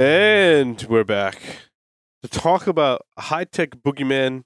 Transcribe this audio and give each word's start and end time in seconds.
And 0.00 0.82
we're 0.88 1.04
back 1.04 1.40
to 2.22 2.28
talk 2.28 2.66
about 2.66 3.02
high 3.18 3.44
tech 3.44 3.70
boogeyman 3.76 4.42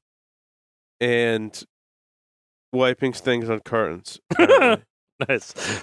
and 1.00 1.62
wiping 2.72 3.12
things 3.12 3.48
on 3.50 3.60
curtains. 3.60 4.20
Nice. 5.28 5.82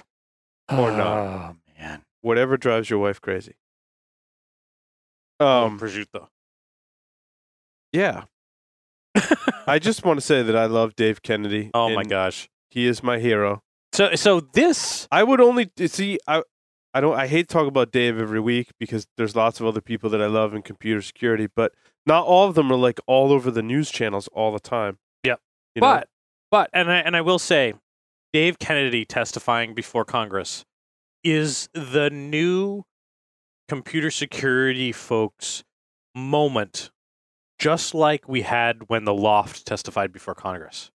Or 0.70 0.90
not. 0.90 1.18
Oh 1.18 1.56
man. 1.78 2.00
Whatever 2.22 2.56
drives 2.56 2.88
your 2.88 2.98
wife 3.00 3.20
crazy. 3.20 3.52
Um, 5.38 5.78
prosciutto. 5.78 6.28
yeah. 7.92 8.24
I 9.66 9.78
just 9.78 10.06
want 10.06 10.18
to 10.18 10.24
say 10.24 10.42
that 10.42 10.56
I 10.56 10.64
love 10.64 10.96
Dave 10.96 11.20
Kennedy. 11.20 11.70
Oh 11.74 11.94
my 11.94 12.02
gosh. 12.04 12.48
He 12.70 12.86
is 12.86 13.02
my 13.02 13.18
hero. 13.18 13.62
So 13.92 14.14
so 14.14 14.40
this 14.40 15.06
I 15.12 15.22
would 15.22 15.42
only 15.42 15.70
see. 15.84 16.18
I 16.26 16.42
I 16.96 17.00
don't. 17.00 17.14
I 17.14 17.26
hate 17.26 17.46
to 17.48 17.52
talk 17.52 17.66
about 17.66 17.92
Dave 17.92 18.18
every 18.18 18.40
week 18.40 18.70
because 18.80 19.06
there's 19.18 19.36
lots 19.36 19.60
of 19.60 19.66
other 19.66 19.82
people 19.82 20.08
that 20.08 20.22
I 20.22 20.28
love 20.28 20.54
in 20.54 20.62
computer 20.62 21.02
security, 21.02 21.46
but 21.54 21.72
not 22.06 22.24
all 22.24 22.48
of 22.48 22.54
them 22.54 22.72
are 22.72 22.76
like 22.76 22.98
all 23.06 23.32
over 23.32 23.50
the 23.50 23.62
news 23.62 23.90
channels 23.90 24.28
all 24.28 24.50
the 24.50 24.58
time. 24.58 24.96
Yep. 25.22 25.38
You 25.74 25.82
know? 25.82 25.88
but 25.88 26.08
but 26.50 26.70
and 26.72 26.90
I 26.90 27.00
and 27.00 27.14
I 27.14 27.20
will 27.20 27.38
say 27.38 27.74
Dave 28.32 28.58
Kennedy 28.58 29.04
testifying 29.04 29.74
before 29.74 30.06
Congress 30.06 30.64
is 31.22 31.68
the 31.74 32.08
new 32.08 32.84
computer 33.68 34.10
security 34.10 34.90
folks 34.90 35.64
moment 36.14 36.90
just 37.58 37.94
like 37.94 38.26
we 38.26 38.40
had 38.40 38.88
when 38.88 39.04
the 39.04 39.12
L0pht 39.12 39.64
testified 39.64 40.14
before 40.14 40.34
Congress 40.34 40.90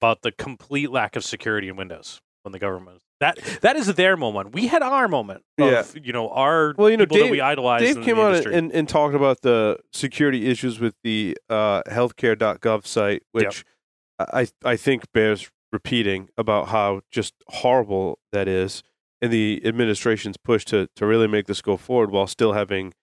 about 0.00 0.22
the 0.22 0.32
complete 0.32 0.90
lack 0.90 1.16
of 1.16 1.24
security 1.24 1.68
in 1.68 1.76
Windows 1.76 2.22
when 2.48 2.52
the 2.52 2.58
government 2.58 3.00
that 3.20 3.36
that 3.62 3.76
is 3.76 3.92
their 3.94 4.16
moment. 4.16 4.52
We 4.54 4.68
had 4.68 4.80
our 4.82 5.08
moment 5.08 5.42
of 5.58 5.96
you 6.02 6.12
know 6.12 6.28
our 6.30 6.74
Well, 6.78 6.88
you 6.88 6.96
know, 6.96 7.04
people 7.04 7.16
that 7.18 7.22
Dave- 7.24 7.30
we 7.32 7.40
idolize 7.40 7.80
Dave 7.82 7.96
in 7.98 8.02
came 8.04 8.16
the 8.16 8.22
on 8.22 8.52
and, 8.54 8.72
and 8.72 8.88
talked 8.88 9.14
about 9.14 9.40
the 9.42 9.78
security 9.92 10.46
issues 10.48 10.78
with 10.78 10.94
the 11.02 11.36
uh, 11.50 11.82
healthcare.gov 11.88 12.86
site, 12.86 13.22
which 13.32 13.64
I 14.18 14.46
I 14.64 14.76
think 14.76 15.10
bears 15.12 15.50
repeating 15.72 16.28
about 16.38 16.68
how 16.68 17.00
just 17.10 17.34
horrible 17.48 18.18
that 18.32 18.46
is, 18.48 18.82
and 19.20 19.32
the 19.32 19.60
administration's 19.64 20.36
push 20.36 20.64
to 20.66 20.88
to 20.96 21.04
really 21.06 21.26
make 21.26 21.46
this 21.46 21.60
go 21.60 21.76
forward 21.76 22.10
while 22.12 22.26
still 22.28 22.52
having, 22.52 22.94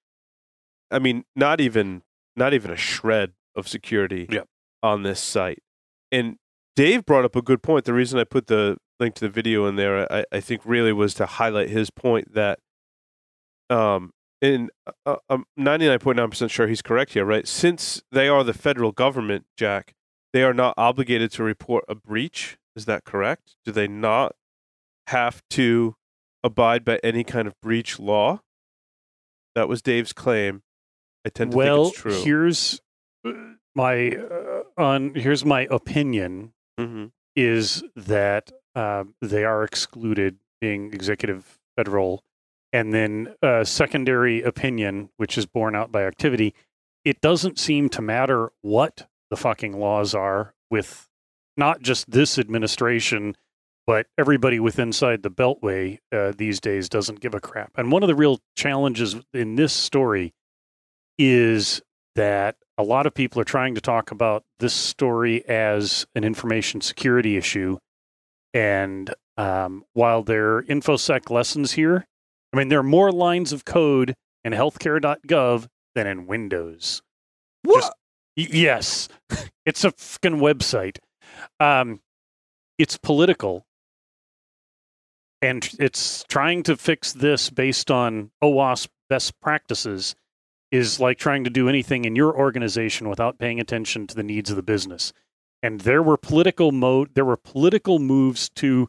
I 0.89 0.99
mean, 0.99 1.25
not 1.35 1.59
even 1.59 2.03
not 2.37 2.53
even 2.53 2.71
a 2.71 2.77
shred 2.77 3.33
of 3.55 3.67
security 3.67 4.27
Yep. 4.31 4.47
on 4.81 5.03
this 5.03 5.19
site. 5.21 5.59
And 6.11 6.37
Dave 6.75 7.05
brought 7.05 7.25
up 7.25 7.35
a 7.35 7.41
good 7.41 7.61
point. 7.61 7.85
The 7.85 7.93
reason 7.93 8.17
I 8.19 8.23
put 8.23 8.47
the 8.47 8.77
link 8.99 9.15
to 9.15 9.21
the 9.21 9.29
video 9.29 9.65
in 9.65 9.75
there, 9.75 10.11
I, 10.11 10.25
I 10.31 10.39
think, 10.39 10.61
really 10.65 10.93
was 10.93 11.13
to 11.15 11.25
highlight 11.25 11.69
his 11.69 11.89
point 11.89 12.33
that, 12.33 12.59
um, 13.69 14.11
and 14.41 14.69
uh, 15.05 15.17
I'm 15.29 15.45
99.9% 15.59 16.49
sure 16.49 16.67
he's 16.67 16.81
correct 16.81 17.13
here, 17.13 17.25
right? 17.25 17.47
Since 17.47 18.01
they 18.11 18.27
are 18.27 18.43
the 18.43 18.53
federal 18.53 18.91
government, 18.91 19.45
Jack, 19.57 19.93
they 20.33 20.43
are 20.43 20.53
not 20.53 20.73
obligated 20.77 21.31
to 21.33 21.43
report 21.43 21.85
a 21.87 21.95
breach. 21.95 22.57
Is 22.75 22.85
that 22.85 23.05
correct? 23.05 23.55
Do 23.63 23.71
they 23.71 23.87
not 23.87 24.35
have 25.07 25.41
to 25.51 25.95
abide 26.43 26.83
by 26.83 26.99
any 27.03 27.23
kind 27.23 27.47
of 27.47 27.53
breach 27.61 27.99
law? 27.99 28.41
That 29.55 29.69
was 29.69 29.81
Dave's 29.81 30.13
claim. 30.13 30.61
I 31.25 31.29
tend 31.29 31.51
to 31.51 31.57
well, 31.57 31.85
think 31.85 31.95
it's 31.95 32.01
true. 32.01 32.23
here's 32.23 32.81
uh, 33.25 33.31
my 33.73 34.11
uh, 34.11 34.63
on 34.77 35.15
here's 35.15 35.43
my 35.43 35.67
opinion 35.71 36.53
hmm 36.77 37.05
is 37.35 37.83
that 37.95 38.51
um, 38.75 39.15
they 39.21 39.43
are 39.43 39.63
excluded 39.63 40.37
being 40.61 40.93
executive 40.93 41.59
federal 41.75 42.23
and 42.73 42.93
then 42.93 43.33
uh, 43.41 43.63
secondary 43.63 44.41
opinion 44.41 45.09
which 45.17 45.37
is 45.37 45.45
borne 45.45 45.75
out 45.75 45.91
by 45.91 46.03
activity 46.03 46.53
it 47.03 47.21
doesn't 47.21 47.59
seem 47.59 47.89
to 47.89 48.01
matter 48.01 48.51
what 48.61 49.07
the 49.29 49.37
fucking 49.37 49.77
laws 49.77 50.13
are 50.13 50.53
with 50.69 51.07
not 51.57 51.81
just 51.81 52.09
this 52.09 52.39
administration 52.39 53.35
but 53.87 54.07
everybody 54.17 54.59
with 54.59 54.79
inside 54.79 55.21
the 55.21 55.31
beltway 55.31 55.99
uh, 56.11 56.31
these 56.37 56.59
days 56.59 56.89
doesn't 56.89 57.19
give 57.19 57.33
a 57.33 57.39
crap 57.39 57.71
and 57.75 57.91
one 57.91 58.03
of 58.03 58.07
the 58.07 58.15
real 58.15 58.39
challenges 58.55 59.15
in 59.33 59.55
this 59.55 59.73
story 59.73 60.33
is 61.17 61.81
that 62.15 62.55
a 62.77 62.83
lot 62.83 63.05
of 63.05 63.13
people 63.13 63.41
are 63.41 63.45
trying 63.45 63.75
to 63.75 63.81
talk 63.81 64.11
about 64.11 64.43
this 64.59 64.73
story 64.73 65.47
as 65.47 66.05
an 66.15 66.23
information 66.23 66.81
security 66.81 67.37
issue. 67.37 67.77
And 68.55 69.13
um, 69.37 69.83
while 69.93 70.23
there 70.23 70.55
are 70.55 70.63
InfoSec 70.63 71.29
lessons 71.29 71.73
here, 71.73 72.07
I 72.53 72.57
mean, 72.57 72.69
there 72.69 72.79
are 72.79 72.83
more 72.83 73.11
lines 73.11 73.51
of 73.51 73.65
code 73.65 74.15
in 74.45 74.53
healthcare.gov 74.53 75.67
than 75.93 76.07
in 76.07 76.25
Windows. 76.25 77.01
What? 77.63 77.93
Y- 78.37 78.47
yes, 78.49 79.09
it's 79.65 79.83
a 79.83 79.91
fucking 79.91 80.39
website. 80.39 80.99
Um, 81.59 81.99
it's 82.77 82.97
political, 82.97 83.65
and 85.41 85.69
it's 85.77 86.23
trying 86.29 86.63
to 86.63 86.77
fix 86.77 87.11
this 87.11 87.49
based 87.49 87.91
on 87.91 88.31
OWASP 88.41 88.87
best 89.09 89.39
practices. 89.41 90.15
Is 90.71 90.99
like 90.99 91.17
trying 91.17 91.43
to 91.45 91.49
do 91.49 91.69
anything 91.69 92.03
in 92.05 92.15
your 92.17 92.35
organization 92.35 93.07
without 93.07 93.37
paying 93.37 93.61
attention 93.61 94.07
to 94.07 94.15
the 94.15 94.23
needs 94.23 94.49
of 94.49 94.57
the 94.57 94.63
business. 94.63 95.13
And 95.65 95.81
there 95.81 96.03
were 96.03 96.15
political 96.15 96.71
mode. 96.71 97.15
There 97.15 97.25
were 97.25 97.37
political 97.37 97.97
moves 97.97 98.49
to 98.49 98.87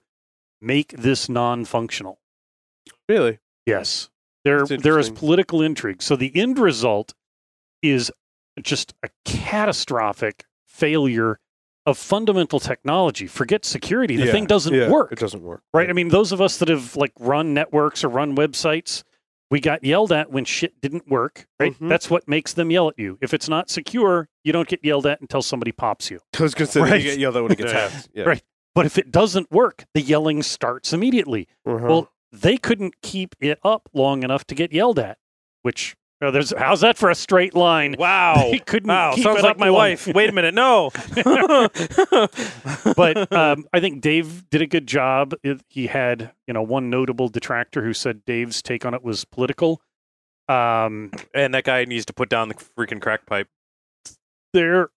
make 0.60 0.88
this 0.92 1.26
non-functional. 1.26 2.18
Really? 3.08 3.38
Yes. 3.64 4.10
There 4.44 4.66
there 4.66 4.98
is 4.98 5.08
political 5.08 5.62
intrigue. 5.62 6.02
So 6.02 6.16
the 6.16 6.30
end 6.36 6.58
result 6.58 7.14
is 7.82 8.12
just 8.62 8.92
a 9.02 9.08
catastrophic 9.24 10.44
failure 10.66 11.40
of 11.86 11.96
fundamental 11.96 12.60
technology. 12.60 13.26
Forget 13.26 13.64
security. 13.64 14.16
The 14.16 14.26
Yeah, 14.26 14.32
thing 14.32 14.44
doesn't 14.44 14.74
yeah, 14.74 14.90
work. 14.90 15.12
It 15.12 15.18
doesn't 15.18 15.42
work. 15.42 15.62
Right? 15.72 15.88
I 15.88 15.94
mean, 15.94 16.08
those 16.08 16.30
of 16.30 16.42
us 16.42 16.58
that 16.58 16.68
have 16.68 16.94
like 16.94 17.12
run 17.18 17.54
networks 17.54 18.04
or 18.04 18.08
run 18.08 18.36
websites, 18.36 19.02
we 19.50 19.60
got 19.60 19.84
yelled 19.84 20.12
at 20.12 20.30
when 20.30 20.44
shit 20.44 20.80
didn't 20.80 21.08
work, 21.08 21.46
right? 21.60 21.78
Mhm. 21.78 21.88
That's 21.88 22.10
what 22.10 22.26
makes 22.28 22.52
them 22.52 22.70
yell 22.70 22.88
at 22.88 22.98
you. 22.98 23.18
If 23.20 23.32
it's 23.32 23.48
not 23.48 23.70
secure, 23.70 24.28
you 24.44 24.52
don't 24.52 24.68
get 24.68 24.84
yelled 24.84 25.06
at 25.06 25.20
until 25.20 25.42
somebody 25.42 25.72
pops 25.72 26.10
you. 26.10 26.20
I 26.38 26.42
was 26.42 26.54
going 26.54 26.66
to 26.66 26.72
say, 26.72 26.80
Right. 26.80 27.00
you 27.00 27.10
get 27.10 27.18
yelled 27.18 27.36
at 27.36 27.42
when 27.42 27.52
it 27.52 27.58
gets 27.58 27.72
Yeah. 27.72 27.88
hacked. 27.88 28.08
Yeah. 28.12 28.24
Right. 28.24 28.42
But 28.74 28.86
if 28.86 28.98
it 28.98 29.10
doesn't 29.10 29.50
work, 29.50 29.84
the 29.94 30.00
yelling 30.02 30.42
starts 30.42 30.92
immediately. 30.92 31.48
Uh-huh. 31.64 31.86
Well, 31.88 32.12
they 32.32 32.56
couldn't 32.58 33.00
keep 33.02 33.34
it 33.40 33.58
up 33.64 33.88
long 33.94 34.22
enough 34.22 34.44
to 34.48 34.54
get 34.54 34.72
yelled 34.72 34.98
at, 34.98 35.18
which 35.62 35.96
there's 36.20 36.52
how's 36.56 36.80
that 36.80 36.96
for 36.96 37.10
a 37.10 37.14
straight 37.14 37.54
line? 37.54 37.94
wow. 37.98 38.46
he 38.50 38.58
couldn't 38.58 38.88
Wow, 38.88 39.12
keep 39.14 39.24
sounds 39.24 39.40
it 39.40 39.42
like 39.42 39.50
up 39.52 39.58
my 39.58 39.68
long. 39.68 39.76
wife. 39.76 40.06
Wait 40.06 40.30
a 40.30 40.32
minute, 40.32 40.54
no. 40.54 40.90
but 42.96 43.32
um, 43.32 43.66
I 43.72 43.80
think 43.80 44.00
Dave 44.00 44.48
did 44.50 44.62
a 44.62 44.66
good 44.66 44.86
job. 44.86 45.34
It- 45.42 45.62
he 45.68 45.86
had, 45.88 46.32
you 46.46 46.54
know, 46.54 46.62
one 46.62 46.90
notable 46.90 47.28
detractor 47.28 47.82
who 47.82 47.92
said 47.92 48.24
Dave's 48.24 48.62
take 48.62 48.84
on 48.86 48.94
it 48.94 49.02
was 49.02 49.24
political. 49.24 49.80
Um, 50.48 51.10
and 51.34 51.54
that 51.54 51.64
guy 51.64 51.84
needs 51.84 52.06
to 52.06 52.12
put 52.12 52.28
down 52.28 52.48
the 52.48 52.54
freaking 52.54 53.00
crack 53.00 53.26
pipe. 53.26 53.48
there, 54.52 54.90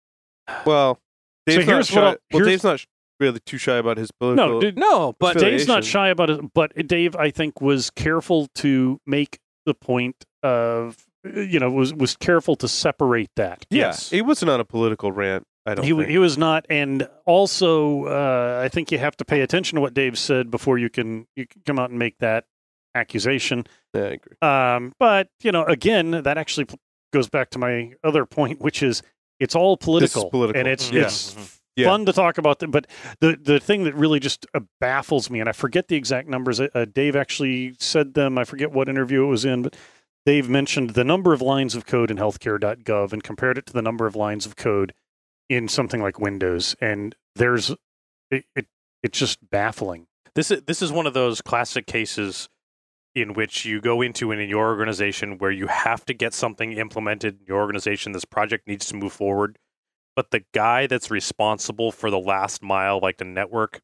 well, 0.66 1.00
Dave's 1.46 1.66
not 1.66 1.74
here's 1.74 1.88
shy. 1.88 1.96
what 1.96 2.04
I'll- 2.04 2.10
well, 2.32 2.44
here's- 2.44 2.48
Dave's 2.48 2.64
not 2.64 2.86
really 3.20 3.40
too 3.46 3.58
shy 3.58 3.78
about 3.78 3.98
his 3.98 4.12
political. 4.12 4.54
no, 4.54 4.62
dude, 4.62 4.78
No, 4.78 5.16
but 5.20 5.38
Dave's 5.38 5.68
not 5.68 5.84
shy 5.84 6.10
about 6.10 6.30
it. 6.30 6.54
But 6.54 6.88
Dave, 6.88 7.16
I 7.16 7.32
think, 7.32 7.60
was 7.62 7.90
careful 7.90 8.48
to 8.56 9.00
make 9.06 9.40
the 9.66 9.74
point 9.74 10.26
of, 10.44 11.06
you 11.24 11.60
know, 11.60 11.70
was 11.72 11.94
was 11.94 12.16
careful 12.18 12.56
to 12.58 12.68
separate 12.68 13.30
that. 13.36 13.66
yeah, 13.70 13.88
Yes. 13.88 14.10
he 14.10 14.22
wasn't 14.22 14.52
a 14.52 14.64
political 14.66 15.12
rant. 15.12 15.44
I 15.66 15.76
don't 15.76 15.86
he 15.86 15.92
think. 15.92 16.08
he 16.08 16.18
was 16.18 16.38
not, 16.38 16.66
and 16.70 17.08
also 17.26 18.06
uh, 18.06 18.62
I 18.64 18.70
think 18.70 18.92
you 18.92 18.98
have 18.98 19.16
to 19.18 19.26
pay 19.26 19.42
attention 19.42 19.76
to 19.76 19.82
what 19.82 19.94
Dave 19.94 20.18
said 20.18 20.50
before 20.50 20.78
you 20.78 20.90
can 20.90 21.28
you 21.36 21.46
can 21.48 21.62
come 21.66 21.78
out 21.78 21.90
and 21.90 22.00
make 22.00 22.18
that 22.20 22.46
accusation. 22.96 23.66
yeah, 23.94 24.02
I 24.02 24.06
agree. 24.06 24.38
Um, 24.42 24.94
but 25.00 25.28
you 25.44 25.52
know, 25.52 25.64
again, 25.66 26.12
that 26.12 26.38
actually 26.38 26.68
goes 27.14 27.30
back 27.30 27.50
to 27.52 27.60
my 27.60 27.94
other 28.04 28.26
point, 28.26 28.62
which 28.62 28.82
is 28.84 29.02
it's 29.40 29.56
all 29.56 29.78
political, 29.78 30.30
political. 30.30 30.60
and 30.60 30.68
it's 30.68 30.92
Yeah. 30.92 31.04
it's 31.04 31.60
Yeah. 31.76 31.88
fun 31.88 32.06
to 32.08 32.14
talk 32.14 32.38
about. 32.38 32.60
them, 32.60 32.72
but 32.72 32.88
the 33.22 33.38
the 33.42 33.60
thing 33.60 33.84
that 33.84 33.96
really 33.96 34.20
just 34.20 34.46
uh, 34.54 34.60
baffles 34.82 35.30
me, 35.30 35.40
and 35.40 35.48
I 35.48 35.52
forget 35.54 35.88
the 35.88 35.96
exact 35.96 36.28
numbers. 36.28 36.60
Uh, 36.60 36.86
Dave 36.92 37.16
actually 37.16 37.74
said 37.80 38.16
them. 38.16 38.38
I 38.38 38.44
forget 38.44 38.72
what 38.72 38.90
interview 38.90 39.24
it 39.24 39.28
was 39.28 39.46
in, 39.46 39.62
but 39.62 39.76
Dave 40.26 40.50
mentioned 40.50 40.92
the 40.92 41.04
number 41.04 41.34
of 41.34 41.42
lines 41.42 41.76
of 41.76 41.86
code 41.86 42.12
in 42.12 42.18
healthcare.gov 42.18 43.14
and 43.14 43.24
compared 43.24 43.58
it 43.58 43.66
to 43.68 43.74
the 43.74 43.82
number 43.82 44.06
of 44.06 44.16
lines 44.16 44.46
of 44.46 44.56
code 44.56 44.94
in 45.50 45.68
something 45.68 46.02
like 46.02 46.20
Windows, 46.20 46.76
and 46.80 47.16
there's 47.36 47.72
it, 48.30 48.46
it 48.56 48.68
it's 49.02 49.18
just 49.18 49.50
baffling. 49.50 50.08
This 50.36 50.52
is 50.52 50.62
this 50.64 50.82
is 50.82 50.92
one 50.92 51.08
of 51.08 51.14
those 51.14 51.42
classic 51.42 51.88
cases 51.88 52.50
in 53.16 53.34
which 53.34 53.66
you 53.66 53.82
go 53.82 54.02
into 54.02 54.32
and 54.32 54.40
in 54.40 54.50
your 54.50 54.68
organization 54.68 55.40
where 55.40 55.52
you 55.52 55.68
have 55.68 56.06
to 56.06 56.14
get 56.14 56.34
something 56.34 56.74
implemented 56.74 57.40
in 57.40 57.46
your 57.48 57.60
organization. 57.60 58.12
This 58.12 58.26
project 58.26 58.68
needs 58.68 58.86
to 58.88 58.96
move 58.96 59.14
forward, 59.14 59.58
but 60.16 60.32
the 60.32 60.44
guy 60.54 60.86
that's 60.86 61.10
responsible 61.10 61.92
for 61.92 62.12
the 62.12 62.20
last 62.20 62.62
mile, 62.62 63.00
like 63.02 63.18
the 63.18 63.26
network, 63.26 63.82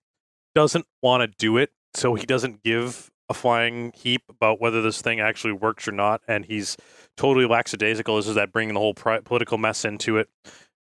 doesn't 0.54 0.86
want 1.02 1.22
to 1.22 1.38
do 1.38 1.58
it, 1.58 1.72
so 1.96 2.14
he 2.14 2.26
doesn't 2.26 2.64
give 2.64 3.10
a 3.30 3.34
flying 3.34 3.92
heap 3.96 4.24
about 4.30 4.62
whether 4.62 4.82
this 4.82 5.02
thing 5.02 5.20
actually 5.20 5.54
works 5.54 5.88
or 5.88 5.92
not, 5.92 6.22
and 6.28 6.46
he's 6.46 6.78
totally 7.18 7.46
lackadaisical 7.46 8.18
is, 8.18 8.28
is 8.28 8.36
that 8.36 8.52
bringing 8.52 8.74
the 8.74 8.80
whole 8.80 8.94
pri- 8.94 9.22
political 9.22 9.58
mess 9.58 9.86
into 9.86 10.18
it 10.18 10.30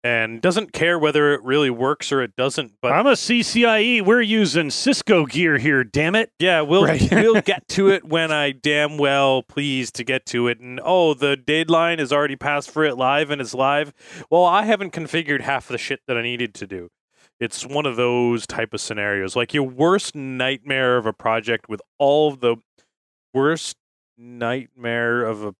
and 0.04 0.42
doesn't 0.42 0.72
care 0.74 0.98
whether 0.98 1.32
it 1.32 1.42
really 1.42 1.70
works 1.70 2.12
or 2.12 2.22
it 2.22 2.36
doesn't. 2.36 2.72
But 2.82 2.92
I'm 2.92 3.06
a 3.06 3.12
CCIE. 3.12 4.02
We're 4.02 4.20
using 4.20 4.70
Cisco 4.70 5.24
gear 5.24 5.56
here. 5.56 5.82
Damn 5.82 6.14
it! 6.14 6.30
yeah, 6.38 6.60
we'll 6.60 6.84
Right. 6.84 7.08
we'll 7.10 7.40
get 7.40 7.66
to 7.68 7.88
it 7.88 8.04
when 8.04 8.30
I 8.30 8.52
damn 8.52 8.98
well 8.98 9.42
please 9.42 9.90
to 9.92 10.04
get 10.04 10.26
to 10.26 10.46
it. 10.48 10.60
And 10.60 10.78
oh, 10.84 11.14
the 11.14 11.36
deadline 11.36 11.98
is 11.98 12.12
already 12.12 12.36
passed 12.36 12.70
for 12.70 12.84
it 12.84 12.96
live 12.96 13.30
and 13.30 13.40
it's 13.40 13.54
live. 13.54 13.92
Well, 14.30 14.44
I 14.44 14.64
haven't 14.64 14.92
configured 14.92 15.40
half 15.40 15.66
the 15.68 15.78
shit 15.78 16.00
that 16.06 16.18
I 16.18 16.22
needed 16.22 16.54
to 16.54 16.66
do. 16.66 16.90
It's 17.44 17.66
one 17.66 17.84
of 17.84 17.96
those 17.96 18.46
type 18.46 18.72
of 18.72 18.80
scenarios, 18.80 19.36
like 19.36 19.52
your 19.52 19.64
worst 19.64 20.14
nightmare 20.14 20.96
of 20.96 21.04
a 21.04 21.12
project 21.12 21.68
with 21.68 21.82
all 21.98 22.34
the 22.34 22.56
worst 23.34 23.76
nightmare 24.16 25.24
of 25.24 25.44
a 25.44 25.54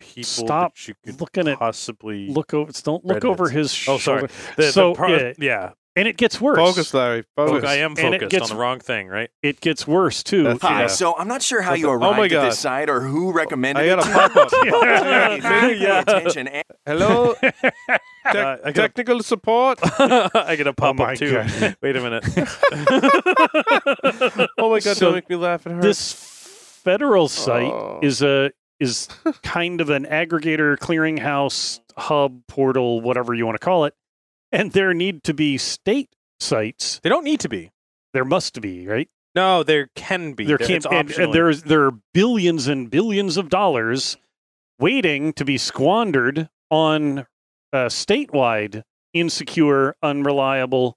people 0.00 0.24
Stop 0.24 0.74
that 0.74 0.88
you 0.88 0.94
could 1.04 1.20
looking 1.20 1.48
at- 1.48 1.58
possibly 1.58 2.28
Look 2.28 2.52
over. 2.52 2.70
Don't 2.82 3.04
look 3.04 3.24
over 3.24 3.48
his 3.48 3.72
Oh, 3.88 3.96
shoulder. 3.98 4.02
sorry. 4.02 4.20
The, 4.56 4.62
the 4.64 4.72
so 4.72 4.94
pro- 4.94 5.16
yeah, 5.16 5.32
yeah. 5.38 5.70
And 5.96 6.06
it 6.08 6.16
gets 6.16 6.40
worse. 6.40 6.56
Focus, 6.56 6.94
Larry. 6.94 7.24
Focus. 7.36 7.64
I 7.68 7.76
am 7.76 7.92
And 7.98 8.14
it 8.14 8.20
focused 8.20 8.30
gets- 8.30 8.50
on 8.50 8.56
the 8.56 8.60
wrong 8.60 8.78
thing, 8.80 9.08
right? 9.08 9.28
It 9.42 9.60
gets 9.60 9.86
worse 9.86 10.22
too. 10.22 10.44
That's- 10.44 10.62
Hi. 10.62 10.80
Yeah. 10.82 10.86
So 10.86 11.16
I'm 11.16 11.28
not 11.28 11.42
sure 11.42 11.62
how 11.62 11.70
That's 11.70 11.80
you 11.80 11.88
a- 11.88 11.90
oh 11.90 11.94
arrived 11.94 12.16
my 12.18 12.24
at 12.26 12.30
God. 12.30 12.46
this 12.46 12.58
site 12.58 12.88
or 12.88 13.00
who 13.00 13.32
recommended 13.32 13.82
I 13.82 13.84
it. 13.86 13.96
got 13.96 13.98
a 13.98 14.08
to 14.08 14.12
pop 14.12 14.36
up. 14.36 14.52
Yeah. 14.64 15.34
You 15.34 15.42
may 15.42 15.50
pay 15.70 15.74
Yeah. 15.82 16.00
attention. 16.00 16.48
And 16.48 16.64
Hello, 16.86 17.34
Tec- 17.40 17.54
Uh, 18.22 18.56
I 18.64 18.72
technical 18.72 19.22
support. 19.22 19.78
I 19.98 20.54
get 20.56 20.66
a 20.66 20.72
pop 20.74 20.94
my 20.96 21.12
up 21.12 21.18
too. 21.18 21.32
God. 21.32 21.76
Wait 21.82 21.96
a 21.96 22.00
minute. 22.00 22.24
Oh 24.58 24.70
my 24.70 24.80
god! 24.80 24.96
So 24.96 25.06
don't 25.06 25.14
make 25.14 25.30
me 25.30 25.36
laugh 25.36 25.66
at 25.66 25.72
her. 25.72 25.80
this 25.80 26.12
federal 26.12 27.28
site 27.28 27.72
Oh. 27.72 27.98
is 28.02 28.22
a 28.22 28.50
is 28.78 29.08
kind 29.42 29.80
of 29.80 29.90
an 29.90 30.04
aggregator 30.06 30.76
clearinghouse 30.78 31.80
hub 31.96 32.46
portal 32.46 33.00
whatever 33.00 33.34
you 33.34 33.44
want 33.46 33.54
to 33.60 33.64
call 33.64 33.84
it 33.84 33.94
and 34.52 34.72
there 34.72 34.92
need 34.94 35.22
to 35.24 35.34
be 35.34 35.56
state 35.58 36.10
sites 36.38 37.00
they 37.02 37.08
don't 37.10 37.24
need 37.24 37.40
to 37.40 37.48
be. 37.48 37.70
there 38.12 38.24
must 38.24 38.60
be 38.60 38.86
right 38.86 39.08
No, 39.34 39.62
there 39.62 39.88
can 39.94 40.32
be. 40.32 40.44
there 40.46 40.58
There- 40.58 40.66
can't 40.66 40.86
and, 40.86 41.10
and 41.12 41.32
there's 41.34 41.62
there 41.64 41.84
are 41.86 41.92
billions 42.14 42.66
and 42.66 42.90
billions 42.90 43.36
of 43.36 43.48
dollars 43.48 44.16
waiting 44.78 45.32
to 45.34 45.44
be 45.44 45.58
squandered 45.58 46.48
on 46.70 47.20
uh, 47.72 47.86
statewide 47.86 48.82
insecure 49.12 49.94
unreliable 50.02 50.96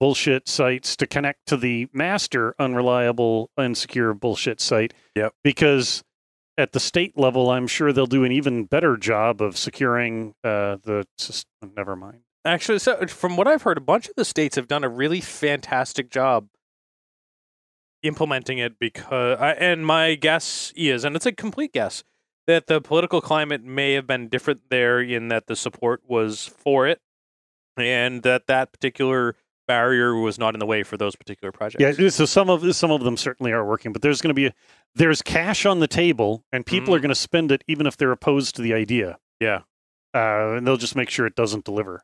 bullshit 0.00 0.48
sites 0.48 0.96
to 0.96 1.06
connect 1.06 1.46
to 1.46 1.56
the 1.56 1.88
master 1.92 2.54
unreliable 2.58 3.50
insecure 3.58 4.12
bullshit 4.12 4.60
site 4.60 4.92
Yep. 5.14 5.32
because 5.44 6.02
at 6.58 6.72
the 6.72 6.80
state 6.80 7.16
level 7.16 7.50
i'm 7.50 7.66
sure 7.68 7.92
they'll 7.92 8.06
do 8.06 8.24
an 8.24 8.32
even 8.32 8.64
better 8.64 8.96
job 8.96 9.40
of 9.40 9.56
securing 9.56 10.34
uh, 10.44 10.76
the 10.82 11.06
sys- 11.18 11.44
never 11.76 11.94
mind 11.96 12.22
Actually, 12.44 12.78
so 12.80 13.06
from 13.06 13.36
what 13.36 13.46
I've 13.46 13.62
heard, 13.62 13.78
a 13.78 13.82
bunch 13.82 14.08
of 14.08 14.14
the 14.16 14.24
states 14.24 14.56
have 14.56 14.66
done 14.66 14.82
a 14.84 14.88
really 14.88 15.20
fantastic 15.20 16.10
job 16.10 16.48
implementing 18.02 18.58
it 18.58 18.78
because, 18.80 19.38
I, 19.40 19.52
and 19.52 19.86
my 19.86 20.16
guess 20.16 20.72
is, 20.74 21.04
and 21.04 21.14
it's 21.14 21.26
a 21.26 21.30
complete 21.32 21.72
guess, 21.72 22.02
that 22.48 22.66
the 22.66 22.80
political 22.80 23.20
climate 23.20 23.62
may 23.62 23.92
have 23.92 24.08
been 24.08 24.28
different 24.28 24.62
there 24.70 25.00
in 25.00 25.28
that 25.28 25.46
the 25.46 25.54
support 25.54 26.02
was 26.08 26.46
for 26.48 26.88
it, 26.88 27.00
and 27.76 28.24
that 28.24 28.48
that 28.48 28.72
particular 28.72 29.36
barrier 29.68 30.16
was 30.16 30.36
not 30.36 30.54
in 30.54 30.58
the 30.58 30.66
way 30.66 30.82
for 30.82 30.96
those 30.96 31.14
particular 31.14 31.52
projects. 31.52 31.96
Yeah, 32.00 32.08
so 32.08 32.24
some 32.26 32.50
of 32.50 32.74
some 32.74 32.90
of 32.90 33.04
them 33.04 33.16
certainly 33.16 33.52
are 33.52 33.64
working, 33.64 33.92
but 33.92 34.02
there's 34.02 34.20
going 34.20 34.30
to 34.30 34.34
be 34.34 34.46
a, 34.46 34.54
there's 34.96 35.22
cash 35.22 35.64
on 35.64 35.78
the 35.78 35.86
table, 35.86 36.44
and 36.52 36.66
people 36.66 36.92
Mhm. 36.92 36.96
are 36.96 37.00
going 37.00 37.08
to 37.10 37.14
spend 37.14 37.52
it 37.52 37.62
even 37.68 37.86
if 37.86 37.96
they're 37.96 38.10
opposed 38.10 38.56
to 38.56 38.62
the 38.62 38.74
idea. 38.74 39.18
Yeah. 39.38 39.60
uh, 40.14 40.56
and 40.56 40.66
they'll 40.66 40.76
just 40.76 40.94
make 40.96 41.08
sure 41.08 41.24
it 41.24 41.34
doesn't 41.36 41.64
deliver. 41.64 42.02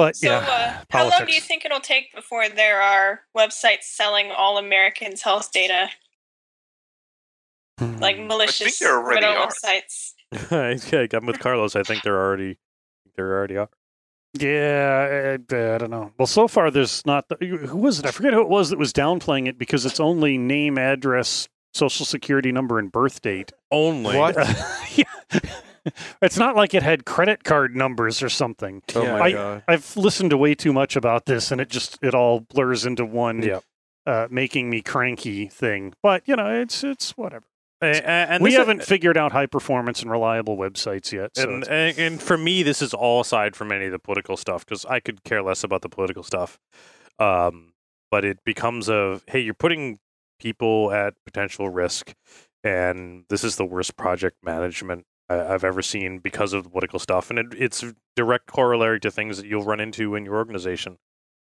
But 0.00 0.16
So, 0.16 0.30
yeah, 0.30 0.38
uh, 0.38 0.84
how 0.88 1.10
long 1.10 1.26
do 1.26 1.34
you 1.34 1.42
think 1.42 1.66
it'll 1.66 1.78
take 1.78 2.14
before 2.14 2.48
there 2.48 2.80
are 2.80 3.20
websites 3.36 3.82
selling 3.82 4.30
all 4.30 4.56
Americans' 4.56 5.20
health 5.20 5.52
data, 5.52 5.90
like 7.98 8.16
Hmm. 8.16 8.26
malicious 8.26 8.78
there 8.78 8.96
already 8.96 9.26
widow 9.26 9.40
are. 9.40 9.48
websites? 9.48 10.14
yeah, 10.90 11.06
I'm 11.12 11.26
with 11.26 11.38
Carlos. 11.38 11.76
I 11.76 11.82
think 11.82 12.02
there 12.02 12.18
already 12.18 12.56
there 13.14 13.30
already 13.30 13.58
are. 13.58 13.68
yeah, 14.32 15.34
I, 15.50 15.54
I 15.74 15.76
don't 15.76 15.90
know. 15.90 16.12
Well, 16.16 16.26
so 16.26 16.48
far 16.48 16.70
there's 16.70 17.04
not. 17.04 17.28
The, 17.28 17.36
who 17.66 17.76
was 17.76 17.98
it? 17.98 18.06
I 18.06 18.10
forget 18.10 18.32
who 18.32 18.40
it 18.40 18.48
was 18.48 18.70
that 18.70 18.78
was 18.78 18.94
downplaying 18.94 19.48
it 19.48 19.58
because 19.58 19.84
it's 19.84 20.00
only 20.00 20.38
name, 20.38 20.78
address, 20.78 21.46
social 21.74 22.06
security 22.06 22.52
number, 22.52 22.78
and 22.78 22.90
birth 22.90 23.20
date. 23.20 23.52
Only 23.70 24.16
What? 24.16 24.34
yeah. 24.94 25.04
It's 26.22 26.36
not 26.36 26.56
like 26.56 26.74
it 26.74 26.82
had 26.82 27.04
credit 27.04 27.44
card 27.44 27.74
numbers 27.74 28.22
or 28.22 28.28
something. 28.28 28.82
oh 28.94 29.02
Yeah. 29.02 29.12
my 29.18 29.24
I- 29.24 29.32
god! 29.32 29.62
I've 29.68 29.96
listened 29.96 30.30
to 30.30 30.36
way 30.36 30.54
too 30.54 30.72
much 30.72 30.96
about 30.96 31.26
this, 31.26 31.50
and 31.50 31.60
it 31.60 31.68
just 31.68 31.98
it 32.02 32.14
all 32.14 32.40
blurs 32.40 32.84
into 32.86 33.04
one 33.04 33.42
Yeah. 33.42 33.60
uh, 34.06 34.28
making 34.30 34.68
me 34.70 34.82
cranky 34.82 35.46
thing. 35.48 35.94
But 36.02 36.22
you 36.26 36.36
know, 36.36 36.60
it's 36.60 36.84
it's 36.84 37.12
whatever. 37.16 37.44
A- 37.82 37.86
a- 37.96 38.02
and 38.04 38.42
we 38.42 38.52
haven't 38.52 38.82
figured 38.84 39.16
out 39.16 39.32
high 39.32 39.46
performance 39.46 40.02
and 40.02 40.10
reliable 40.10 40.58
websites 40.58 41.12
yet. 41.12 41.30
So 41.34 41.44
and, 41.50 41.66
and 41.68 41.98
and 41.98 42.22
for 42.22 42.36
me, 42.36 42.62
this 42.62 42.82
is 42.82 42.92
all 42.92 43.22
aside 43.22 43.56
from 43.56 43.72
any 43.72 43.86
of 43.86 43.92
the 43.92 43.98
political 43.98 44.36
stuff 44.36 44.66
because 44.66 44.84
I 44.84 45.00
could 45.00 45.24
care 45.24 45.42
less 45.42 45.64
about 45.64 45.80
the 45.80 45.88
political 45.88 46.22
stuff. 46.22 46.58
Um, 47.18 47.72
but 48.10 48.24
it 48.24 48.38
becomes 48.44 48.88
a 48.90 49.20
hey, 49.28 49.40
you're 49.40 49.54
putting 49.54 49.98
people 50.40 50.92
at 50.92 51.14
potential 51.24 51.68
risk, 51.70 52.12
and 52.64 53.24
this 53.30 53.44
is 53.44 53.56
the 53.56 53.64
worst 53.64 53.96
project 53.96 54.36
management 54.42 55.00
I- 55.00 55.09
I've 55.30 55.64
ever 55.64 55.80
seen 55.82 56.18
because 56.18 56.52
of 56.52 56.64
the 56.64 56.70
political 56.70 56.98
stuff, 56.98 57.30
and 57.30 57.38
it, 57.38 57.46
it's 57.56 57.84
direct 58.16 58.46
corollary 58.46 58.98
to 59.00 59.10
things 59.10 59.36
that 59.36 59.46
you'll 59.46 59.64
run 59.64 59.78
into 59.80 60.14
in 60.16 60.24
your 60.24 60.34
organization. 60.36 60.98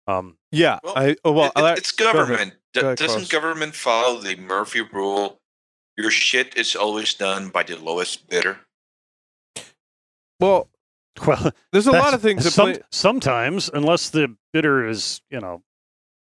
Um, 0.07 0.37
Yeah, 0.53 0.79
Well, 0.85 0.95
I 0.97 1.17
oh, 1.25 1.33
well, 1.33 1.47
It- 1.47 1.53
I 1.57 1.61
it- 1.61 1.63
like- 1.65 1.79
it's 1.79 2.01
ahead. 2.01 2.13
government. 2.15 2.55
Go 2.75 2.81
ahead, 2.83 2.99
Doesn't 2.99 3.09
Carlos. 3.15 3.29
government 3.31 3.75
follow 3.75 4.21
the 4.21 4.37
Murphy 4.37 4.81
rule? 4.83 5.41
Your 5.97 6.11
shit 6.11 6.57
is 6.57 6.75
always 6.77 7.15
done 7.15 7.49
by 7.51 7.63
the 7.63 7.77
lowest 7.77 8.29
bidder. 8.29 8.61
well, 10.41 10.69
well, 11.27 11.53
there's 11.73 11.87
a 11.87 11.93
lot 11.93 12.15
of 12.15 12.21
things 12.23 12.45
that 12.45 12.51
some- 12.51 12.73
play. 12.73 12.83
sometimes, 12.91 13.71
unless 13.73 14.11
the 14.11 14.37
bidder 14.53 14.87
is 14.87 15.21
you 15.31 15.41
know 15.41 15.63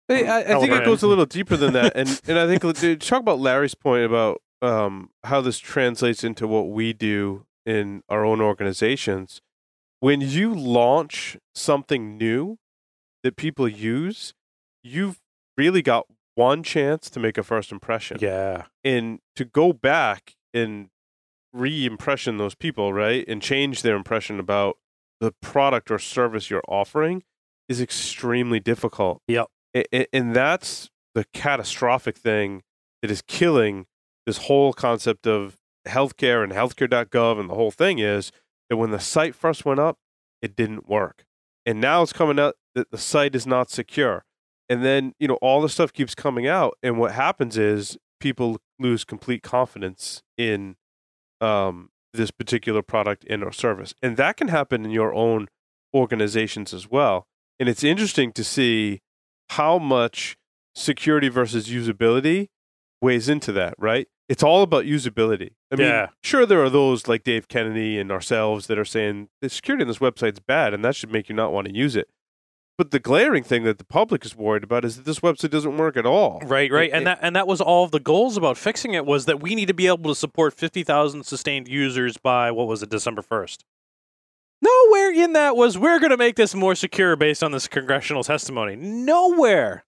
Hey, 0.08 0.28
I, 0.28 0.40
I 0.40 0.60
think 0.60 0.74
it 0.74 0.84
goes 0.84 1.04
a 1.04 1.08
little 1.08 1.26
deeper 1.26 1.56
than 1.56 1.74
that, 1.74 1.94
and 1.96 2.22
and 2.28 2.38
I 2.38 2.46
think 2.48 2.62
to 2.78 2.96
talk 2.98 3.22
about 3.22 3.40
Larry's 3.40 3.76
point 3.76 4.04
about 4.06 4.42
um, 4.62 5.10
how 5.24 5.42
this 5.42 5.60
translates 5.60 6.24
into 6.24 6.48
what 6.48 6.70
we 6.70 6.94
do 6.94 7.46
in 7.66 8.04
our 8.10 8.26
own 8.26 8.42
organizations. 8.42 9.42
When 10.00 10.22
you 10.22 10.54
launch 10.54 11.38
something 11.54 12.18
new 12.18 12.58
that 13.24 13.36
people 13.36 13.68
use, 13.68 14.34
you've 14.84 15.20
really 15.58 15.82
got 15.82 16.08
one 16.36 16.64
chance 16.64 17.10
to 17.12 17.20
make 17.20 17.38
a 17.38 17.44
first 17.44 17.72
impression. 17.72 18.18
yeah, 18.20 18.66
and 18.84 19.20
to 19.36 19.46
go 19.46 19.74
back 19.74 20.36
and 20.54 20.90
re-impression 21.54 22.38
those 22.38 22.56
people, 22.56 22.94
right, 22.94 23.26
and 23.28 23.42
change 23.42 23.82
their 23.82 23.96
impression 23.96 24.40
about 24.40 24.78
the 25.20 25.34
product 25.42 25.92
or 25.92 26.00
service 26.00 26.50
you're 26.50 26.64
offering 26.68 27.24
is 27.70 27.80
extremely 27.80 28.60
difficult. 28.60 29.22
Yep. 29.28 29.48
And 30.12 30.36
that's 30.36 30.90
the 31.14 31.26
catastrophic 31.34 32.18
thing 32.18 32.64
that 33.02 33.12
is 33.12 33.22
killing 33.22 33.86
this 34.26 34.38
whole 34.38 34.74
concept 34.74 35.28
of 35.28 35.58
healthcare 35.88 36.44
and 36.44 36.52
healthcare.gov 36.52 37.40
and 37.40 37.50
the 37.50 37.56
whole 37.56 37.72
thing 37.72 38.00
is 38.00 38.32
that 38.70 38.78
when 38.78 38.92
the 38.92 39.00
site 39.00 39.36
first 39.36 39.66
went 39.66 39.80
up, 39.80 39.98
it 40.42 40.56
didn't 40.56 40.88
work. 40.88 41.26
And 41.66 41.80
now 41.80 42.02
it's 42.02 42.14
coming 42.14 42.40
out 42.40 42.56
that 42.76 42.92
the 42.92 42.98
site 42.98 43.36
is 43.36 43.46
not 43.46 43.70
secure. 43.70 44.24
And 44.70 44.84
then, 44.84 45.14
you 45.20 45.28
know, 45.28 45.38
all 45.42 45.62
the 45.62 45.70
stuff 45.70 45.92
keeps 45.92 46.16
coming 46.16 46.48
out. 46.48 46.78
And 46.82 46.98
what 46.98 47.12
happens 47.12 47.58
is 47.58 47.98
people 48.20 48.58
lose 48.80 49.04
complete 49.04 49.44
confidence 49.44 50.24
in 50.38 50.76
um, 51.42 51.90
this 52.14 52.32
particular 52.32 52.82
product 52.82 53.26
and 53.30 53.44
or 53.44 53.52
service. 53.52 53.94
And 54.02 54.18
that 54.18 54.38
can 54.38 54.48
happen 54.48 54.86
in 54.86 54.92
your 54.92 55.14
own 55.14 55.48
organizations 55.94 56.74
as 56.74 56.90
well. 56.90 57.28
And 57.60 57.68
it's 57.68 57.84
interesting 57.84 58.32
to 58.34 58.44
see 58.44 59.02
how 59.50 59.78
much 59.78 60.38
security 60.74 61.28
versus 61.28 61.68
usability 61.68 62.48
weighs 63.02 63.28
into 63.30 63.52
that, 63.54 63.74
right? 63.78 64.08
It's 64.30 64.44
all 64.44 64.62
about 64.64 64.86
usability. 64.86 65.52
I 65.72 65.76
mean, 65.76 65.88
Yeah. 65.88 66.08
sure, 66.24 66.46
there 66.46 66.64
are 66.64 66.70
those 66.70 67.08
like 67.08 67.24
Dave 67.24 67.48
Kennedy 67.48 68.00
and 68.00 68.12
ourselves 68.12 68.68
that 68.68 68.78
are 68.80 68.86
saying 68.86 69.30
the 69.42 69.50
security 69.50 69.84
on 69.84 69.88
this 69.88 69.98
website's 69.98 70.40
bad 70.40 70.74
and 70.74 70.86
that 70.86 70.96
should 70.96 71.12
make 71.12 71.28
you 71.28 71.36
not 71.36 71.52
want 71.52 71.68
to 71.68 71.74
use 71.76 71.96
it. 71.96 72.08
But 72.78 72.92
the 72.92 73.00
glaring 73.00 73.44
thing 73.44 73.64
that 73.66 73.78
the 73.78 73.84
public 73.84 74.24
is 74.26 74.36
worried 74.36 74.64
about 74.64 74.86
is 74.86 74.96
that 74.96 75.06
this 75.06 75.20
website 75.20 75.50
doesn't 75.52 75.78
work 75.78 75.98
at 75.98 76.06
all. 76.06 76.40
Right, 76.46 76.72
right, 76.72 76.90
It- 76.90 76.94
and 76.94 77.02
it- 77.02 77.06
that 77.06 77.20
and 77.22 77.36
that 77.36 77.46
was 77.48 77.60
all 77.62 77.84
of 77.84 77.92
the 77.92 78.00
goals 78.00 78.38
about 78.38 78.58
fixing 78.58 78.94
it 78.94 79.06
was 79.06 79.26
that 79.26 79.42
we 79.42 79.54
need 79.54 79.68
to 79.68 79.74
be 79.74 79.88
able 79.88 80.10
to 80.10 80.16
support 80.16 80.54
fifty 80.54 80.84
thousand 80.84 81.26
sustained 81.26 81.68
users 81.68 82.18
by 82.18 82.50
what 82.52 82.68
was 82.68 82.82
it, 82.82 82.90
December 82.90 83.22
first. 83.22 83.66
Nowhere 84.62 85.12
in 85.12 85.34
that 85.34 85.56
was 85.56 85.78
we're 85.78 86.00
going 86.00 86.12
to 86.12 86.18
make 86.18 86.36
this 86.36 86.54
more 86.56 86.76
secure 86.76 87.16
based 87.16 87.44
on 87.44 87.52
this 87.52 87.68
congressional 87.68 88.24
testimony. 88.24 88.76
Nowhere. 88.76 89.84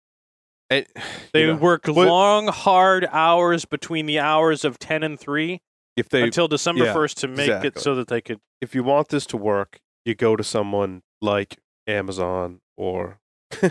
And, 0.77 0.86
They 1.34 1.48
know, 1.48 1.56
worked 1.56 1.86
but- 1.86 1.96
long, 2.08 2.48
hard 2.48 3.08
hours 3.12 3.65
between 3.65 4.06
the 4.06 4.20
hours 4.20 4.63
of 4.65 4.80
ten 4.80 5.03
and 5.03 5.20
three 5.20 5.62
if 5.96 6.10
they 6.10 6.24
until 6.24 6.48
December 6.48 6.86
yeah, 6.86 6.94
first 6.94 7.18
to 7.20 7.27
make 7.27 7.50
it 7.63 7.77
so 7.80 7.96
that 7.96 8.08
they 8.08 8.22
could. 8.22 8.39
if 8.62 8.74
you 8.74 8.84
want 8.84 9.10
this 9.10 9.25
to 9.27 9.38
work, 9.38 9.80
you 10.06 10.15
go 10.15 10.36
to 10.36 10.44
someone 10.44 11.01
like 11.22 11.58
Amazon 11.88 12.60
or 12.77 13.20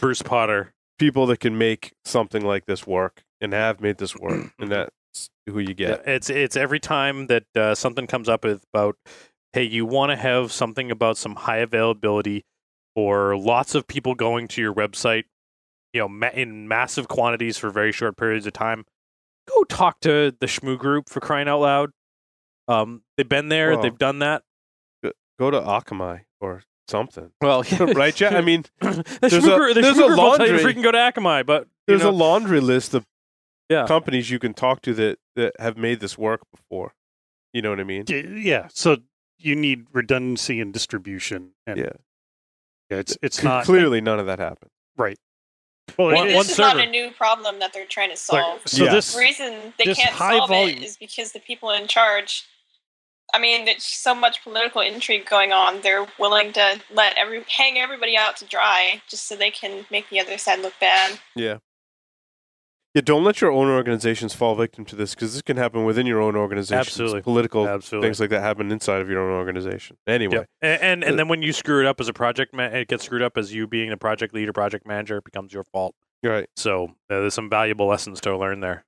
Bruce 0.00 0.22
Potter. 0.22 0.72
people 0.98 1.26
that 1.26 1.40
can 1.40 1.56
make 1.56 1.92
something 2.04 2.44
like 2.44 2.66
this 2.66 2.86
work 2.86 3.22
and 3.40 3.52
have 3.52 3.80
made 3.80 3.98
this 3.98 4.14
work, 4.16 4.52
and 4.58 4.70
that's 4.70 5.30
who 5.46 5.58
you 5.58 5.74
get. 5.74 6.06
It's 6.06 6.28
it's 6.30 6.56
every 6.56 6.78
time 6.80 7.26
that 7.28 7.44
uh, 7.56 7.74
something 7.74 8.06
comes 8.06 8.28
up 8.28 8.44
with 8.44 8.64
about, 8.74 8.96
hey, 9.54 9.64
you 9.64 9.86
want 9.86 10.10
to 10.10 10.16
have 10.16 10.52
something 10.52 10.90
about 10.90 11.16
some 11.16 11.34
high 11.36 11.58
availability 11.58 12.44
or 12.94 13.36
lots 13.36 13.74
of 13.74 13.86
people 13.86 14.14
going 14.14 14.46
to 14.48 14.60
your 14.60 14.74
website, 14.74 15.24
you 15.92 16.00
know, 16.00 16.08
ma- 16.08 16.30
in 16.32 16.68
massive 16.68 17.08
quantities 17.08 17.58
for 17.58 17.70
very 17.70 17.92
short 17.92 18.16
periods 18.16 18.46
of 18.46 18.52
time. 18.52 18.84
Go 19.48 19.64
talk 19.64 20.00
to 20.00 20.34
the 20.40 20.46
Shmoo 20.46 20.78
Group 20.78 21.08
for 21.08 21.20
crying 21.20 21.48
out 21.48 21.60
loud. 21.60 21.90
Um, 22.68 23.02
they've 23.16 23.28
been 23.28 23.48
there, 23.48 23.72
Well, 23.72 23.82
they've 23.82 23.98
done 23.98 24.20
that. 24.20 24.42
Go 25.38 25.50
to 25.50 25.60
Akamai 25.60 26.20
or 26.40 26.62
something, 26.88 27.32
Well, 27.40 27.64
right? 27.80 28.18
Yeah, 28.20 28.36
I 28.36 28.40
mean, 28.42 28.64
the 28.80 29.18
there's 29.20 29.32
Shmoo 29.32 29.54
a- 29.54 29.56
Group, 29.58 29.74
the 29.74 29.80
there's 29.80 29.96
Shmoo 29.96 30.04
a 30.04 30.06
Group 30.08 30.18
will 30.18 30.36
tell 30.36 30.46
you 30.48 30.58
to 30.58 30.64
freaking 30.64 30.82
go 30.82 30.92
to 30.92 30.98
Akamai, 30.98 31.44
but 31.44 31.66
there's 31.88 32.02
know, 32.02 32.10
a 32.10 32.12
laundry 32.12 32.60
list 32.60 32.94
of 32.94 33.04
Yeah. 33.68 33.86
companies 33.86 34.30
you 34.30 34.38
can 34.38 34.54
talk 34.54 34.82
to 34.82 34.94
that 34.94 35.18
that 35.34 35.54
have 35.58 35.76
made 35.76 36.00
this 36.00 36.16
work 36.16 36.42
before. 36.54 36.94
You 37.52 37.62
know 37.62 37.70
what 37.70 37.80
I 37.80 37.84
mean? 37.84 38.04
Yeah. 38.08 38.68
So 38.72 38.98
you 39.38 39.56
need 39.56 39.86
redundancy 39.92 40.60
and 40.60 40.72
distribution, 40.72 41.52
and 41.66 41.78
Yeah. 41.78 41.92
yeah, 42.90 42.98
it's 42.98 43.18
it's 43.22 43.38
C- 43.40 43.44
not 43.46 43.64
clearly 43.64 44.00
none 44.00 44.20
of 44.20 44.26
that 44.26 44.38
happened. 44.38 44.70
Well, 45.98 46.14
One- 46.14 46.26
this 46.28 46.36
one 46.36 46.46
is 46.46 46.58
not 46.58 46.78
a 46.78 46.86
new 46.86 47.10
problem 47.10 47.58
that 47.60 47.72
they're 47.72 47.86
trying 47.86 48.08
to 48.08 48.12
like, 48.12 48.18
solve. 48.18 48.60
so 48.66 48.84
Yeah. 48.84 48.90
this 48.92 49.12
The 49.14 49.18
reason 49.20 49.74
they 49.78 49.84
this 49.84 49.98
can't 49.98 50.12
high 50.14 50.38
solve 50.38 50.50
volume- 50.50 50.78
it 50.78 50.82
is 50.84 50.96
because 50.96 51.32
the 51.32 51.40
people 51.40 51.70
in 51.70 51.86
charge. 51.88 52.44
I 53.34 53.38
mean, 53.38 53.64
there's 53.64 53.82
so 53.84 54.14
much 54.14 54.42
political 54.42 54.82
intrigue 54.82 55.24
going 55.24 55.52
on. 55.52 55.80
They're 55.80 56.06
willing 56.18 56.52
to 56.52 56.80
let 56.90 57.16
every 57.16 57.42
hang 57.48 57.78
everybody 57.78 58.14
out 58.14 58.36
to 58.38 58.44
dry 58.44 59.00
just 59.08 59.26
so 59.26 59.36
they 59.36 59.50
can 59.50 59.86
make 59.90 60.08
the 60.10 60.20
other 60.20 60.36
side 60.36 60.58
look 60.60 60.74
bad. 60.78 61.18
Yeah. 61.34 61.56
Yeah, 62.94 63.00
don't 63.02 63.24
let 63.24 63.40
your 63.40 63.50
own 63.50 63.68
organizations 63.68 64.34
fall 64.34 64.54
victim 64.54 64.84
to 64.84 64.96
this 64.96 65.14
because 65.14 65.32
this 65.32 65.40
can 65.40 65.56
happen 65.56 65.84
within 65.86 66.04
your 66.06 66.20
own 66.20 66.36
organization. 66.36 66.78
Absolutely. 66.78 67.22
Political 67.22 67.66
Absolutely. 67.66 68.06
things 68.06 68.20
like 68.20 68.28
that 68.30 68.42
happen 68.42 68.70
inside 68.70 69.00
of 69.00 69.08
your 69.08 69.20
own 69.22 69.32
organization. 69.38 69.96
Anyway, 70.06 70.34
Yep. 70.34 70.46
And 70.60 70.82
and, 70.82 71.04
Uh, 71.04 71.06
and 71.06 71.18
then 71.18 71.28
when 71.28 71.40
you 71.42 71.54
screw 71.54 71.80
it 71.80 71.86
up 71.86 72.00
as 72.00 72.08
a 72.08 72.12
project, 72.12 72.52
ma- 72.52 72.64
it 72.64 72.88
gets 72.88 73.04
screwed 73.04 73.22
up 73.22 73.38
as 73.38 73.54
you 73.54 73.66
being 73.66 73.88
the 73.88 73.96
project 73.96 74.34
leader, 74.34 74.52
project 74.52 74.86
manager. 74.86 75.16
It 75.16 75.24
becomes 75.24 75.54
your 75.54 75.64
fault. 75.64 75.94
right. 76.22 76.48
So 76.56 76.84
uh, 77.08 77.20
there's 77.20 77.32
some 77.34 77.48
valuable 77.48 77.86
lessons 77.86 78.20
to 78.22 78.36
learn 78.36 78.60
there. 78.60 78.84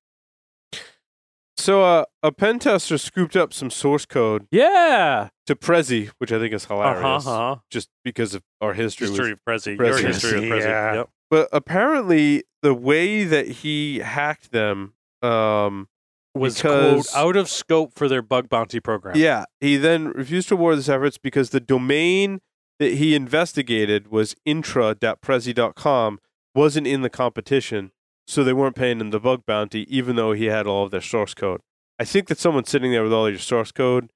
So 1.56 1.82
uh, 1.82 2.04
a 2.23 2.30
pen 2.32 2.58
tester 2.58 2.99
scooped 2.99 3.37
up 3.37 3.54
some 3.54 3.70
source 3.70 4.04
code 4.04 4.46
Yeah. 4.50 5.28
to 5.46 5.54
Prezi, 5.56 6.11
which 6.18 6.30
I 6.32 6.38
think 6.38 6.52
is 6.52 6.66
Uh 6.68 6.75
hilarious, 6.75 7.25
huh. 7.25 7.30
Uh-huh. 7.30 7.56
just 7.70 7.88
because 8.04 8.34
of 8.34 8.42
our 8.61 8.75
history. 8.75 9.06
History 9.08 9.32
of 9.32 9.38
Prezi. 9.49 9.76
Prezi. 9.76 9.78
Your 9.78 9.99
history 10.08 10.38
of 10.38 10.44
Prezi. 10.44 10.61
Yeah. 10.68 10.94
Yep. 10.94 11.11
But 11.31 11.49
apparently, 11.52 12.45
the 12.62 12.75
way 12.75 13.25
that 13.25 13.47
he 13.49 13.99
hacked 14.00 14.52
them, 14.52 14.95
um, 15.23 15.88
Was 16.37 16.57
Because- 16.57 17.11
quote 17.11 17.16
out 17.16 17.37
of 17.37 17.49
scope 17.49 17.93
for 17.95 18.09
their 18.09 18.21
bug 18.23 18.49
bounty 18.49 18.81
program. 18.81 19.16
yeah, 19.16 19.45
he 19.61 19.76
then 19.76 20.09
refused 20.09 20.49
to 20.49 20.54
award 20.54 20.75
his 20.76 20.90
efforts 20.90 21.16
because 21.16 21.50
the 21.50 21.61
domain 21.61 22.40
that 22.81 22.95
he 22.95 23.14
investigated 23.14 24.09
was 24.09 24.35
intra.prezi.com 24.45 26.19
wasn't 26.54 26.87
in 26.88 27.02
the 27.02 27.11
competition, 27.11 27.93
so 28.26 28.43
they 28.43 28.52
weren't 28.52 28.75
paying 28.76 29.00
him 29.00 29.11
the 29.11 29.21
bug 29.21 29.45
bounty, 29.47 29.87
even 29.95 30.16
though 30.16 30.33
he 30.33 30.47
had 30.47 30.66
all 30.66 30.85
of 30.85 30.90
their 30.90 31.00
source 31.00 31.35
code. 31.35 31.61
I 32.00 32.04
think 32.04 32.26
that 32.28 32.38
someone 32.38 32.64
sitting 32.64 32.90
there 32.90 33.04
with 33.04 33.12
all 33.12 33.28
your 33.31 33.38
source 33.38 33.71
code 33.71 34.11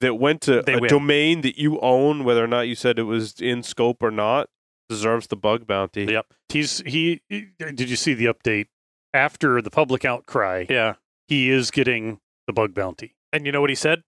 that 0.00 0.14
went 0.14 0.40
to 0.42 0.62
They 0.62 0.74
a 0.74 0.78
win. 0.78 0.88
domain 0.88 1.40
that 1.40 1.58
you 1.58 1.80
own, 1.80 2.22
whether 2.24 2.42
or 2.44 2.48
not 2.48 2.68
you 2.68 2.74
said 2.76 2.98
it 3.00 3.04
was 3.04 3.40
in 3.40 3.62
scope 3.64 4.02
or 4.02 4.10
not, 4.12 4.48
deserves 4.92 5.26
the 5.26 5.36
bug 5.36 5.66
bounty. 5.66 6.04
Yep. 6.04 6.26
he's 6.50 6.78
he. 6.86 7.22
Did 7.28 7.88
you 7.90 7.96
see 7.96 8.14
the 8.14 8.26
update 8.26 8.66
after 9.14 9.60
the 9.62 9.70
public 9.70 10.04
outcry? 10.04 10.66
Yeah. 10.68 10.94
He 11.28 11.50
is 11.50 11.70
getting 11.70 12.20
the 12.46 12.52
bug 12.52 12.74
bounty. 12.74 13.14
And 13.32 13.46
you 13.46 13.52
know 13.52 13.60
what 13.60 13.70
he 13.70 13.76
said? 13.76 14.02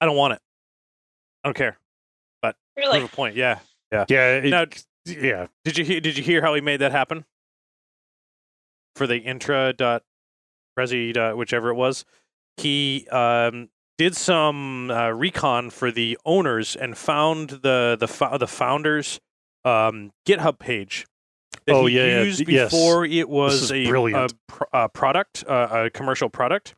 I 0.00 0.06
don't 0.06 0.16
want 0.16 0.34
it. 0.34 0.40
I 1.42 1.48
don't 1.48 1.56
care. 1.56 1.78
Really, 2.76 2.98
Prove 2.98 3.12
a 3.12 3.16
point. 3.16 3.36
Yeah. 3.36 3.60
Yeah. 3.92 4.04
it- 4.08 4.50
Now, 4.50 4.66
yeah. 5.06 5.46
Did 5.64 5.78
you 5.78 5.84
hear? 5.84 6.00
Did 6.00 6.16
you 6.18 6.24
hear 6.24 6.42
how 6.42 6.54
he 6.54 6.60
made 6.60 6.80
that 6.80 6.90
happen? 6.90 7.24
For 8.96 9.06
the 9.06 9.18
intra 9.18 9.72
dot 9.72 10.02
prezi 10.76 11.12
dot 11.12 11.36
whichever 11.36 11.70
it 11.70 11.74
was, 11.74 12.04
he 12.56 13.06
um, 13.12 13.68
did 13.96 14.16
some 14.16 14.90
uh, 14.90 15.10
recon 15.10 15.70
for 15.70 15.92
the 15.92 16.18
owners 16.24 16.74
and 16.74 16.98
found 16.98 17.50
the 17.62 17.96
the 17.98 18.08
fo- 18.08 18.38
the 18.38 18.48
founders 18.48 19.20
um, 19.64 20.12
GitHub 20.26 20.58
page. 20.58 21.06
That 21.66 21.74
Oh, 21.76 21.86
he 21.86 21.96
yeah, 21.96 22.06
yeah. 22.06 22.22
used 22.22 22.48
Yes. 22.48 22.70
before 22.70 23.04
it 23.06 23.28
was 23.28 23.70
a, 23.70 23.84
a, 23.86 24.28
a 24.72 24.88
product, 24.88 25.44
uh, 25.48 25.84
a 25.86 25.90
commercial 25.90 26.28
product, 26.28 26.74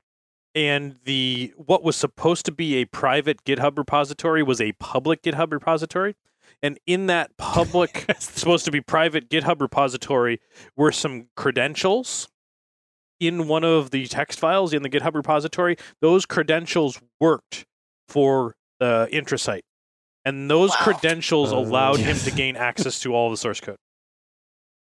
and 0.55 0.97
the 1.05 1.53
what 1.57 1.83
was 1.83 1.97
supposed 1.97 2.47
to 2.47 2.53
be 2.53 2.77
a 2.77 2.85
private 2.85 3.45
GitHub 3.45 3.77
repository 3.79 4.43
was 4.43 4.61
a 4.61 4.73
public 4.73 5.23
GitHub 5.23 5.53
repository. 5.53 6.15
And 6.63 6.79
in 6.87 7.07
that 7.07 7.37
public, 7.37 8.07
supposed 8.19 8.65
to 8.65 8.71
be 8.71 8.81
private 8.81 9.29
GitHub 9.29 9.61
repository, 9.61 10.41
were 10.77 10.93
some 10.93 11.27
credentials 11.37 12.29
in 13.21 13.49
one 13.49 13.65
of 13.65 13.91
the 13.91 14.07
text 14.07 14.39
files 14.39 14.73
in 14.73 14.83
the 14.83 14.89
GitHub 14.89 15.15
repository. 15.15 15.77
Those 16.01 16.25
credentials 16.27 17.01
worked 17.21 17.67
for 18.09 18.55
the 18.79 19.09
intrasite. 19.11 19.65
And 20.27 20.51
those 20.51 20.71
Wow. 20.73 20.77
credentials 20.83 21.53
Oh. 21.53 21.59
allowed 21.59 21.99
him 22.01 22.17
to 22.19 22.31
gain 22.43 22.57
access 22.57 23.01
to 23.01 23.15
all 23.15 23.31
the 23.31 23.37
source 23.39 23.61
code. 23.61 23.79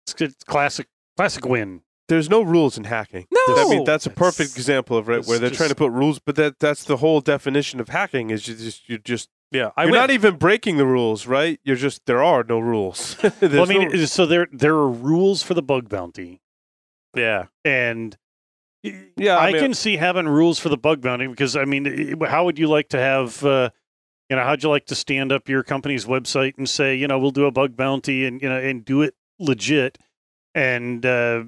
It's 0.05 0.13
good. 0.13 0.33
Classic. 0.47 0.87
Classic 1.15 1.45
win. 1.45 1.81
There's 2.07 2.29
no 2.29 2.41
rules 2.41 2.75
in 2.77 2.85
hacking. 2.85 3.27
No! 3.31 3.39
I 3.55 3.69
mean 3.69 3.83
that's 3.83 4.07
a 4.07 4.09
perfect 4.09 4.49
It's- 4.51 4.57
example 4.57 4.97
of 4.97 5.07
right 5.07 5.23
where 5.25 5.37
they're 5.37 5.51
trying 5.51 5.69
to 5.69 5.75
put 5.75 5.91
rules, 5.91 6.17
but 6.17 6.35
that 6.37 6.57
that's 6.59 6.83
the 6.83 6.97
whole 6.97 7.21
definition 7.21 7.79
of 7.79 7.89
hacking 7.89 8.31
is 8.31 8.47
you 8.47 8.55
just 8.55 8.89
you 8.89 8.97
just 8.97 9.29
Yeah, 9.51 9.69
I 9.77 9.83
you're 9.83 9.91
win. 9.91 9.99
not 10.01 10.09
even 10.11 10.35
breaking 10.37 10.77
the 10.77 10.87
rules, 10.87 11.27
right? 11.27 11.59
You're 11.63 11.75
just 11.75 12.05
there 12.07 12.23
are 12.23 12.43
no 12.43 12.57
rules. 12.59 13.15
Well, 13.41 13.61
I 13.61 13.65
mean, 13.65 13.89
no- 13.89 14.05
so 14.05 14.25
there 14.25 14.47
there 14.51 14.73
are 14.73 14.89
rules 14.89 15.43
for 15.43 15.53
the 15.53 15.61
bug 15.61 15.87
bounty, 15.89 16.41
yeah. 17.15 17.45
and 17.63 18.17
yeah, 18.81 19.35
I, 19.37 19.49
I, 19.49 19.51
mean, 19.51 19.61
can 19.61 19.73
see 19.75 19.97
having 19.97 20.27
rules 20.27 20.57
for 20.57 20.69
the 20.69 20.77
bug 20.77 21.01
bounty 21.01 21.27
because 21.27 21.55
I 21.55 21.65
mean, 21.65 22.19
how 22.25 22.45
would 22.45 22.57
you 22.57 22.67
like 22.67 22.89
to 22.89 22.97
have? 22.99 23.45
Uh, 23.45 23.69
you 24.29 24.35
know, 24.35 24.43
how'd 24.43 24.61
you 24.63 24.69
like 24.69 24.85
to 24.87 24.95
stand 24.95 25.31
up 25.31 25.49
your 25.49 25.63
company's 25.63 26.05
website 26.05 26.57
and 26.57 26.69
say, 26.69 26.95
you 26.95 27.07
know, 27.07 27.17
we'll 27.19 27.31
do 27.31 27.45
a 27.45 27.51
bug 27.51 27.75
bounty 27.75 28.25
and 28.25 28.41
you 28.41 28.49
know, 28.49 28.57
and 28.57 28.85
do 28.85 29.01
it 29.01 29.15
legit, 29.39 29.97
and 30.55 31.05
uh, 31.05 31.43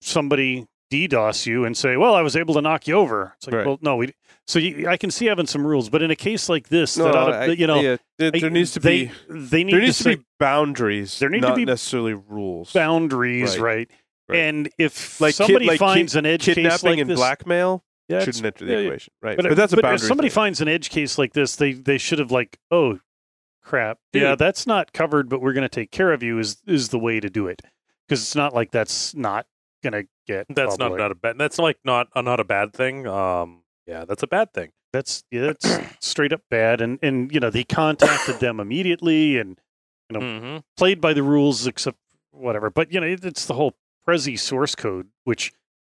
somebody 0.00 0.66
DDoS 0.90 1.46
you 1.46 1.64
and 1.64 1.76
say, 1.76 1.96
well, 1.96 2.14
I 2.14 2.22
was 2.22 2.36
able 2.36 2.54
to 2.54 2.60
knock 2.62 2.86
you 2.86 2.94
over. 2.96 3.32
It's 3.36 3.46
like, 3.46 3.54
Right. 3.56 3.66
well, 3.66 3.78
no, 3.82 3.96
we. 3.96 4.12
So 4.46 4.58
you, 4.58 4.88
I 4.88 4.96
can 4.96 5.10
see 5.10 5.26
having 5.26 5.46
some 5.46 5.66
rules, 5.66 5.88
but 5.88 6.02
in 6.02 6.10
a 6.10 6.16
case 6.16 6.48
like 6.48 6.68
this, 6.68 6.96
no, 6.98 7.04
that 7.04 7.14
ought 7.16 7.26
to, 7.30 7.36
I- 7.36 7.46
you 7.46 7.66
know, 7.66 7.80
yeah, 7.80 7.96
there, 8.18 8.30
there 8.32 8.46
I- 8.50 8.52
needs 8.52 8.72
to 8.72 8.80
be 8.80 9.10
they 9.28 9.64
need 9.64 9.72
there 9.74 9.80
needs 9.80 9.98
to, 9.98 10.04
to, 10.04 10.10
say 10.10 10.14
be 10.16 10.24
boundaries. 10.38 11.18
There 11.18 11.28
need 11.28 11.42
to 11.42 11.54
be 11.54 11.64
necessarily 11.64 12.14
rules. 12.14 12.72
boundaries, 12.72 13.56
Right. 13.58 13.88
right? 13.88 13.90
Right. 14.28 14.38
And 14.40 14.68
if 14.78 15.20
Like 15.20 15.34
kid- 15.36 15.44
somebody 15.46 15.66
like 15.66 15.78
finds 15.78 16.14
an 16.16 16.26
edge 16.26 16.44
case 16.44 16.54
Kidnapping 16.56 16.90
like 16.90 16.98
and 17.00 17.10
this, 17.10 17.18
blackmail 17.18 17.84
yeah, 18.12 18.24
shouldn't 18.24 18.44
enter 18.44 18.64
the 18.64 18.72
yeah, 18.72 18.78
equation, 18.78 19.12
right? 19.20 19.36
But, 19.36 19.48
But, 19.48 19.56
that's 19.56 19.72
a 19.72 19.76
but 19.76 19.82
boundary. 19.82 19.96
if 19.96 20.02
somebody 20.02 20.28
thing. 20.28 20.34
finds 20.34 20.60
an 20.60 20.68
edge 20.68 20.90
case 20.90 21.18
like 21.18 21.32
this, 21.32 21.56
they 21.56 21.72
they 21.72 21.98
should 21.98 22.18
have 22.18 22.30
like, 22.30 22.58
oh, 22.70 22.98
crap, 23.62 23.98
yeah, 24.12 24.34
that's 24.34 24.66
not 24.66 24.92
covered, 24.92 25.28
but 25.28 25.40
we're 25.40 25.52
going 25.52 25.62
to 25.62 25.68
take 25.68 25.90
care 25.90 26.12
of 26.12 26.22
you. 26.22 26.38
Is 26.38 26.62
is 26.66 26.88
the 26.90 26.98
way 26.98 27.20
to 27.20 27.28
do 27.30 27.46
it? 27.46 27.62
Because 28.08 28.20
it's 28.22 28.34
not 28.36 28.54
like 28.54 28.70
that's 28.70 29.14
not 29.14 29.46
going 29.82 29.92
to 29.92 30.08
get. 30.26 30.46
That's 30.48 30.78
not, 30.78 30.96
not 30.96 31.10
a 31.10 31.14
bad. 31.14 31.38
That's 31.38 31.58
like 31.58 31.78
not 31.84 32.08
uh, 32.14 32.22
not 32.22 32.40
a 32.40 32.44
bad 32.44 32.72
thing. 32.72 33.06
Um, 33.06 33.62
yeah, 33.86 34.04
that's 34.04 34.22
a 34.22 34.26
bad 34.26 34.52
thing. 34.52 34.70
That's 34.92 35.24
yeah, 35.30 35.42
that's 35.46 35.78
straight 36.00 36.32
up 36.32 36.42
bad. 36.50 36.80
And 36.80 36.98
and 37.02 37.32
you 37.32 37.40
know 37.40 37.50
they 37.50 37.64
contacted 37.64 38.40
them 38.40 38.60
immediately 38.60 39.38
and 39.38 39.58
you 40.10 40.18
know 40.18 40.26
Mm-hmm. 40.26 40.56
played 40.76 41.00
by 41.00 41.14
the 41.14 41.22
rules, 41.22 41.66
except 41.66 41.96
whatever. 42.32 42.68
But 42.70 42.92
you 42.92 43.00
know 43.00 43.06
it, 43.06 43.24
it's 43.24 43.46
the 43.46 43.54
whole 43.54 43.74
Prezi 44.06 44.38
source 44.38 44.74
code, 44.74 45.08
which 45.24 45.52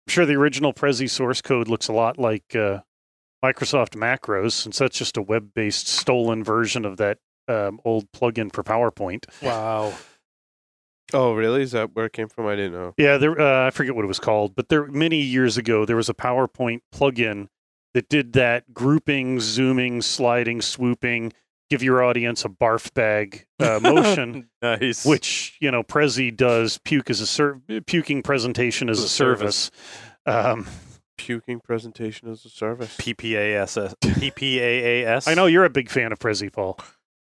I'm 0.08 0.10
sure 0.10 0.24
the 0.24 0.36
original 0.36 0.72
Prezi 0.72 1.10
source 1.10 1.42
code 1.42 1.68
looks 1.68 1.86
a 1.86 1.92
lot 1.92 2.16
like 2.16 2.56
uh, 2.56 2.80
Microsoft 3.44 3.90
macros, 3.90 4.52
since 4.52 4.78
that's 4.78 4.96
just 4.96 5.18
a 5.18 5.22
web-based 5.22 5.86
stolen 5.86 6.42
version 6.42 6.86
of 6.86 6.96
that 6.96 7.18
um, 7.46 7.78
old 7.84 8.10
plugin 8.12 8.50
for 8.50 8.64
PowerPoint. 8.64 9.26
Wow. 9.42 9.92
Oh, 11.12 11.34
really? 11.34 11.60
Is 11.60 11.72
that 11.72 11.94
where 11.94 12.06
it 12.06 12.14
came 12.14 12.28
from? 12.30 12.46
I 12.46 12.56
didn't 12.56 12.72
know. 12.72 12.94
Yeah, 12.96 13.18
there. 13.18 13.38
Uh, 13.38 13.66
I 13.66 13.70
forget 13.70 13.94
what 13.94 14.06
it 14.06 14.08
was 14.08 14.18
called, 14.18 14.54
but 14.56 14.70
there 14.70 14.86
many 14.86 15.20
years 15.20 15.58
ago 15.58 15.84
there 15.84 15.96
was 15.96 16.08
a 16.08 16.14
PowerPoint 16.14 16.80
plugin 16.90 17.48
that 17.92 18.08
did 18.08 18.32
that 18.32 18.72
grouping, 18.72 19.40
zooming, 19.40 20.00
sliding, 20.00 20.62
swooping, 20.62 21.34
give 21.70 21.82
your 21.82 22.02
audience 22.02 22.44
a 22.44 22.48
barf 22.48 22.92
bag 22.94 23.46
uh, 23.60 23.78
motion, 23.82 24.48
nice. 24.62 25.04
which 25.04 25.56
you 25.60 25.70
know 25.70 25.82
Prezi 25.82 26.34
does 26.34 26.78
puke 26.84 27.10
as 27.10 27.20
a 27.20 27.26
ser- 27.26 27.60
puking 27.87 28.22
presentation 28.22 28.88
as 28.88 28.98
As 28.98 29.04
a 29.04 29.06
a 29.06 29.10
service. 29.10 29.70
Um, 30.26 30.66
Puking 31.16 31.58
presentation 31.60 32.30
as 32.30 32.44
a 32.44 32.48
service. 32.48 32.96
PPAS. 32.96 33.92
PPAAS. 34.00 35.26
I 35.26 35.34
know 35.34 35.46
you're 35.46 35.64
a 35.64 35.70
big 35.70 35.90
fan 35.90 36.12
of 36.12 36.18
Prezi, 36.20 36.52
Paul. 36.52 36.78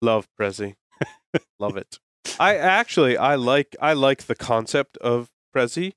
Love 0.00 0.28
Prezi. 0.40 0.74
Love 1.58 1.76
it. 1.76 1.98
I 2.38 2.56
actually 2.56 3.16
I 3.16 3.34
like 3.34 3.74
I 3.80 3.94
like 3.94 4.24
the 4.24 4.36
concept 4.36 4.96
of 4.98 5.28
Prezi. 5.54 5.92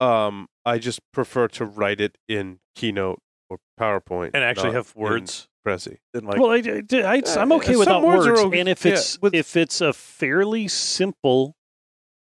Um, 0.00 0.48
I 0.64 0.78
just 0.78 1.00
prefer 1.12 1.46
to 1.48 1.64
write 1.64 2.00
it 2.00 2.18
in 2.28 2.58
Keynote 2.74 3.20
or 3.48 3.58
PowerPoint 3.78 4.30
and 4.34 4.42
actually 4.42 4.68
not 4.70 4.74
have 4.74 4.92
in 4.96 5.02
words. 5.02 5.48
Prezi. 5.66 5.98
And 6.14 6.26
like, 6.26 6.38
well, 6.38 6.50
I, 6.50 6.56
I, 6.56 7.16
am 7.42 7.52
Uh, 7.52 7.56
okay 7.56 7.72
some 7.72 7.78
without 7.78 8.02
words 8.02 8.26
words, 8.26 8.40
okay, 8.40 8.60
and 8.60 8.68
if 8.68 8.84
yeah, 8.84 8.92
it's 8.92 9.20
with- 9.20 9.34
if 9.34 9.56
it's 9.56 9.80
a 9.80 9.92
fairly 9.92 10.68
simple 10.68 11.56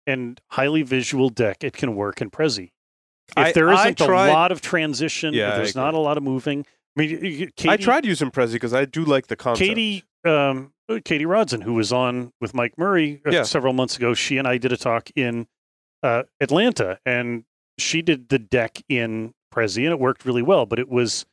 and 0.06 0.40
highly 0.52 0.83
visual 0.83 1.28
deck, 1.30 1.64
it 1.64 1.73
can 1.73 1.97
work 1.97 2.21
in 2.21 2.30
Prezi. 2.30 2.71
If 3.30 3.38
I- 3.38 3.52
there 3.52 3.71
I 3.71 3.80
isn't 3.83 3.99
tried- 3.99 4.28
a 4.28 4.33
lot 4.33 4.52
of 4.52 4.61
transition, 4.61 5.35
Yeah, 5.35 5.56
there's 5.56 5.75
not 5.75 5.95
a 5.95 5.99
lot 5.99 6.16
of 6.16 6.23
moving. 6.23 6.64
I 6.97 7.00
mean, 7.00 7.11
you- 7.11 7.18
you- 7.28 7.50
Katie, 7.56 7.71
I 7.71 7.76
tried 7.76 8.06
using 8.06 8.30
Prezi 8.30 8.52
because 8.52 8.73
I 8.73 8.85
do 8.85 9.04
like 9.04 9.26
the 9.26 9.37
concept. 9.37 9.66
Katie, 9.68 10.04
um, 10.25 10.73
uh, 10.88 11.00
Katie 11.04 11.25
Rodzon, 11.26 11.62
who 11.64 11.75
was 11.75 11.92
on 11.92 12.33
with 12.40 12.54
Mike 12.54 12.78
Murray 12.78 13.21
uh, 13.26 13.30
Yeah. 13.33 13.42
several 13.42 13.73
months 13.73 13.97
ago, 13.97 14.14
she 14.14 14.38
and 14.38 14.47
I 14.47 14.59
did 14.59 14.73
a 14.73 14.76
talk 14.76 15.11
in 15.16 15.49
uh, 16.02 16.23
Atlanta, 16.40 17.00
and 17.04 17.45
she 17.78 18.00
did 18.00 18.28
the 18.28 18.38
deck 18.38 18.80
in 18.88 19.35
Prezi, 19.52 19.83
and 19.83 19.92
it 19.92 19.99
worked 19.99 20.25
really 20.25 20.42
well. 20.42 20.64
But 20.66 20.78
it 20.78 20.88
was 20.88 21.26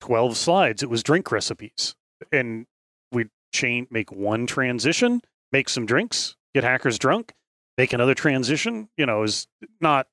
twelve 0.00 0.36
slides. 0.36 0.82
It 0.82 0.90
was 0.90 1.02
drink 1.02 1.30
recipes, 1.30 1.94
and 2.32 2.66
we'd 3.12 3.30
chain 3.52 3.86
make 3.90 4.10
one 4.12 4.46
transition, 4.46 5.22
make 5.52 5.68
some 5.68 5.86
drinks, 5.86 6.36
get 6.54 6.64
hackers 6.64 6.98
drunk, 6.98 7.32
make 7.78 7.92
another 7.92 8.14
transition. 8.14 8.88
You 8.96 9.06
know, 9.06 9.22
is 9.22 9.46
not 9.80 10.06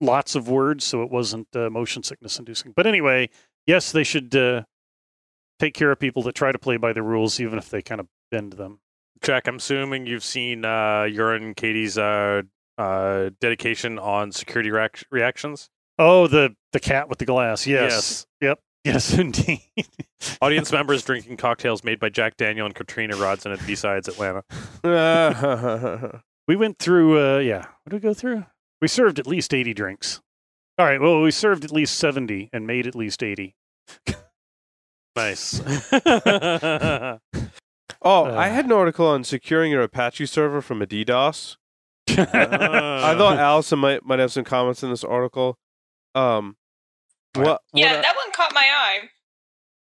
lots 0.00 0.34
of 0.34 0.48
words, 0.48 0.84
so 0.84 1.02
it 1.02 1.10
wasn't 1.10 1.48
uh, 1.54 1.70
motion 1.70 2.02
sickness 2.02 2.38
inducing. 2.38 2.72
But 2.72 2.86
anyway, 2.86 3.30
yes, 3.66 3.92
they 3.92 4.04
should. 4.04 4.34
Uh, 4.34 4.62
take 5.58 5.74
care 5.74 5.90
of 5.90 5.98
people 5.98 6.22
that 6.22 6.34
try 6.34 6.52
to 6.52 6.58
play 6.58 6.76
by 6.76 6.92
the 6.92 7.02
rules, 7.02 7.40
even 7.40 7.58
if 7.58 7.68
they 7.68 7.82
kind 7.82 8.00
of 8.00 8.06
bend 8.30 8.52
them. 8.52 8.78
Jack, 9.22 9.48
I'm 9.48 9.56
assuming 9.56 10.06
you've 10.06 10.22
seen 10.24 10.64
uh, 10.64 11.02
your 11.02 11.34
and 11.34 11.56
Katie's 11.56 11.98
uh, 11.98 12.42
uh, 12.78 13.30
dedication 13.40 13.98
on 13.98 14.30
security 14.30 14.70
reac- 14.70 15.02
reactions. 15.10 15.68
Oh, 15.98 16.28
the 16.28 16.54
the 16.72 16.78
cat 16.78 17.08
with 17.08 17.18
the 17.18 17.24
glass. 17.24 17.66
Yes. 17.66 18.26
Yep. 18.40 18.60
Yes, 18.84 19.12
indeed. 19.18 19.60
Audience 20.40 20.72
members 20.72 21.02
drinking 21.04 21.36
cocktails 21.36 21.84
made 21.84 22.00
by 22.00 22.08
Jack 22.08 22.36
Daniel 22.36 22.66
and 22.66 22.74
Katrina 22.74 23.14
Rodzon 23.16 23.52
at 23.52 23.66
B-Sides 23.66 24.08
Atlanta. 24.08 24.42
we 26.48 26.56
went 26.56 26.78
through. 26.78 27.18
Uh, 27.36 27.38
yeah. 27.38 27.66
What 27.82 27.90
did 27.90 27.94
we 27.94 28.00
go 28.00 28.14
through? 28.14 28.44
We 28.80 28.88
served 28.88 29.18
at 29.18 29.26
least 29.26 29.52
eighty 29.52 29.74
drinks. 29.74 30.20
All 30.78 30.86
right. 30.86 31.00
Well, 31.00 31.20
we 31.20 31.30
served 31.32 31.64
at 31.64 31.72
least 31.72 31.96
seventy 31.96 32.48
and 32.52 32.66
made 32.66 32.86
at 32.86 32.94
least 32.94 33.22
eighty. 33.22 33.54
Nice. 35.16 35.60
oh, 35.64 37.18
I 38.02 38.48
Uh. 38.48 38.50
had 38.50 38.66
an 38.66 38.72
article 38.72 39.06
on 39.08 39.24
securing 39.24 39.72
your 39.72 39.82
Apache 39.82 40.26
server 40.26 40.60
from 40.62 40.80
a 40.80 40.86
DDoS. 40.86 41.56
I 42.10 43.14
thought 43.16 43.36
Allison 43.38 43.80
might 43.80 44.04
might 44.04 44.20
have 44.20 44.30
some 44.30 44.44
comments 44.44 44.84
in 44.84 44.90
this 44.90 45.02
article. 45.02 45.56
Um, 46.14 46.56
what? 47.34 47.62
Yeah, 47.72 47.90
what 47.92 47.98
I- 47.98 48.02
that 48.02 48.16
one 48.16 48.32
caught 48.32 48.52
my 48.54 48.60
eye, 48.72 49.08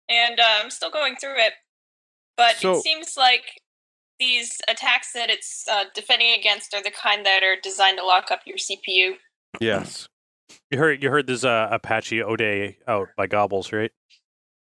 and 0.08 0.38
uh, 0.40 0.60
I'm 0.62 0.70
still 0.70 0.90
going 0.90 1.16
through 1.16 1.36
it. 1.38 1.52
But 2.36 2.56
So- 2.56 2.76
it 2.78 2.82
seems 2.82 3.16
like 3.16 3.60
these 4.18 4.60
attacks 4.68 5.12
that 5.12 5.30
it's 5.30 5.66
uh, 5.70 5.84
defending 5.94 6.30
against 6.38 6.72
are 6.74 6.82
the 6.82 6.90
kind 6.90 7.24
that 7.26 7.42
are 7.42 7.56
designed 7.60 7.98
to 7.98 8.04
lock 8.04 8.30
up 8.30 8.40
your 8.46 8.56
CPU. 8.56 9.16
yes. 9.60 10.08
you 10.70 10.78
heard 10.78 11.02
you 11.02 11.10
heard 11.10 11.26
there's 11.26 11.44
uh, 11.44 11.68
Apache 11.70 12.18
0day 12.20 12.76
out 12.86 13.08
by 13.16 13.26
Gobbles, 13.26 13.72
right? 13.72 13.90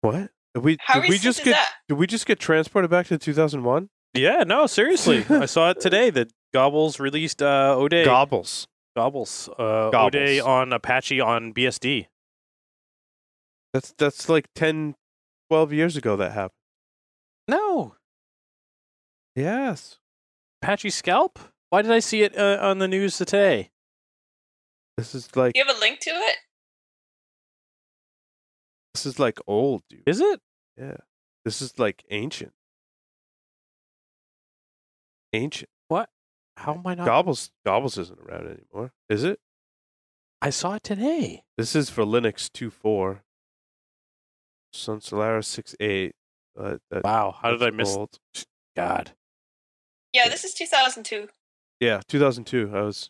What? 0.02 0.30
Did 0.56 0.64
we 0.64 0.78
How 0.82 1.00
did 1.00 1.10
we 1.10 1.18
just 1.20 1.44
get 1.44 1.52
that? 1.52 1.70
did 1.88 1.94
we 1.96 2.08
just 2.08 2.26
get 2.26 2.40
transported 2.40 2.90
back 2.90 3.08
to 3.08 3.18
2001? 3.18 3.90
Yeah, 4.16 4.44
no, 4.46 4.66
seriously. 4.68 5.24
I 5.30 5.46
saw 5.46 5.70
it 5.70 5.80
today 5.82 6.10
that 6.10 6.32
Gobbles 6.54 7.00
released 7.00 7.42
uh, 7.42 7.76
Ode 7.78 8.04
Gobbles. 8.06 8.68
Gobbles, 8.98 9.48
uh, 9.60 9.90
Gobbles. 9.92 10.16
Ode 10.16 10.40
on 10.42 10.74
Apache 10.74 11.22
on 11.22 11.54
BSD. 11.54 12.08
That's 13.74 13.94
that's 13.98 14.28
like 14.30 14.48
10 14.56 14.96
12 15.50 15.74
years 15.74 15.96
ago 15.98 16.16
that 16.16 16.32
happened. 16.32 16.54
No, 17.48 17.96
Yes. 19.36 20.00
Apache 20.62 20.90
Scalp. 20.90 21.40
Why 21.70 21.82
did 21.82 21.92
I 21.92 22.00
see 22.00 22.24
it 22.24 22.38
uh, 22.38 22.58
on 22.62 22.80
the 22.80 22.88
news 22.88 23.18
today? 23.18 23.70
This 24.98 25.16
is 25.16 25.36
like 25.36 25.56
you 25.56 25.64
have 25.66 25.76
a 25.76 25.80
link 25.80 26.00
to 26.02 26.10
it? 26.10 26.36
this 28.94 29.06
is 29.06 29.20
like 29.20 29.40
old, 29.48 29.84
dude. 29.90 30.04
Is 30.06 30.20
it? 30.20 30.42
Yeah. 30.78 30.98
This 31.46 31.62
is 31.62 31.80
like 31.80 32.04
ancient. 32.10 32.52
Ancient. 35.32 35.70
What? 35.88 36.10
How 36.58 36.74
am 36.74 36.86
I 36.86 36.96
not? 36.96 37.06
Gobbles 37.06 37.52
Gobbles 37.66 37.98
isn't 37.98 38.20
around 38.20 38.48
anymore. 38.48 38.92
Is 39.10 39.24
it? 39.24 39.40
I 40.42 40.50
saw 40.50 40.76
it 40.76 40.84
today. 40.84 41.44
This 41.58 41.76
is 41.76 41.90
for 41.90 42.04
Linux 42.04 42.50
2.4. 42.50 43.20
Sun 44.74 45.02
Solaris 45.02 45.56
6.8. 45.56 46.12
Uh, 46.60 46.78
that, 46.92 47.04
Wow, 47.04 47.36
how 47.42 47.52
did 47.52 47.64
I 47.64 47.70
miss? 47.72 47.96
old. 47.96 48.18
God. 48.76 49.12
Yeah, 50.14 50.28
this 50.30 50.44
is 50.44 50.54
2002. 50.54 51.28
Yeah, 51.80 52.02
2002. 52.08 52.72
I 52.74 52.82
was 52.82 53.10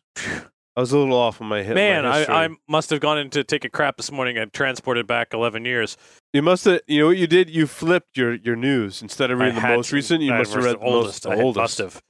I 0.77 0.79
was 0.81 0.91
a 0.91 0.97
little 0.97 1.15
off 1.17 1.41
on 1.41 1.47
my 1.47 1.63
hit. 1.63 1.73
Man, 1.75 2.03
my. 2.03 2.25
I, 2.25 2.45
I 2.45 2.49
must 2.67 2.89
have 2.91 2.99
gone 2.99 3.17
in 3.17 3.29
to 3.31 3.43
take 3.43 3.65
a 3.65 3.69
crap 3.69 3.97
this 3.97 4.11
morning 4.11 4.37
and 4.37 4.53
transported 4.53 5.07
back 5.07 5.33
11 5.33 5.65
years. 5.65 5.97
You 6.33 6.41
must 6.41 6.65
have. 6.65 6.81
You 6.87 6.99
know 7.01 7.07
what 7.07 7.17
you 7.17 7.25
did? 7.27 7.49
You 7.49 7.65
flipped 7.67 8.15
your, 8.17 8.35
your 8.35 8.55
news 8.55 9.01
instead 9.01 9.31
of 9.31 9.41
I 9.41 9.45
reading 9.45 9.61
the 9.61 9.67
most 9.67 9.89
to- 9.89 9.95
recent. 9.95 10.21
You 10.21 10.33
I 10.33 10.37
must 10.39 10.53
have 10.53 10.63
read 10.63 10.75
the 10.75 10.79
the 10.79 10.85
oldest. 10.85 11.25
most 11.25 11.33
I 11.33 11.35
the 11.37 11.41
oldest. 11.43 11.61
must 11.61 11.77
have. 11.79 12.01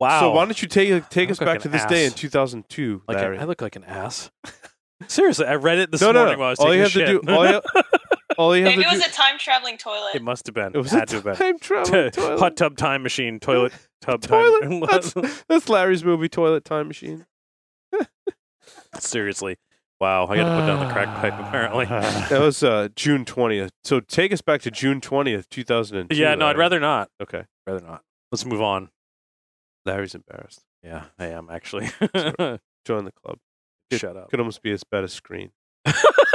Wow. 0.00 0.20
So 0.20 0.30
why 0.32 0.44
don't 0.44 0.60
you 0.62 0.68
take 0.68 1.08
take 1.08 1.30
us 1.30 1.40
look 1.40 1.46
like 1.48 1.56
back 1.56 1.62
to 1.62 1.68
an 1.68 1.72
this 1.72 1.84
day 1.86 2.04
in 2.06 2.12
2002, 2.12 3.02
like 3.08 3.16
Larry? 3.16 3.38
a, 3.38 3.40
I 3.40 3.44
look 3.44 3.60
like 3.62 3.74
an 3.76 3.84
ass. 3.84 4.30
Seriously, 5.08 5.46
I 5.46 5.56
read 5.56 5.78
it 5.78 5.90
this 5.90 6.00
No, 6.00 6.12
no, 6.12 6.20
morning 6.20 6.34
no. 6.34 6.40
while 6.40 6.48
I 6.48 6.50
was 6.50 6.58
All 6.60 6.66
taking 6.66 6.76
you 6.78 6.82
a 6.82 6.84
have 6.84 6.92
to 6.92 6.98
shit. 7.06 7.26
do- 7.26 7.32
all 7.34 7.50
you- 7.50 7.62
All 8.38 8.56
you 8.56 8.64
have 8.64 8.72
Maybe 8.72 8.82
to 8.84 8.88
it 8.88 8.92
was 8.92 9.02
do. 9.04 9.10
a 9.10 9.12
time 9.12 9.38
traveling 9.38 9.76
toilet. 9.78 10.14
it 10.14 10.22
must 10.22 10.46
have 10.46 10.54
been. 10.54 10.72
it 10.74 10.78
was 10.78 10.90
Had 10.90 11.04
a 11.12 11.20
to 11.20 11.28
have 11.28 11.38
time 11.38 11.58
traveling 11.58 11.92
been. 12.02 12.10
toilet. 12.12 12.38
Hot 12.40 12.56
tub 12.56 12.76
time 12.76 13.02
machine, 13.02 13.38
toilet 13.40 13.72
tub 14.00 14.20
toilet. 14.22 14.62
time. 14.62 14.80
That's, 14.90 15.14
that's 15.48 15.68
Larry's 15.68 16.04
movie, 16.04 16.28
Toilet 16.28 16.64
Time 16.64 16.88
Machine. 16.88 17.26
Seriously. 18.98 19.56
Wow, 20.00 20.26
I 20.26 20.36
got 20.36 20.44
to 20.54 20.60
put 20.60 20.66
down 20.66 20.86
the 20.86 20.92
crack 20.92 21.08
pipe 21.20 21.34
apparently. 21.38 21.84
That 21.86 22.40
was 22.40 22.62
uh, 22.62 22.88
June 22.96 23.24
20th. 23.24 23.70
So 23.84 24.00
take 24.00 24.32
us 24.32 24.42
back 24.42 24.60
to 24.62 24.70
June 24.70 25.00
20th, 25.00 25.48
2002. 25.48 26.16
yeah, 26.16 26.34
no, 26.34 26.46
I'd 26.46 26.58
rather 26.58 26.80
not. 26.80 27.08
Okay. 27.22 27.44
Rather 27.66 27.84
not. 27.84 28.02
Let's 28.32 28.44
move 28.44 28.60
on. 28.60 28.90
Larry's 29.86 30.14
embarrassed. 30.14 30.62
Yeah, 30.82 31.04
I 31.18 31.26
am 31.26 31.48
actually. 31.50 31.86
Join 32.84 33.04
the 33.04 33.12
club. 33.24 33.38
Good- 33.90 34.00
Shut 34.00 34.16
up. 34.16 34.30
Could 34.30 34.40
almost 34.40 34.62
be 34.62 34.72
as 34.72 34.82
bad 34.84 35.04
as 35.04 35.12
Screen. 35.12 35.50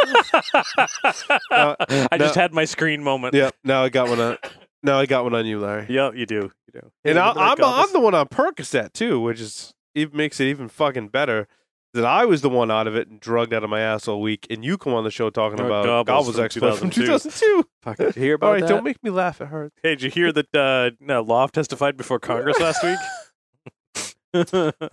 I 1.52 2.17
just 2.17 2.36
had 2.36 2.54
my 2.54 2.65
screen 2.65 3.04
moment. 3.04 3.34
Yep. 3.34 3.56
Now 3.63 3.84
I 3.84 3.89
got 3.89 4.10
one 4.10 4.19
on. 4.19 4.38
Now 4.84 5.00
I 5.00 5.06
got 5.06 5.24
one 5.24 5.36
on 5.36 5.45
you, 5.45 5.60
Larry. 5.60 5.86
Yep, 5.89 6.15
you 6.15 6.26
do. 6.26 6.52
You 6.74 6.82
do. 6.82 6.91
And 7.04 7.19
I, 7.19 7.32
I'm 7.32 7.63
I'm 7.63 7.91
the 7.93 8.00
one 8.00 8.15
on 8.15 8.28
Percocet 8.28 8.93
too, 8.93 9.19
which 9.19 9.39
is 9.41 9.74
even 9.95 10.15
makes 10.17 10.39
it 10.39 10.45
even 10.45 10.67
fucking 10.69 11.10
better. 11.10 11.48
That 11.95 12.06
I 12.06 12.26
was 12.26 12.41
the 12.41 12.50
one 12.50 12.69
out 12.69 12.86
of 12.86 12.95
it 12.95 13.08
and 13.08 13.19
drugged 13.19 13.52
out 13.52 13.63
of 13.63 13.69
my 13.72 13.80
ass 13.82 14.08
all 14.08 14.22
week, 14.22 14.45
and 14.52 14.63
you 14.63 14.78
come 14.78 14.93
on 14.93 15.04
the 15.04 15.10
show 15.10 15.32
talking 15.32 15.60
Oh, 15.60 15.65
about 15.65 16.06
Gobbles 16.06 16.06
Gobbles 16.06 16.36
from 16.36 16.45
Expert 16.45 16.78
from 16.78 16.89
2002. 16.91 17.39
2002. 17.63 17.69
Fuck, 17.82 17.98
did 17.98 18.15
you 18.15 18.22
hear 18.22 18.34
about 18.36 18.45
All 18.45 18.54
right, 18.54 18.62
that? 18.62 18.67
don't 18.69 18.84
make 18.84 19.02
me 19.04 19.10
laugh. 19.10 19.41
It 19.41 19.48
hurts. 19.48 19.76
Hey, 19.82 19.95
did 19.95 20.04
you 20.04 20.12
hear 20.12 20.32
that 20.32 20.56
uh, 20.56 20.91
no, 21.00 21.26
L0pht 21.26 21.52
testified 21.52 21.98
before 21.98 22.19
Congress 22.19 22.60
last 22.60 22.84
week? 22.84 23.00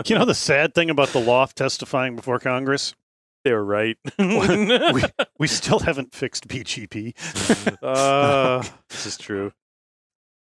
you 0.07 0.17
know 0.17 0.25
the 0.25 0.35
sad 0.35 0.75
thing 0.75 0.89
about 0.89 1.09
the 1.09 1.21
L0pht 1.21 1.53
testifying 1.53 2.17
before 2.17 2.39
Congress? 2.39 2.95
They 3.47 3.53
were 3.53 3.65
right. 3.65 3.97
we, 4.19 5.03
we 5.39 5.47
still 5.47 5.79
haven't 5.79 6.13
fixed 6.13 6.49
BGP. 6.49 7.15
uh, 7.83 8.61
this 8.91 9.07
is 9.07 9.17
true. 9.17 9.53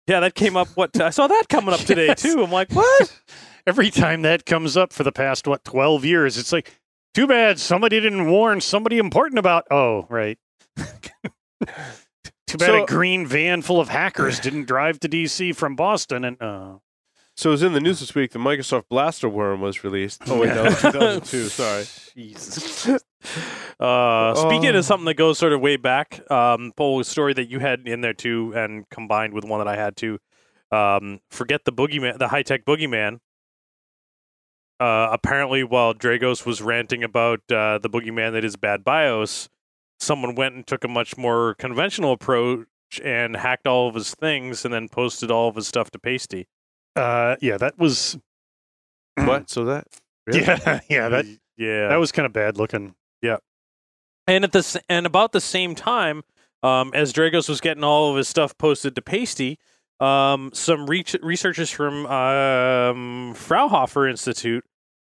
Yeah, 0.06 0.20
that 0.20 0.34
came 0.34 0.56
up. 0.56 0.68
What 0.74 0.98
I 0.98 1.10
saw 1.10 1.26
that 1.26 1.44
coming 1.50 1.74
up 1.74 1.80
today 1.80 2.06
Yes. 2.06 2.22
too. 2.22 2.42
I'm 2.42 2.50
like, 2.50 2.72
what? 2.72 3.20
Every 3.66 3.90
time 3.90 4.22
that 4.22 4.46
comes 4.46 4.74
up 4.78 4.90
for 4.90 5.02
the 5.02 5.12
past 5.12 5.46
what 5.46 5.64
twelve 5.64 6.02
years, 6.06 6.38
it's 6.38 6.50
like, 6.50 6.80
too 7.12 7.26
bad 7.26 7.60
somebody 7.60 8.00
didn't 8.00 8.30
warn 8.30 8.62
somebody 8.62 8.96
important 8.98 9.38
about. 9.38 9.64
Oh, 9.70 10.06
right. 10.08 10.38
Too 10.78 12.58
bad 12.58 12.66
So- 12.66 12.84
a 12.84 12.86
green 12.86 13.26
van 13.26 13.60
full 13.60 13.80
of 13.80 13.90
hackers 13.90 14.40
didn't 14.40 14.64
drive 14.64 14.98
to 15.00 15.10
DC 15.10 15.54
from 15.54 15.76
Boston 15.76 16.24
and 16.24 16.40
oh. 16.42 16.80
So 17.36 17.50
it 17.50 17.52
was 17.52 17.62
in 17.64 17.72
the 17.72 17.80
news 17.80 18.00
this 18.00 18.14
week. 18.14 18.30
The 18.30 18.38
Microsoft 18.38 18.84
Blaster 18.88 19.28
Worm 19.28 19.60
was 19.60 19.82
released. 19.82 20.22
Oh 20.26 20.40
wait, 20.40 20.54
was 20.54 20.80
2002. 20.80 21.48
Sorry. 21.48 21.84
Jesus. 22.14 22.88
Uh, 23.80 24.34
speaking 24.34 24.74
of 24.76 24.84
something 24.84 25.06
that 25.06 25.14
goes 25.14 25.38
sort 25.38 25.52
of 25.52 25.60
way 25.60 25.76
back, 25.76 26.20
um, 26.30 26.72
Paul, 26.76 27.00
a 27.00 27.04
story 27.04 27.32
that 27.34 27.48
you 27.48 27.58
had 27.58 27.88
in 27.88 28.02
there 28.02 28.12
too, 28.12 28.52
and 28.54 28.88
combined 28.88 29.32
with 29.32 29.44
one 29.44 29.58
that 29.58 29.68
I 29.68 29.76
had 29.76 29.96
too. 29.96 30.18
Um, 30.70 31.20
forget 31.30 31.64
the 31.64 31.72
boogeyman, 31.72 32.18
the 32.18 32.28
high 32.28 32.42
tech 32.42 32.64
boogeyman. 32.64 33.18
Uh, 34.78 35.08
apparently, 35.12 35.64
while 35.64 35.94
Dragos 35.94 36.46
was 36.46 36.62
ranting 36.62 37.02
about 37.02 37.40
uh, 37.50 37.78
the 37.78 37.90
boogeyman 37.90 38.32
that 38.32 38.44
is 38.44 38.56
bad 38.56 38.84
BIOS, 38.84 39.48
someone 39.98 40.34
went 40.34 40.54
and 40.54 40.66
took 40.66 40.84
a 40.84 40.88
much 40.88 41.16
more 41.16 41.54
conventional 41.54 42.12
approach 42.12 42.66
and 43.02 43.36
hacked 43.36 43.66
all 43.66 43.88
of 43.88 43.94
his 43.94 44.14
things 44.14 44.64
and 44.64 44.72
then 44.74 44.88
posted 44.88 45.30
all 45.30 45.48
of 45.48 45.56
his 45.56 45.66
stuff 45.66 45.90
to 45.92 45.98
Pasty. 45.98 46.46
Uh, 46.96 47.37
yeah, 47.40 47.57
that 47.57 47.78
was 47.78 48.18
What? 49.16 49.50
So 49.50 49.64
that? 49.66 49.87
really? 50.26 50.40
yeah, 50.42 50.80
yeah. 50.88 51.09
That 51.09 51.26
yeah, 51.57 51.88
that 51.88 51.96
was 51.96 52.12
kind 52.12 52.26
of 52.26 52.33
bad 52.33 52.57
looking. 52.57 52.94
Yeah, 53.22 53.38
and 54.26 54.44
at 54.44 54.52
the 54.52 54.59
s- 54.61 54.76
and 54.88 55.07
about 55.07 55.33
the 55.33 55.40
same 55.40 55.74
time, 55.74 56.22
um, 56.62 56.90
as 56.94 57.12
Dragos 57.12 57.48
was 57.48 57.61
getting 57.61 57.85
all 57.85 58.11
of 58.11 58.16
his 58.16 58.28
stuff 58.28 58.57
posted 58.59 58.94
to 58.96 59.02
Pasty, 59.02 59.59
um, 60.00 60.50
some 60.52 60.87
re- 60.87 61.04
researchers 61.22 61.70
from 61.70 62.07
um, 62.07 63.35
Fraunhofer 63.35 64.09
Institute 64.09 64.64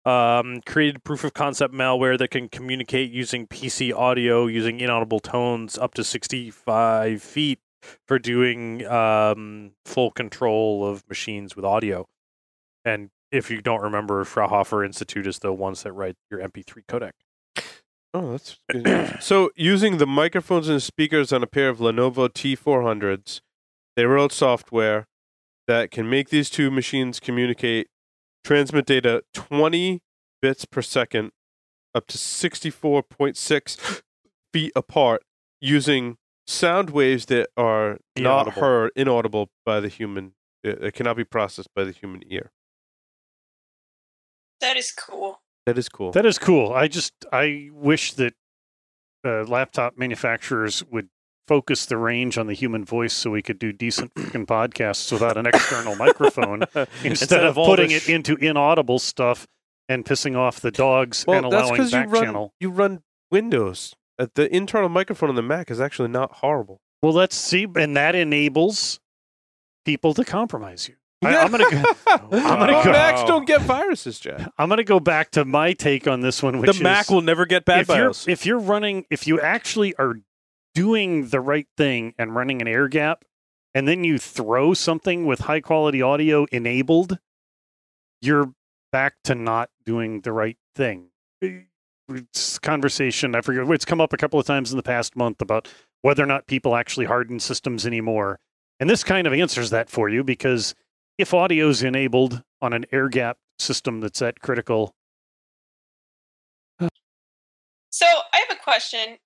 um, 0.06 0.62
created 0.66 1.04
proof 1.04 1.24
of 1.24 1.34
concept 1.34 1.74
malware 1.74 2.18
that 2.18 2.30
can 2.30 2.48
communicate 2.50 3.12
using 3.12 3.48
PC 3.48 3.94
audio 3.94 4.46
using 4.46 4.80
inaudible 4.80 5.20
tones 5.20 5.78
up 5.78 5.94
to 5.96 6.04
sixty 6.04 6.52
five 6.52 7.22
feet 7.24 7.60
for 8.08 8.20
doing 8.20 8.86
um, 8.88 9.72
full 9.86 10.12
control 10.12 10.86
of 10.86 11.08
machines 11.08 11.56
with 11.56 11.66
audio. 11.66 12.06
And 12.84 13.10
if 13.32 13.50
you 13.50 13.62
don't 13.62 13.82
remember, 13.82 14.24
Fraunhofer 14.24 14.84
Institute 14.84 15.28
is 15.28 15.40
the 15.40 15.52
ones 15.52 15.84
that 15.84 15.94
write 15.94 16.16
your 16.30 16.40
MP3 16.40 16.86
codec. 16.88 17.12
Oh, 18.14 18.32
that's 18.32 18.58
good. 18.72 19.18
so 19.20 19.52
using 19.56 19.98
the 19.98 20.08
microphones 20.08 20.70
and 20.70 20.82
speakers 20.82 21.34
on 21.34 21.44
a 21.44 21.48
pair 21.48 21.70
of 21.70 21.80
Lenovo 21.80 22.30
T400s, 22.30 23.42
they 23.96 24.06
wrote 24.06 24.32
software 24.32 25.08
that 25.68 25.92
can 25.92 26.10
make 26.10 26.30
these 26.30 26.50
two 26.50 26.72
machines 26.72 27.20
communicate, 27.20 27.88
transmit 28.44 28.86
data 28.86 29.24
20 29.34 30.02
bits 30.42 30.66
per 30.66 30.82
second, 30.82 31.32
up 31.94 32.08
to 32.08 32.18
64.6 32.18 34.02
feet 34.54 34.72
apart, 34.76 35.24
using 35.60 36.18
sound 36.48 36.90
waves 36.90 37.26
that 37.28 37.50
are 37.58 38.00
not 38.18 38.54
heard, 38.54 38.92
inaudible 38.96 39.50
by 39.66 39.80
the 39.80 39.88
human. 39.88 40.34
It, 40.64 40.84
it 40.84 40.94
cannot 40.94 41.18
be 41.18 41.24
processed 41.24 41.70
by 41.76 41.84
the 41.84 41.92
human 41.92 42.22
ear. 42.28 42.52
That 44.62 44.78
is 44.78 44.92
cool. 44.92 45.42
That 45.66 45.78
is 45.78 45.90
cool. 45.90 46.12
That 46.12 46.26
is 46.26 46.38
cool. 46.38 46.74
I 46.74 46.88
just 46.88 47.14
I 47.32 47.70
wish 47.72 48.14
that 48.14 48.34
uh, 49.26 49.44
laptop 49.44 49.98
manufacturers 49.98 50.84
would 50.86 51.10
focus 51.48 51.86
the 51.86 51.98
range 51.98 52.38
on 52.38 52.48
the 52.48 52.54
human 52.54 52.84
voice 52.84 53.14
so 53.14 53.30
we 53.32 53.42
could 53.42 53.60
do 53.60 53.72
decent 53.72 54.14
freaking 54.16 54.46
podcasts 54.46 55.12
without 55.12 55.38
an 55.38 55.46
external 55.46 55.96
microphone 55.98 56.64
instead, 57.04 57.44
of, 57.44 57.58
all 57.58 57.66
putting 57.66 57.90
this 57.90 58.10
it 58.10 58.14
into 58.14 58.36
inaudible 58.36 59.00
stuff 59.00 59.48
and 59.88 60.06
pissing 60.06 60.36
off 60.36 60.60
the 60.60 60.72
dogs 60.72 61.26
well, 61.28 61.44
and 61.44 61.52
that's 61.52 61.70
allowing 61.70 61.74
because 61.74 61.92
you 61.92 62.00
back 62.00 62.12
run 62.12 62.24
channel. 62.24 62.54
you 62.60 62.70
run 62.70 63.02
Windows. 63.32 63.96
Uh, 64.18 64.28
the 64.36 64.54
internal 64.56 64.90
microphone 64.90 65.30
on 65.30 65.36
the 65.36 65.42
Mac 65.42 65.70
is 65.70 65.80
actually 65.82 66.10
not 66.10 66.32
horrible. 66.34 66.82
Well, 67.02 67.14
let's 67.14 67.36
see, 67.36 67.68
and 67.76 67.96
that 67.98 68.16
enables 68.16 69.00
people 69.86 70.14
to 70.14 70.24
compromise 70.26 70.88
you. 70.88 70.96
I, 71.24 71.38
I'm 71.38 71.52
gonna 71.52 71.70
go, 71.70 71.84
I'm 72.08 72.30
gonna 72.60 72.84
go- 72.84 72.92
Macs 72.92 73.24
don't 73.24 73.46
get 73.48 73.62
viruses, 73.62 74.20
Jack. 74.20 74.52
I'm 74.58 74.70
gonna 74.70 74.84
go 74.84 75.00
back 75.00 75.32
to 75.32 75.46
my 75.46 75.74
take 75.74 76.08
on 76.08 76.22
this 76.22 76.42
one, 76.44 76.60
which 76.60 76.68
the 76.72 76.76
is 76.76 76.82
Mac 76.82 77.10
will 77.10 77.22
never 77.22 77.46
get 77.46 77.66
bad 77.66 77.82
if 77.82 77.88
you're, 77.90 78.14
if 78.28 78.46
you're 78.46 78.60
running, 78.60 79.06
if 79.10 79.26
you 79.28 79.40
actually 79.40 79.96
are 79.96 80.16
doing 80.74 81.30
the 81.30 81.40
right 81.40 81.68
thing 81.78 82.14
and 82.18 82.36
running 82.36 82.62
an 82.62 82.68
air 82.68 82.88
gap, 82.88 83.24
and 83.74 83.88
then 83.88 84.04
you 84.04 84.18
throw 84.18 84.74
something 84.74 85.26
with 85.26 85.40
high 85.42 85.62
quality 85.62 86.02
audio 86.02 86.46
enabled, 86.52 87.18
you're 88.22 88.54
back 88.92 89.16
to 89.24 89.36
not 89.36 89.70
doing 89.86 90.22
the 90.22 90.32
right 90.32 90.58
thing. 90.76 91.10
It's 92.10 92.60
conversation. 92.60 93.36
I 93.36 93.42
forget. 93.42 93.68
It's 93.70 93.86
come 93.86 94.02
up 94.02 94.14
a 94.14 94.18
couple 94.18 94.40
of 94.40 94.46
times 94.46 94.72
in 94.72 94.78
the 94.78 94.84
past 94.84 95.16
month 95.16 95.42
about 95.42 95.68
whether 96.02 96.24
or 96.24 96.28
not 96.28 96.48
people 96.48 96.76
actually 96.76 97.06
harden 97.06 97.40
systems 97.40 97.86
anymore. 97.86 98.40
And 98.80 98.90
this 98.90 99.04
kind 99.04 99.26
of 99.26 99.34
answers 99.34 99.70
that 99.72 99.90
for 99.90 100.10
you 100.10 100.24
because 100.24 100.76
if 101.18 101.34
audio 101.34 101.70
is 101.70 101.82
enabled 101.82 102.44
on 102.62 102.74
an 102.74 102.86
air 102.92 103.10
gap 103.10 103.38
system 103.58 104.02
that's 104.02 104.20
that 104.20 104.42
critical, 104.42 104.94
So 107.96 108.06
I 108.06 108.44
have 108.46 108.58
a 108.58 108.62
question. 108.62 109.18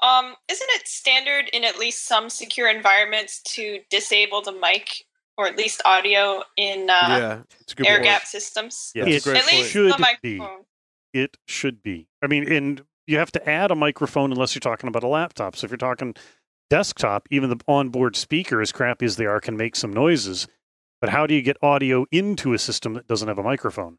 Um, 0.00 0.34
isn't 0.50 0.68
it 0.70 0.88
standard 0.88 1.50
in 1.52 1.64
at 1.64 1.78
least 1.78 2.06
some 2.06 2.30
secure 2.30 2.66
environments 2.66 3.42
to 3.54 3.80
disable 3.90 4.40
the 4.40 4.52
mic 4.52 5.04
or 5.36 5.46
at 5.46 5.58
least 5.58 5.82
audio 5.84 6.42
in 6.56 6.88
uh, 6.88 7.06
yeah, 7.08 7.38
it's 7.60 7.74
a 7.74 7.76
good 7.76 7.86
air 7.86 7.96
point. 7.96 8.04
gap 8.04 8.24
systems? 8.24 8.90
Yeah, 8.94 9.04
it's 9.04 9.26
a 9.26 9.30
it 9.30 9.32
great 9.32 9.42
At 9.42 9.52
least 9.52 9.70
should 9.70 9.92
the 9.92 10.16
be. 10.22 10.40
It 11.16 11.36
should 11.46 11.82
be. 11.82 12.08
I 12.22 12.26
mean, 12.26 12.50
and 12.52 12.82
you 13.06 13.18
have 13.18 13.32
to 13.32 13.48
add 13.48 13.70
a 13.70 13.74
microphone 13.74 14.32
unless 14.32 14.54
you're 14.54 14.60
talking 14.60 14.88
about 14.88 15.02
a 15.02 15.08
laptop. 15.08 15.56
So 15.56 15.64
if 15.64 15.70
you're 15.70 15.78
talking 15.78 16.14
desktop, 16.68 17.26
even 17.30 17.50
the 17.50 17.60
onboard 17.66 18.16
speaker, 18.16 18.60
as 18.60 18.72
crappy 18.72 19.06
as 19.06 19.16
they 19.16 19.26
are, 19.26 19.40
can 19.40 19.56
make 19.56 19.76
some 19.76 19.92
noises. 19.92 20.46
But 21.00 21.10
how 21.10 21.26
do 21.26 21.34
you 21.34 21.42
get 21.42 21.56
audio 21.62 22.06
into 22.10 22.52
a 22.52 22.58
system 22.58 22.94
that 22.94 23.06
doesn't 23.06 23.28
have 23.28 23.38
a 23.38 23.42
microphone? 23.42 23.98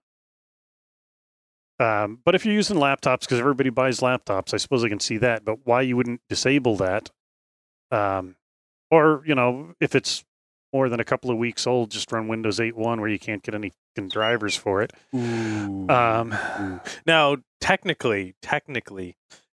Um, 1.79 2.19
but 2.25 2.35
if 2.35 2.45
you're 2.45 2.55
using 2.55 2.77
laptops, 2.77 3.21
because 3.21 3.39
everybody 3.39 3.69
buys 3.69 3.99
laptops, 3.99 4.53
I 4.53 4.57
suppose 4.57 4.83
I 4.83 4.89
can 4.89 4.99
see 4.99 5.17
that. 5.17 5.45
But 5.45 5.59
why 5.65 5.81
you 5.81 5.95
wouldn't 5.95 6.21
disable 6.29 6.75
that? 6.77 7.09
Um, 7.91 8.35
or 8.91 9.23
you 9.25 9.35
know, 9.35 9.73
if 9.79 9.95
it's 9.95 10.23
more 10.77 10.89
than 10.89 10.99
a 10.99 11.03
couple 11.03 11.31
of 11.31 11.37
weeks 11.39 11.65
old, 11.65 11.89
just 11.89 12.11
run 12.11 12.27
Windows 12.27 12.59
8.1 12.59 12.99
where 12.99 13.09
you 13.09 13.17
can't 13.17 13.41
get 13.41 13.55
any 13.55 13.71
drivers 14.09 14.55
for 14.55 14.83
it. 14.83 14.91
Um, 15.89 16.31
Now, 17.07 17.37
technically, 17.59 18.35
technically, 18.43 19.15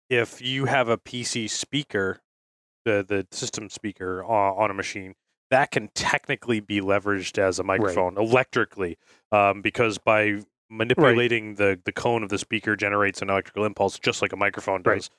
if 0.08 0.40
you 0.40 0.66
have 0.66 0.88
a 0.88 0.96
PC 0.96 1.50
speaker, 1.50 2.20
the 2.84 3.04
the 3.06 3.26
system 3.32 3.68
speaker 3.68 4.22
on, 4.22 4.62
on 4.62 4.70
a 4.70 4.74
machine, 4.74 5.14
that 5.50 5.72
can 5.72 5.88
technically 5.92 6.60
be 6.60 6.80
leveraged 6.80 7.36
as 7.36 7.58
a 7.58 7.64
microphone 7.64 8.16
electrically, 8.16 8.96
um, 9.32 9.60
because 9.60 9.98
by 9.98 10.42
manipulating 10.70 11.54
the 11.54 11.80
the 11.84 11.92
cone 11.92 12.22
of 12.22 12.28
the 12.28 12.38
speaker 12.38 12.76
generates 12.76 13.22
an 13.22 13.30
electrical 13.30 13.64
impulse 13.64 13.98
just 13.98 14.20
like 14.22 14.32
a 14.32 14.36
microphone 14.36 14.82
Right. 14.84 14.96
does, 14.96 15.10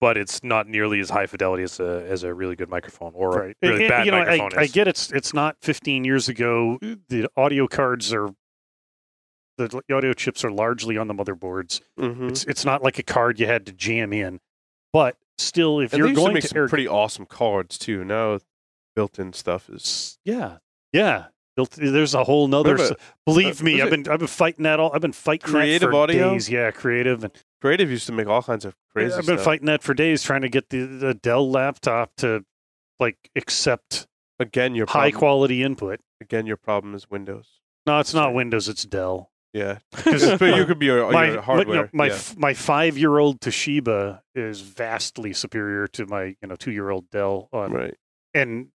but 0.00 0.16
it's 0.16 0.42
not 0.44 0.68
nearly 0.68 1.00
as 1.00 1.10
high 1.10 1.26
fidelity 1.26 1.62
as 1.64 1.80
a 1.80 2.04
as 2.08 2.22
a 2.22 2.32
really 2.32 2.54
good 2.56 2.68
microphone 2.68 3.12
or 3.14 3.30
right. 3.30 3.56
a 3.62 3.68
really 3.68 3.84
And- 3.84 3.90
bad 3.90 4.06
you 4.06 4.12
know, 4.12 4.18
I, 4.18 4.24
microphone 4.38 4.58
I 4.58 4.62
is. 4.64 4.72
get 4.72 4.86
it's 4.88 5.10
it's 5.12 5.34
not 5.34 5.56
15 5.62 6.04
years 6.04 6.28
ago. 6.28 6.78
The 7.08 7.28
audio 7.36 7.66
cards 7.66 8.12
are 8.12 8.30
the 9.58 9.82
audio 9.92 10.12
chips 10.14 10.44
are 10.44 10.50
largely 10.50 10.96
on 10.96 11.08
the 11.08 11.14
motherboards. 11.14 11.80
Mhm. 11.98 12.30
It's 12.30 12.44
it's 12.44 12.64
not 12.64 12.82
like 12.82 12.98
a 12.98 13.02
card 13.02 13.38
you 13.38 13.46
had 13.46 13.66
to 13.66 13.72
jam 13.72 14.12
in, 14.12 14.40
but 14.92 15.16
still, 15.38 15.80
if 15.80 15.92
And 15.92 15.98
you're 15.98 16.08
used 16.08 16.18
to 16.18 16.22
going 16.22 16.34
make 16.34 16.42
to 16.42 16.48
some 16.48 16.58
air, 16.58 16.68
pretty 16.68 16.88
awesome 16.88 17.26
cards 17.26 17.76
too. 17.78 18.04
Now, 18.04 18.38
built-in 18.96 19.32
stuff 19.32 19.68
is 19.68 20.18
yeah, 20.24 20.58
yeah. 20.92 21.26
Built, 21.56 21.70
there's 21.72 22.14
a 22.14 22.24
whole 22.24 22.48
nother. 22.48 22.74
Remember, 22.74 22.96
believe 23.26 23.60
uh, 23.60 23.64
me, 23.64 23.82
I've 23.82 23.90
been 23.90 24.08
I've 24.08 24.18
been 24.18 24.28
fighting 24.28 24.62
that 24.64 24.80
all. 24.80 24.90
I've 24.94 25.02
been 25.02 25.12
fighting 25.12 25.50
Creative 25.50 25.92
audio? 25.92 26.32
days. 26.32 26.48
Yeah, 26.48 26.70
creative, 26.70 27.24
and 27.24 27.32
creative. 27.60 27.90
Used 27.90 28.06
to 28.06 28.12
make 28.12 28.26
all 28.26 28.42
kinds 28.42 28.64
of 28.64 28.74
crazy. 28.94 29.12
I've 29.14 29.26
been 29.26 29.36
stuff. 29.36 29.44
fighting 29.44 29.66
that 29.66 29.82
for 29.82 29.92
days, 29.92 30.22
trying 30.22 30.42
to 30.42 30.48
get 30.48 30.70
the, 30.70 30.84
the 30.86 31.14
Dell 31.14 31.50
laptop 31.50 32.12
to 32.18 32.44
like 32.98 33.16
accept 33.36 34.06
Again, 34.40 34.74
your 34.74 34.86
high 34.86 35.10
problem, 35.10 35.18
quality 35.18 35.62
input. 35.62 36.00
Again, 36.20 36.46
your 36.46 36.56
problem 36.56 36.94
is 36.94 37.08
Windows. 37.10 37.60
No, 37.86 38.00
it's 38.00 38.14
not 38.14 38.34
Windows. 38.34 38.68
It's 38.68 38.84
Dell. 38.84 39.30
Yeah, 39.52 39.78
but 40.04 40.56
you 40.56 40.64
could 40.64 40.78
be 40.78 40.86
your, 40.86 41.12
my 41.12 41.26
your 41.26 41.36
my- 41.36 41.42
hardware. 41.42 41.82
no, 41.82 41.88
my 41.92 42.06
yeah. 42.06 42.14
f- 42.14 42.36
my 42.38 42.54
five 42.54 42.96
year 42.96 43.18
old 43.18 43.40
Toshiba 43.40 44.20
is 44.34 44.62
vastly 44.62 45.34
superior 45.34 45.86
to 45.88 46.06
my 46.06 46.36
you 46.40 46.48
know 46.48 46.56
two 46.56 46.72
year 46.72 46.88
old 46.88 47.10
Dell, 47.10 47.50
on, 47.52 47.70
right, 47.72 47.94
and 48.32 48.68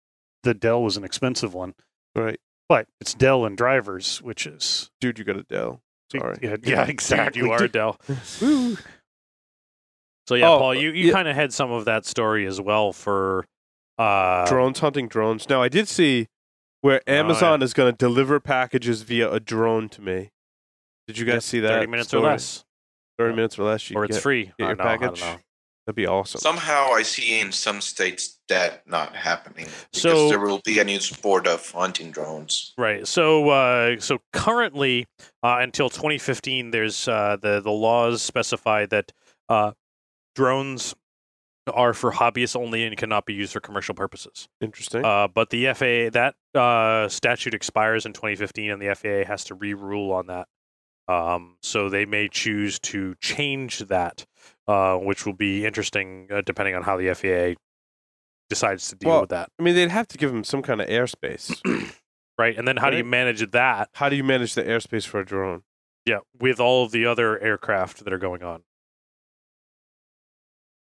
the 0.43 0.53
Dell 0.53 0.83
was 0.83 0.99
an 0.99 1.05
expensive 1.05 1.55
one, 1.55 1.75
right, 2.15 2.39
but 2.69 2.87
it's 3.01 3.15
Dell 3.15 3.45
and 3.45 3.57
drivers, 3.57 4.23
which 4.23 4.47
is 4.47 4.91
dude. 5.01 5.19
You 5.19 5.25
got 5.25 5.37
a 5.37 5.43
Dell. 5.43 5.81
Sorry. 6.13 6.39
yeah, 6.43 6.57
yeah 6.63 6.85
Dude, 6.85 6.91
exactly. 6.91 7.43
you 7.43 7.51
are 7.53 7.59
Dude, 7.59 7.73
Dell. 7.73 7.99
So 10.29 10.35
yeah, 10.35 10.49
Oh, 10.51 10.59
Paul, 10.59 10.75
you, 10.75 10.91
you 10.91 11.07
yeah. 11.09 11.13
kind 11.13 11.29
of 11.29 11.37
had 11.37 11.53
some 11.53 11.71
of 11.71 11.85
that 11.85 12.05
story 12.05 12.47
as 12.47 12.61
well 12.61 12.93
for 12.93 13.47
uh, 13.99 14.45
drones 14.47 14.81
hunting 14.81 15.07
drones. 15.09 15.49
Now, 15.49 15.63
I 15.63 15.69
did 15.69 15.87
see 15.89 16.27
where 16.81 17.01
Oh, 17.07 17.13
yeah. 17.13 17.21
Amazon 17.21 17.63
is 17.63 17.73
going 17.73 17.93
to 17.93 17.97
deliver 17.97 18.41
packages 18.41 19.03
via 19.03 19.31
a 19.31 19.39
drone 19.39 19.89
to 19.91 20.01
me. 20.03 20.31
Did 21.07 21.19
you 21.19 21.25
guys 21.27 21.35
Yep, 21.35 21.43
see 21.45 21.61
that? 21.61 21.69
thirty 21.69 21.87
minutes 21.87 22.13
or 22.13 22.19
less, 22.21 22.65
Thirty 23.19 23.37
minutes 23.37 23.57
or 23.59 23.63
less. 23.65 23.89
You 23.89 23.97
or 23.97 24.03
can 24.03 24.11
it's 24.11 24.17
get, 24.19 24.23
free. 24.23 24.45
Get 24.47 24.55
your 24.59 24.75
don't 24.75 24.79
know, 24.79 24.85
I 24.85 24.97
don't 24.97 25.17
package. 25.17 25.45
Know. 25.87 25.92
That'd 25.92 25.96
be 25.96 26.07
awesome. 26.07 26.40
Somehow 26.40 26.90
I 26.92 27.03
see 27.03 27.40
in 27.40 27.53
some 27.53 27.81
states 27.81 28.38
that 28.49 28.87
not 28.87 29.14
happening 29.14 29.66
because 29.92 30.03
So- 30.03 30.29
there 30.29 30.40
will 30.40 30.61
be 30.64 30.79
a 30.79 30.85
new 30.85 31.01
sport 31.01 31.46
of 31.46 31.70
hunting 31.70 32.11
drones. 32.11 32.72
Right. 32.79 33.07
So, 33.07 33.49
uh, 33.51 34.01
so 34.01 34.18
currently, 34.33 35.07
uh, 35.42 35.59
until 35.61 35.90
2015, 35.90 36.70
there's 36.70 37.09
uh, 37.09 37.37
the 37.40 37.61
the 37.61 37.70
laws 37.70 38.22
specify 38.22 38.87
that 38.87 39.12
uh, 39.49 39.72
drones 40.35 40.94
are 41.72 41.92
for 41.92 42.12
hobbyists 42.12 42.55
only 42.55 42.85
and 42.85 42.96
cannot 42.96 43.27
be 43.27 43.35
used 43.35 43.53
for 43.53 43.59
commercial 43.61 43.94
purposes. 43.94 44.49
Interesting. 44.61 45.05
Uh, 45.05 45.27
but 45.27 45.51
the 45.51 45.66
FAA 45.75 46.11
that 46.11 46.35
uh, 46.55 47.09
statute 47.09 47.55
expires 47.55 48.07
in 48.07 48.12
2015, 48.12 48.70
and 48.70 48.81
the 48.81 48.94
FAA 48.94 49.25
has 49.29 49.44
to 49.44 49.55
re-rule 49.55 50.12
on 50.12 50.27
that. 50.29 50.46
Um, 51.09 51.57
so 51.62 51.88
they 51.88 52.05
may 52.05 52.29
choose 52.29 52.79
to 52.81 53.14
change 53.20 53.79
that. 53.81 54.27
Uh, 54.69 54.97
which 54.97 55.27
will 55.27 55.33
be 55.33 55.65
interesting 55.65 56.29
uh, 56.31 56.43
depending 56.45 56.75
on 56.75 56.83
how 56.83 56.97
the 56.97 57.13
FAA 57.15 57.61
decides 58.49 58.89
to 58.89 58.97
deal 58.97 59.11
Well, 59.11 59.21
with 59.23 59.31
that, 59.31 59.51
I 59.59 59.63
mean, 59.63 59.75
they'd 59.75 59.91
have 59.91 60.09
to 60.09 60.19
give 60.19 60.33
them 60.33 60.45
some 60.45 60.63
kind 60.63 60.81
of 60.81 60.89
airspace. 60.89 61.61
right? 62.39 62.57
And 62.57 62.67
then 62.67 62.77
how 62.77 62.91
do 62.91 62.97
you 62.97 63.05
manage 63.05 63.51
that? 63.51 63.91
How 63.95 64.09
do 64.09 64.17
you 64.17 64.25
manage 64.25 64.55
the 64.55 64.63
airspace 64.63 65.07
for 65.07 65.21
a 65.21 65.25
drone? 65.25 65.63
Yeah, 66.05 66.19
with 66.39 66.61
all 66.61 66.85
of 66.85 66.93
the 66.93 67.07
other 67.07 67.43
aircraft 67.43 68.05
that 68.05 68.13
are 68.13 68.19
going 68.19 68.43
on. 68.43 68.63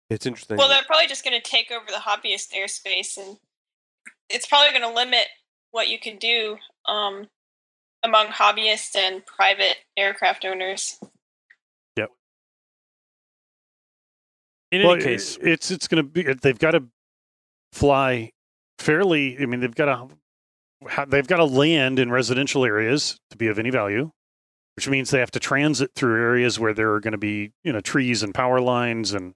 It's 0.10 0.26
interesting. 0.26 0.58
Well, 0.58 0.68
they're 0.68 0.84
probably 0.84 1.08
just 1.08 1.24
going 1.24 1.40
to 1.40 1.50
take 1.50 1.72
over 1.72 1.86
the 1.88 1.94
hobbyist 1.94 2.54
airspace, 2.54 3.18
and 3.18 3.38
it's 4.30 4.48
probably 4.48 4.78
going 4.78 4.90
to 4.90 4.96
limit 4.96 5.28
what 5.72 5.88
you 5.88 6.00
can 6.00 6.18
do 6.18 6.58
um, 6.86 7.28
among 8.04 8.28
hobbyists 8.28 8.96
and 8.96 9.26
private 9.26 9.78
aircraft 9.96 10.44
owners. 10.44 11.00
In 14.72 14.84
well, 14.84 14.94
any 14.94 15.04
case, 15.04 15.38
it's 15.42 15.70
it's 15.72 15.88
going 15.88 16.04
to 16.04 16.10
be 16.10 16.34
they've 16.34 16.58
got 16.58 16.72
to 16.72 16.84
fly 17.74 18.32
fairly. 18.80 19.38
I 19.40 19.46
mean, 19.46 19.60
they've 19.60 19.76
got 19.76 19.86
to 20.90 21.06
they've 21.08 21.28
got 21.28 21.38
to 21.38 21.46
land 21.46 22.00
in 22.00 22.12
residential 22.12 22.66
areas 22.66 23.20
to 23.32 23.38
be 23.38 23.48
of 23.48 23.60
any 23.60 23.70
value, 23.70 24.12
which 24.76 24.88
means 24.88 25.10
they 25.10 25.20
have 25.20 25.32
to 25.32 25.40
transit 25.40 25.92
through 25.96 26.22
areas 26.22 26.60
where 26.60 26.74
there 26.74 26.94
are 26.94 27.00
going 27.00 27.12
to 27.12 27.18
be 27.18 27.52
you 27.64 27.74
know 27.74 27.82
trees 27.82 28.24
and 28.24 28.34
power 28.34 28.62
lines 28.62 29.14
and 29.14 29.34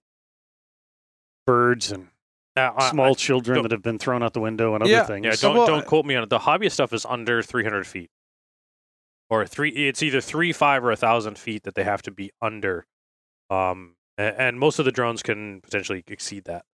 birds 1.45 1.91
and 1.91 2.07
now, 2.55 2.77
small 2.89 3.11
I- 3.11 3.13
children 3.15 3.61
that 3.63 3.71
have 3.71 3.83
been 3.83 3.99
thrown 3.99 4.23
out 4.23 4.33
the 4.33 4.39
window 4.39 4.73
and 4.75 4.83
other 4.83 4.91
Yeah, 4.91 5.03
things. 5.03 5.25
Yeah, 5.25 5.35
don't 5.39 5.57
well, 5.57 5.67
don't 5.67 5.85
quote 5.85 6.05
me 6.05 6.15
on 6.15 6.23
it. 6.23 6.29
The 6.29 6.39
hobbyist 6.39 6.71
stuff 6.71 6.93
is 6.93 7.05
under 7.05 7.43
300 7.43 7.85
feet, 7.85 8.09
or 9.29 9.45
three. 9.45 9.69
It's 9.71 10.01
either 10.01 10.21
three, 10.21 10.53
five, 10.53 10.83
or 10.83 10.91
a 10.91 10.95
thousand 10.95 11.37
feet 11.37 11.63
that 11.63 11.75
they 11.75 11.83
have 11.83 12.01
to 12.03 12.11
be 12.11 12.31
under. 12.41 12.85
Um, 13.49 13.94
a- 13.94 13.94
and 14.17 14.59
most 14.59 14.79
of 14.79 14.85
the 14.85 14.91
drones 14.91 15.21
can 15.23 15.61
potentially 15.61 16.03
exceed 16.07 16.45
that. 16.45 16.65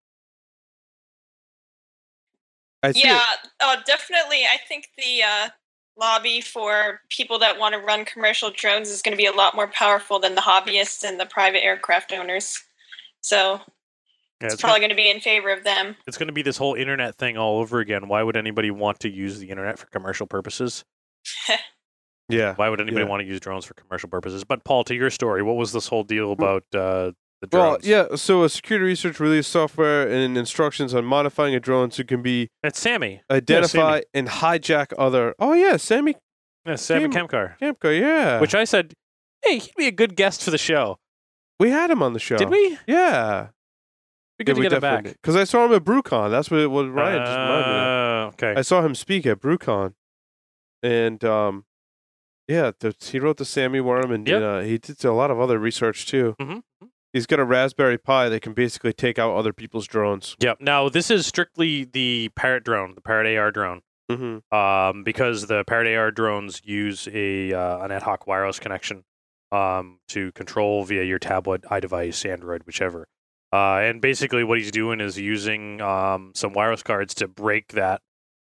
I 2.82 2.92
see. 2.92 3.02
Yeah, 3.04 3.22
uh, 3.60 3.76
definitely. 3.86 4.44
I 4.44 4.56
think 4.66 4.88
the 4.96 5.22
uh, 5.22 5.48
lobby 5.98 6.40
for 6.40 7.00
people 7.10 7.38
that 7.38 7.58
want 7.58 7.74
to 7.74 7.80
run 7.80 8.04
commercial 8.06 8.50
drones 8.50 8.88
is 8.88 9.02
going 9.02 9.12
to 9.12 9.18
be 9.20 9.26
a 9.26 9.32
lot 9.32 9.54
more 9.54 9.68
powerful 9.68 10.18
than 10.18 10.34
the 10.34 10.40
hobbyists 10.40 11.04
and 11.04 11.20
the 11.20 11.26
private 11.26 11.62
aircraft 11.62 12.12
owners. 12.12 12.58
So 13.20 13.60
Yeah, 14.40 14.46
it's 14.46 14.54
it's, 14.54 14.62
probably 14.62 14.80
gonna, 14.80 14.94
going 14.94 14.96
to 14.96 15.02
be 15.02 15.10
in 15.10 15.20
favor 15.20 15.50
of 15.50 15.62
them. 15.62 15.94
it's 16.06 16.16
going 16.16 16.28
to 16.28 16.32
be 16.32 16.40
this 16.42 16.56
whole 16.56 16.74
internet 16.74 17.16
thing 17.16 17.36
all 17.36 17.58
over 17.58 17.80
again. 17.80 18.08
Why 18.08 18.22
would 18.22 18.36
anybody 18.36 18.70
want 18.70 19.00
to 19.00 19.10
use 19.10 19.38
the 19.38 19.50
internet 19.50 19.78
for 19.78 19.86
commercial 19.86 20.26
purposes? 20.26 20.84
Yeah. 22.30 22.54
Why 22.54 22.68
would 22.68 22.80
anybody 22.80 23.02
Yeah. 23.02 23.10
want 23.10 23.22
to 23.22 23.26
use 23.26 23.40
drones 23.40 23.64
for 23.64 23.74
commercial 23.74 24.08
purposes? 24.08 24.44
But 24.44 24.62
Paul, 24.62 24.84
to 24.84 24.94
your 24.94 25.10
story, 25.10 25.42
what 25.42 25.56
was 25.56 25.72
this 25.72 25.88
whole 25.88 26.04
deal 26.04 26.30
about 26.30 26.62
uh, 26.72 27.10
the 27.40 27.48
Well, 27.52 27.78
yeah. 27.82 28.16
So, 28.16 28.44
a 28.44 28.48
security 28.48 28.84
research 28.86 29.18
released 29.20 29.50
software 29.50 30.08
and 30.08 30.36
instructions 30.36 30.94
on 30.94 31.04
modifying 31.04 31.54
a 31.54 31.60
drone 31.60 31.90
so 31.90 32.02
it 32.02 32.08
can 32.08 32.22
be 32.22 32.48
it's 32.62 32.82
Samy. 32.82 33.20
identify 33.30 34.02
and 34.14 34.28
hijack 34.28 34.92
other. 34.98 35.34
Oh 35.38 35.52
yeah, 35.54 35.74
Samy 35.74 36.14
Yeah, 36.66 36.74
Samy 36.74 37.10
Sam- 37.12 37.12
Kamkar. 37.12 37.58
Kamko. 37.60 37.98
Yeah, 37.98 38.40
Which 38.40 38.54
I 38.54 38.64
said, 38.64 38.92
hey, 39.44 39.58
he'd 39.58 39.74
be 39.76 39.86
a 39.86 39.92
good 39.92 40.16
guest 40.16 40.42
for 40.44 40.50
the 40.50 40.58
show. 40.58 40.98
we 41.58 41.70
had 41.70 41.90
him 41.90 42.02
on 42.02 42.12
the 42.12 42.18
show. 42.18 42.36
Did 42.36 42.50
we? 42.50 42.78
Yeah. 42.86 43.48
Good 44.38 44.56
to 44.56 44.62
get 44.62 44.72
him 44.72 44.80
back. 44.80 45.04
Because 45.04 45.36
I 45.36 45.44
saw 45.44 45.66
him 45.66 45.72
at 45.74 45.84
BruCON. 45.84 46.30
That's 46.30 46.50
what, 46.50 46.70
what 46.70 46.90
Ryan 46.90 47.18
just 47.26 47.36
reminded 47.38 47.66
me. 47.66 47.76
of. 47.76 47.82
Uh, 47.82 48.26
okay. 48.28 48.54
I 48.58 48.62
saw 48.62 48.80
him 48.82 48.94
speak 48.94 49.26
at 49.26 49.38
BruCON, 49.38 49.92
and 50.82 51.22
um, 51.24 51.64
yeah, 52.48 52.70
the, 52.80 52.94
he 53.00 53.18
wrote 53.18 53.36
the 53.36 53.44
Samy 53.44 53.82
Worm, 53.84 54.10
and 54.12 54.26
Yep. 54.26 54.42
uh, 54.42 54.60
he 54.60 54.78
did 54.78 55.04
a 55.04 55.12
lot 55.12 55.30
of 55.30 55.38
other 55.38 55.58
research 55.58 56.06
too. 56.06 56.36
Mhm. 56.40 56.62
He's 57.12 57.26
got 57.26 57.40
a 57.40 57.44
Raspberry 57.44 57.98
Pi 57.98 58.28
that 58.28 58.40
can 58.40 58.52
basically 58.52 58.92
take 58.92 59.18
out 59.18 59.34
other 59.36 59.52
people's 59.52 59.86
drones. 59.86 60.36
Yep. 60.40 60.60
Now 60.60 60.88
this 60.88 61.10
is 61.10 61.26
strictly 61.26 61.84
the 61.84 62.30
Parrot 62.36 62.64
drone, 62.64 62.94
the 62.94 63.00
Parrot 63.00 63.36
AR 63.36 63.50
drone, 63.50 63.82
Mm-hmm. 64.10 64.52
um, 64.56 65.04
because 65.04 65.46
the 65.46 65.62
Parrot 65.64 65.94
AR 65.96 66.10
drones 66.10 66.60
use 66.64 67.08
a 67.12 67.52
uh, 67.52 67.78
an 67.84 67.92
ad 67.92 68.02
hoc 68.02 68.26
wireless 68.26 68.58
connection 68.58 69.04
um, 69.52 69.98
to 70.08 70.32
control 70.32 70.84
via 70.84 71.04
your 71.04 71.18
tablet, 71.20 71.62
iDevice, 71.62 72.28
Android, 72.28 72.62
whichever. 72.64 73.06
Uh, 73.52 73.78
and 73.78 74.00
basically, 74.00 74.42
what 74.44 74.58
he's 74.58 74.70
doing 74.72 75.00
is 75.00 75.18
using 75.18 75.80
um, 75.80 76.32
some 76.34 76.52
wireless 76.52 76.82
cards 76.82 77.14
to 77.14 77.26
break 77.28 77.68
that, 77.68 78.00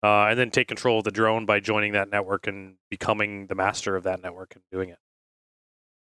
uh, 0.04 0.26
and 0.28 0.38
then 0.40 0.50
take 0.52 0.68
control 0.68 1.00
of 1.00 1.04
the 1.06 1.12
drone 1.12 1.46
by 1.46 1.60
joining 1.60 1.92
that 1.94 2.10
network 2.10 2.48
and 2.48 2.76
becoming 2.90 3.48
the 3.48 3.56
master 3.56 3.96
of 3.98 4.04
that 4.04 4.22
network 4.22 4.54
and 4.56 4.64
doing 4.72 4.90
it. 4.90 4.98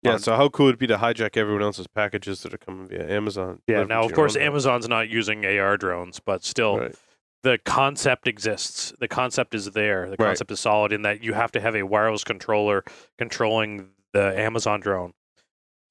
Yeah. 0.03 0.13
Um, 0.13 0.19
So 0.19 0.35
how 0.35 0.49
cool 0.49 0.67
would 0.67 0.75
it 0.75 0.79
be 0.79 0.87
to 0.87 0.97
hijack 0.97 1.37
everyone 1.37 1.61
else's 1.63 1.87
packages 1.87 2.43
that 2.43 2.53
are 2.53 2.57
coming 2.57 2.87
via 2.87 3.09
Amazon? 3.09 3.61
Yeah. 3.67 3.83
Now, 3.83 4.03
of 4.03 4.13
course. 4.13 4.35
Amazon's 4.35 4.87
not 4.87 5.09
using 5.09 5.45
AR 5.45 5.77
drones, 5.77 6.19
but 6.19 6.43
still, 6.43 6.79
Right. 6.79 6.95
the 7.43 7.57
concept 7.65 8.27
exists. 8.27 8.93
The 8.99 9.07
concept 9.07 9.53
is 9.55 9.71
there. 9.71 10.05
The 10.09 10.17
Right. 10.19 10.27
concept 10.27 10.51
is 10.51 10.59
solid 10.59 10.91
in 10.93 11.01
that 11.03 11.23
you 11.23 11.33
have 11.33 11.51
to 11.53 11.61
have 11.61 11.75
a 11.75 11.83
wireless 11.83 12.23
controller 12.23 12.83
controlling 13.17 13.89
the 14.13 14.37
Amazon 14.39 14.79
drone, 14.79 15.13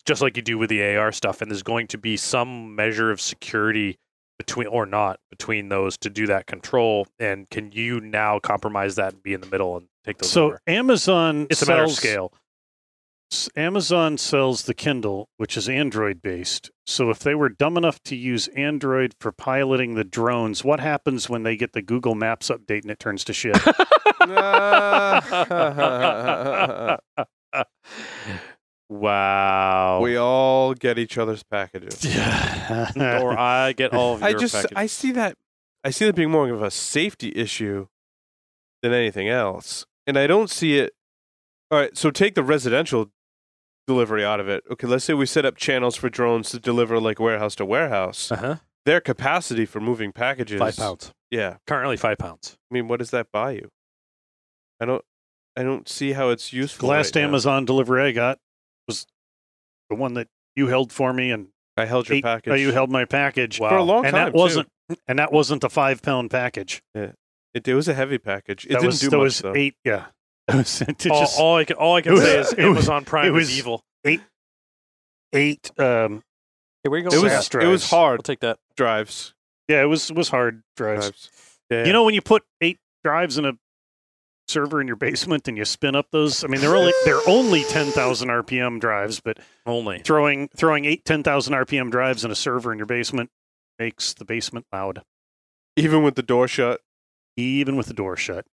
just 0.05 0.20
like 0.22 0.37
you 0.37 0.42
do 0.42 0.59
with 0.59 0.70
the 0.70 0.83
AR 0.83 1.11
stuff. 1.12 1.40
And 1.42 1.51
there's 1.51 1.62
going 1.62 1.87
to 1.88 1.98
be 1.98 2.16
some 2.16 2.75
measure 2.75 3.11
of 3.11 3.20
security 3.20 3.98
between, 4.38 4.66
or 4.66 4.87
not, 4.87 5.20
between 5.31 5.68
those 5.68 5.96
to 5.98 6.11
do 6.11 6.27
that 6.27 6.46
control. 6.46 7.07
And 7.18 7.48
can 7.51 7.72
you 7.72 8.01
now 8.01 8.38
compromise 8.38 8.96
that 8.96 9.14
and 9.14 9.22
be 9.22 9.35
in 9.35 9.40
the 9.40 9.46
middle 9.46 9.77
and 9.77 9.88
take 10.05 10.18
those 10.18 10.31
So 10.31 10.46
over? 10.46 10.61
Amazon 10.66 11.46
It's 11.51 11.62
a 11.62 11.66
matter 11.66 11.85
of 11.85 11.90
scale. 11.92 12.33
S- 13.33 13.49
Amazon 13.57 14.18
sells 14.18 14.64
the 14.64 14.75
Kindle, 14.75 15.31
which 15.38 15.57
is 15.57 15.66
Android 15.66 16.21
based. 16.21 16.71
So 16.87 17.09
if 17.09 17.21
they 17.21 17.35
were 17.35 17.49
dumb 17.49 17.79
enough 17.79 18.03
to 18.05 18.14
use 18.14 18.49
Android 18.49 19.14
for 19.18 19.33
piloting 19.33 19.95
the 19.95 20.05
drones, 20.05 20.62
what 20.62 20.81
happens 20.81 21.31
when 21.31 21.42
they 21.42 21.57
get 21.57 21.73
the 21.73 21.81
Google 21.81 22.14
Maps 22.14 22.51
update 22.51 22.83
and 22.83 22.90
it 22.90 22.99
turns 22.99 23.25
to 23.25 23.33
shit? 23.33 23.57
wow. 28.90 30.01
we 30.03 30.16
all 30.16 30.75
get 30.75 30.99
each 30.99 31.16
other's 31.16 31.42
packages. 31.42 32.05
or 33.01 33.33
I 33.38 33.73
get 33.73 33.95
all 33.95 34.14
of 34.14 34.21
your 34.21 34.29
I 34.29 34.33
just 34.35 34.55
package- 34.55 34.73
I 34.77 34.87
see 34.87 35.12
that 35.12 35.37
I 35.85 35.90
see 35.90 36.05
that 36.05 36.14
being 36.14 36.31
more 36.31 36.49
of 36.51 36.62
a 36.62 36.71
safety 36.71 37.33
issue 37.35 37.87
than 38.83 38.92
anything 38.92 39.29
else, 39.29 39.87
and 40.07 40.18
I 40.18 40.27
don't 40.27 40.51
see 40.51 40.79
it. 40.79 40.92
All 41.71 41.79
right, 41.79 41.97
so 41.97 42.11
take 42.11 42.35
the 42.35 42.42
residential 42.42 43.11
delivery 43.87 44.25
out 44.25 44.40
of 44.40 44.49
it. 44.49 44.64
Okay, 44.71 44.87
let's 44.87 45.05
say 45.05 45.14
we 45.14 45.27
set 45.27 45.45
up 45.45 45.57
channels 45.57 45.97
for 45.97 46.09
drones 46.09 46.51
to 46.51 46.59
deliver 46.59 46.99
like 47.01 47.18
warehouse 47.21 47.55
to 47.57 47.64
warehouse. 47.64 48.31
uh-huh. 48.33 48.57
Their 48.85 49.01
capacity 49.01 49.64
for 49.64 49.79
moving 49.81 50.11
packages 50.12 50.59
five 50.59 50.77
pounds. 50.77 51.12
Yeah, 51.31 51.57
Currently 51.66 51.97
five 51.97 52.18
pounds. 52.18 52.57
I 52.71 52.75
mean, 52.75 52.88
what 52.88 52.99
does 52.99 53.11
that 53.11 53.29
buy 53.33 53.53
you? 53.53 53.68
I 54.81 54.85
don't. 54.85 55.05
I 55.57 55.62
don't 55.62 55.88
see 55.88 56.12
how 56.12 56.31
it's 56.31 56.53
useful. 56.53 56.88
The 56.88 56.95
last 56.95 57.14
right 57.14 57.23
now. 57.23 57.29
Amazon 57.29 57.64
delivery 57.64 58.03
I 58.03 58.12
got 58.12 58.38
was 58.88 59.07
the 59.90 59.97
one 59.97 60.14
that 60.14 60.27
you 60.57 60.66
held 60.68 60.90
for 60.90 61.12
me, 61.12 61.31
and 61.31 61.49
I 61.77 61.85
held 61.85 62.09
your 62.09 62.16
eight- 62.16 62.25
package 62.25 62.53
oh, 62.53 62.57
you 62.57 62.73
held 62.73 62.90
my 62.90 63.05
package 63.05 63.61
Wow. 63.61 63.68
for 63.68 63.77
a 63.77 63.83
long 63.83 64.05
and 64.07 64.14
time. 64.14 64.27
that 64.27 64.33
too. 64.33 64.38
wasn't 64.38 64.68
and 65.07 65.18
that 65.18 65.31
wasn't 65.33 65.62
a 65.64 65.68
five 65.68 66.03
pound 66.03 66.31
package. 66.31 66.83
It, 66.95 67.14
it 67.68 67.75
was 67.75 67.87
a 67.87 67.95
heavy 67.95 68.18
package. 68.18 68.64
It 68.64 68.71
that 68.71 68.75
didn't 68.77 68.87
was 68.87 69.01
do 69.01 69.11
that 69.11 69.16
much 69.16 69.23
was 69.25 69.38
though. 69.40 69.55
eight. 69.55 69.75
Yeah, 69.85 70.07
it 70.48 70.55
was 70.57 70.81
it 70.83 71.07
all, 71.11 71.20
just 71.20 71.38
all 71.40 71.57
I 71.57 71.64
can 71.64 71.76
all 71.76 71.96
I 71.96 72.00
can 72.02 72.12
was- 72.14 72.22
say 72.22 72.38
is 72.38 72.52
it 72.59 72.59
was- 72.66 72.76
Amazon 72.88 73.05
Prime 73.05 73.26
it 73.26 73.28
is 73.31 73.35
was- 73.48 73.59
evil. 73.59 73.83
eight. 74.05 74.20
eight. 75.33 75.70
Um, 75.78 76.22
Hey, 76.85 76.88
where 76.88 76.98
you 76.98 77.09
going? 77.09 77.16
It 77.16 77.22
was 77.22 77.33
Fast 77.33 77.55
it 77.55 77.66
was 77.68 77.88
hard 77.88 78.18
I'll 78.18 78.22
take 78.24 78.40
that. 78.40 78.59
drives. 78.76 79.35
yeah, 79.68 79.83
it 79.83 79.87
was 79.87 80.11
it 80.11 80.16
was 80.16 80.28
hard 80.31 80.62
drives. 80.76 81.07
drives. 81.07 81.31
Yeah. 81.70 81.85
You 81.85 81.92
know 81.92 82.02
when 82.05 82.14
you 82.14 82.20
put 82.22 82.42
eight 82.61 82.78
drives 83.05 83.38
in 83.38 83.44
a 83.44 83.52
server 84.48 84.81
in 84.81 84.88
your 84.88 84.96
basement 84.96 85.46
and 85.46 85.57
you 85.57 85.64
spin 85.64 85.94
up 85.94 86.07
those? 86.11 86.42
I 86.42 86.48
mean, 86.48 86.61
they're 86.61 86.74
only 86.74 86.92
they're 87.05 87.20
only 87.28 87.62
ten 87.62 87.87
thousand 87.92 88.31
RPM 88.31 88.81
drives, 88.81 89.20
but 89.20 89.38
Only. 89.64 90.00
throwing 90.00 90.48
throwing 90.57 90.85
eight 90.87 91.05
ten 91.05 91.22
thousand 91.22 91.55
RPM 91.55 91.88
drives 91.92 92.24
in 92.24 92.33
a 92.33 92.35
server 92.35 92.72
in 92.72 92.78
your 92.78 92.87
basement 92.87 93.31
makes 93.78 94.12
the 94.12 94.24
basement 94.24 94.66
loud, 94.72 95.02
even 95.76 96.02
with 96.02 96.16
the 96.16 96.22
door 96.22 96.48
shut. 96.48 96.81
even 97.37 97.76
with 97.76 97.87
the 97.87 97.94
door 97.94 98.16
shut. 98.16 98.44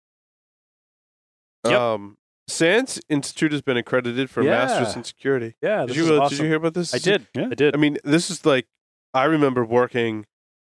Yep. 1.67 1.81
Um, 1.81 2.17
SANS 2.49 3.01
Institute 3.09 3.53
has 3.53 3.61
been 3.63 3.77
accredited 3.77 4.31
for 4.31 4.43
Yeah. 4.43 4.51
masters 4.65 4.97
in 4.97 5.05
security. 5.05 5.55
Yeah, 5.61 5.81
Did 5.81 5.89
this 5.91 5.97
you, 5.99 6.05
is 6.05 6.11
uh, 6.11 6.21
awesome. 6.23 6.37
did 6.37 6.43
you 6.45 6.49
hear 6.49 6.57
about 6.57 6.75
this? 6.75 6.95
I 6.95 6.99
did. 6.99 7.27
Yeah. 7.35 7.49
I 7.51 7.55
did. 7.55 7.75
I 7.75 7.79
mean, 7.79 7.99
this 8.05 8.31
is 8.31 8.47
like 8.47 8.67
I 9.13 9.25
remember 9.25 9.65
working 9.65 10.25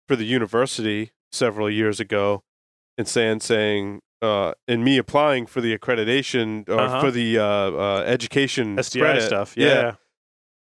for 0.08 0.16
the 0.16 0.26
university 0.26 1.12
several 1.32 1.70
years 1.70 2.00
ago, 2.00 2.44
and 2.98 3.08
SANS 3.08 3.44
saying, 3.46 4.02
uh, 4.22 4.54
and 4.68 4.84
me 4.84 4.98
applying 4.98 5.46
for 5.46 5.62
the 5.62 5.78
accreditation 5.78 6.68
or 6.68 6.80
Uh-huh. 6.80 7.02
for 7.02 7.12
the 7.12 7.38
uh, 7.38 7.44
uh, 7.46 8.04
education 8.08 8.76
SDI 8.78 9.00
credit. 9.02 9.22
stuff. 9.24 9.54
Yeah. 9.56 9.96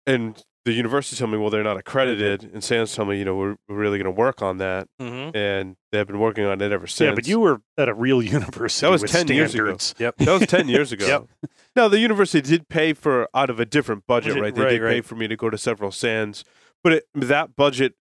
and 0.07 0.43
the 0.65 0.73
university 0.73 1.17
told 1.17 1.31
me, 1.31 1.37
well, 1.39 1.51
they're 1.51 1.63
not 1.63 1.77
accredited, 1.77 2.43
and 2.55 2.65
SANS 2.65 2.95
told 2.95 3.11
me, 3.11 3.19
you 3.19 3.25
know, 3.25 3.37
we're, 3.37 3.57
we're 3.69 3.77
really 3.77 3.99
going 3.99 4.07
to 4.15 4.19
work 4.19 4.41
on 4.43 4.57
that, 4.59 4.89
Mm-hmm. 5.01 5.37
and 5.37 5.77
they've 5.93 6.07
been 6.07 6.19
working 6.19 6.45
on 6.47 6.61
it 6.63 6.73
ever 6.73 6.87
since. 6.87 7.09
Yeah, 7.09 7.15
but 7.15 7.27
you 7.29 7.39
were 7.41 7.61
at 7.77 7.89
a 7.89 7.95
real 7.95 8.23
university. 8.39 8.87
That 8.87 8.91
was 8.91 9.03
with 9.03 9.11
10 9.13 9.29
years 9.29 9.55
ago. 9.55 9.77
Yep. 9.99 10.17
That 10.19 10.41
was 10.41 10.49
10 10.49 10.69
years 10.69 10.93
ago. 10.93 11.07
Yep. 11.07 11.51
Now, 11.77 11.89
the 11.89 11.99
university 11.99 12.41
did 12.41 12.69
pay 12.69 12.93
for 12.93 13.29
out 13.35 13.51
of 13.51 13.59
a 13.61 13.65
different 13.67 14.07
budget, 14.07 14.41
right? 14.41 14.55
They 14.55 14.63
right, 14.63 14.71
did 14.79 14.81
pay 14.83 15.01
for 15.01 15.17
me 15.17 15.27
to 15.29 15.37
go 15.37 15.51
to 15.51 15.59
several 15.59 15.91
SANS, 15.91 16.45
but 16.85 16.93
it, 16.93 17.05
that 17.15 17.57
budget 17.57 17.95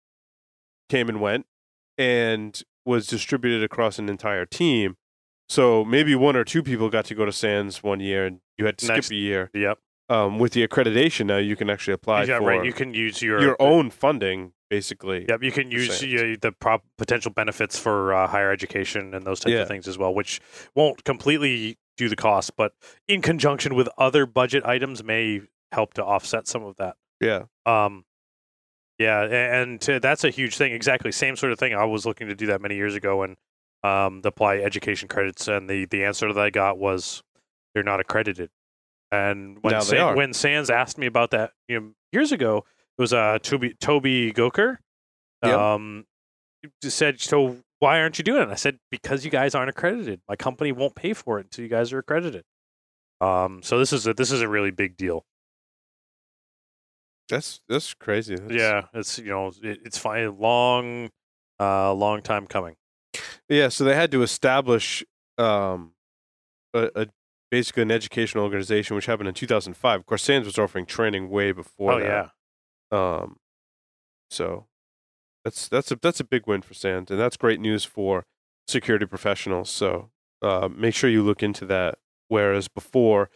came 0.88 1.08
and 1.08 1.20
went 1.20 1.46
and 1.96 2.60
was 2.84 3.06
distributed 3.06 3.62
across 3.62 3.98
an 3.98 4.08
entire 4.08 4.44
team. 4.44 4.96
So 5.48 5.84
maybe 5.84 6.14
one 6.16 6.34
or 6.36 6.44
two 6.44 6.62
people 6.62 6.90
got 6.90 7.04
to 7.06 7.14
go 7.14 7.24
to 7.24 7.32
SANS 7.32 7.82
one 7.82 8.00
year, 8.00 8.26
and 8.26 8.40
you 8.58 8.66
had 8.66 8.76
to 8.78 8.86
Next- 8.88 9.06
skip 9.06 9.14
a 9.14 9.18
year. 9.18 9.50
Yep. 9.54 9.78
Um, 10.10 10.40
with 10.40 10.54
the 10.54 10.66
accreditation 10.66 11.26
now, 11.26 11.36
you 11.36 11.54
can 11.54 11.70
actually 11.70 11.94
apply 11.94 12.24
yeah, 12.24 12.38
for 12.38 12.46
right. 12.46 12.64
You 12.64 12.72
can 12.72 12.92
use 12.94 13.22
your 13.22 13.40
your 13.40 13.56
own 13.60 13.90
funding, 13.90 14.52
basically. 14.68 15.24
Yep, 15.28 15.42
you 15.44 15.52
can 15.52 15.70
use 15.70 16.02
uh, 16.02 16.34
the 16.40 16.52
prop 16.58 16.82
potential 16.98 17.30
benefits 17.30 17.78
for 17.78 18.12
uh, 18.12 18.26
higher 18.26 18.50
education 18.50 19.14
and 19.14 19.24
those 19.24 19.38
types 19.38 19.52
Yeah. 19.52 19.60
of 19.60 19.68
things 19.68 19.86
as 19.86 19.98
well, 19.98 20.12
which 20.12 20.40
won't 20.74 21.04
completely 21.04 21.78
do 21.96 22.08
the 22.08 22.16
cost, 22.16 22.56
but 22.56 22.72
in 23.06 23.22
conjunction 23.22 23.76
with 23.76 23.88
other 23.96 24.26
budget 24.26 24.66
items 24.66 25.04
may 25.04 25.42
help 25.70 25.94
to 25.94 26.04
offset 26.04 26.48
some 26.48 26.64
of 26.64 26.74
that. 26.76 26.96
Yeah. 27.20 27.44
Um, 27.64 28.04
yeah, 28.98 29.22
and 29.22 29.88
uh, 29.88 30.00
that's 30.00 30.24
a 30.24 30.30
huge 30.30 30.56
thing. 30.56 30.72
Exactly, 30.72 31.12
same 31.12 31.36
sort 31.36 31.52
of 31.52 31.58
thing. 31.60 31.72
I 31.72 31.84
was 31.84 32.04
looking 32.04 32.26
to 32.26 32.34
do 32.34 32.46
that 32.46 32.60
many 32.60 32.74
years 32.74 32.96
ago 32.96 33.22
and 33.22 33.36
um, 33.84 34.22
apply 34.24 34.56
education 34.56 35.08
credits, 35.08 35.46
and 35.46 35.70
the 35.70 35.84
the 35.84 36.04
answer 36.04 36.32
that 36.32 36.42
I 36.42 36.50
got 36.50 36.78
was 36.78 37.22
they're 37.74 37.84
not 37.84 38.00
accredited. 38.00 38.50
And 39.12 39.58
when 39.62 39.72
Sa- 39.80 39.96
when 40.16 40.32
SANS 40.32 40.70
asked 40.70 40.96
me 40.98 41.06
about 41.06 41.30
that 41.32 41.52
you 41.68 41.80
know, 41.80 41.92
years 42.12 42.32
ago, 42.32 42.58
it 42.98 43.02
was 43.02 43.12
uh, 43.12 43.38
Toby 43.42 43.74
Toby 43.80 44.32
Goker. 44.32 44.78
Yep. 45.44 45.58
Um, 45.58 46.04
said, 46.82 47.20
so 47.20 47.56
why 47.78 48.00
aren't 48.00 48.18
you 48.18 48.24
doing 48.24 48.42
it? 48.42 48.48
I 48.50 48.54
said, 48.56 48.78
because 48.90 49.24
you 49.24 49.30
guys 49.30 49.54
aren't 49.54 49.70
accredited. 49.70 50.20
My 50.28 50.36
company 50.36 50.70
won't 50.72 50.94
pay 50.94 51.14
for 51.14 51.38
it 51.38 51.46
until 51.46 51.62
you 51.62 51.70
guys 51.70 51.92
are 51.94 51.98
accredited. 51.98 52.44
Um, 53.22 53.62
so 53.62 53.78
this 53.78 53.92
is 53.92 54.06
a 54.06 54.14
this 54.14 54.30
is 54.30 54.42
a 54.42 54.48
really 54.48 54.70
big 54.70 54.96
deal. 54.96 55.24
That's 57.28 57.60
that's 57.68 57.94
crazy. 57.94 58.34
That's- 58.36 58.58
Yeah, 58.60 58.82
it's 58.92 59.18
you 59.18 59.26
know 59.30 59.48
it, 59.62 59.80
it's 59.84 59.98
fine. 59.98 60.38
Long, 60.38 61.10
uh, 61.60 61.92
long 61.94 62.22
time 62.22 62.46
coming. 62.46 62.76
Yeah, 63.48 63.68
so 63.68 63.84
they 63.84 63.94
had 63.94 64.10
to 64.12 64.22
establish 64.22 65.04
um, 65.38 65.92
a, 66.74 66.90
a 66.94 67.06
basically 67.50 67.82
an 67.82 67.90
educational 67.90 68.44
organization, 68.44 68.94
which 68.96 69.06
happened 69.06 69.28
in 69.28 69.34
2005. 69.34 70.00
Of 70.00 70.06
course, 70.06 70.22
SANS 70.22 70.46
was 70.46 70.58
offering 70.58 70.86
training 70.86 71.28
way 71.30 71.52
before. 71.52 71.92
oh 71.92 71.98
that. 72.00 72.30
yeah, 72.92 72.96
Um, 73.20 73.36
so 74.30 74.66
that's 75.44 75.68
that's 75.68 75.90
a 75.90 75.96
that's 75.96 76.20
a 76.20 76.24
big 76.24 76.46
win 76.46 76.62
for 76.62 76.74
SANS, 76.74 77.10
and 77.10 77.18
that's 77.18 77.36
great 77.36 77.60
news 77.60 77.84
for 77.84 78.24
security 78.68 79.06
professionals. 79.06 79.70
So 79.70 80.10
uh, 80.42 80.68
make 80.74 80.94
sure 80.94 81.10
you 81.10 81.22
look 81.22 81.42
into 81.42 81.66
that. 81.66 81.98
Whereas 82.28 82.68
before, 82.68 83.28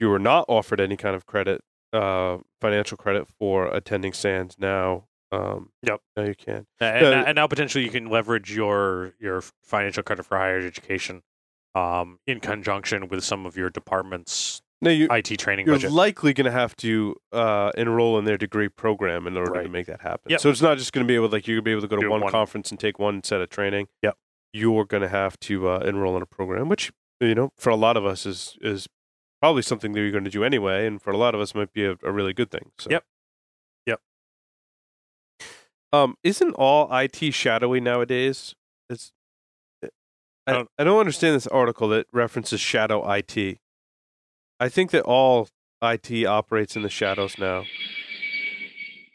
you 0.00 0.08
were 0.08 0.18
not 0.18 0.44
offered 0.48 0.80
any 0.80 0.96
kind 0.96 1.14
of 1.14 1.26
credit, 1.26 1.60
uh, 1.92 2.38
financial 2.60 2.96
credit 2.96 3.28
for 3.38 3.66
attending 3.68 4.12
SANS. 4.12 4.56
Now, 4.58 5.04
um, 5.30 5.70
Yep. 5.84 6.00
now 6.16 6.24
you 6.24 6.34
can. 6.34 6.66
and, 6.80 7.06
Uh, 7.06 7.24
and 7.28 7.36
now 7.36 7.46
potentially 7.46 7.84
you 7.84 7.90
can 7.90 8.06
leverage 8.06 8.52
your 8.52 9.14
your 9.20 9.42
financial 9.62 10.02
credit 10.02 10.24
for 10.26 10.36
higher 10.38 10.58
education, 10.58 11.22
um, 11.74 12.18
in 12.26 12.40
conjunction 12.40 13.08
with 13.08 13.24
some 13.24 13.46
of 13.46 13.56
your 13.56 13.70
department's 13.70 14.62
No, 14.80 14.90
you 14.90 15.08
IT 15.10 15.38
training 15.38 15.66
you're 15.66 15.76
budget. 15.76 15.92
likely 15.92 16.32
going 16.34 16.44
to 16.44 16.50
have 16.50 16.76
to 16.76 17.16
uh, 17.32 17.70
enroll 17.76 18.18
in 18.18 18.24
their 18.24 18.36
degree 18.36 18.68
program 18.68 19.26
in 19.26 19.36
order 19.36 19.62
to 19.62 19.68
make 19.68 19.86
that 19.86 20.00
happen. 20.02 20.30
Yep. 20.30 20.40
So 20.40 20.50
it's 20.50 20.62
not 20.62 20.78
just 20.78 20.92
going 20.92 21.06
to 21.06 21.08
be 21.08 21.14
able 21.14 21.28
like 21.28 21.46
you're 21.46 21.56
going 21.56 21.62
to 21.62 21.64
be 21.64 21.70
able 21.72 21.82
to 21.82 21.88
go 21.88 21.96
to 21.96 22.08
one, 22.08 22.20
one. 22.22 22.30
conference 22.30 22.70
and 22.70 22.78
take 22.78 22.98
one 22.98 23.22
set 23.22 23.40
of 23.40 23.48
training. 23.48 23.88
Yep. 24.02 24.16
You're 24.52 24.84
going 24.84 25.02
to 25.02 25.08
have 25.08 25.38
to 25.40 25.68
uh, 25.68 25.78
enroll 25.78 26.16
in 26.16 26.22
a 26.22 26.26
program, 26.26 26.68
which 26.68 26.92
you 27.20 27.34
know 27.34 27.52
for 27.56 27.70
a 27.70 27.76
lot 27.76 27.96
of 27.96 28.04
us 28.04 28.26
is 28.26 28.58
is 28.60 28.86
probably 29.40 29.62
something 29.62 29.92
that 29.92 30.00
you're 30.00 30.10
going 30.10 30.24
to 30.24 30.30
do 30.30 30.44
anyway, 30.44 30.86
and 30.86 31.00
for 31.00 31.10
a 31.10 31.16
lot 31.16 31.34
of 31.34 31.40
us 31.40 31.54
might 31.54 31.72
be 31.72 31.84
a, 31.84 31.96
a 32.02 32.12
really 32.12 32.32
good 32.32 32.50
thing. 32.50 32.70
So. 32.78 32.90
Yep. 32.90 33.04
Yep. 33.86 34.00
Um, 35.92 36.16
isn't 36.22 36.52
all 36.54 36.88
IT 36.94 37.32
shadowy 37.32 37.80
nowadays? 37.80 38.54
It's 38.90 39.12
I, 40.46 40.52
Don't- 40.52 40.68
I 40.78 40.84
don't 40.84 40.98
understand 40.98 41.36
this 41.36 41.46
article 41.46 41.88
that 41.88 42.06
references 42.12 42.60
shadow 42.60 43.08
IT. 43.12 43.58
I 44.60 44.68
think 44.68 44.90
that 44.90 45.02
all 45.02 45.48
IT 45.82 46.24
operates 46.26 46.76
in 46.76 46.82
the 46.82 46.88
shadows 46.90 47.38
now. 47.38 47.64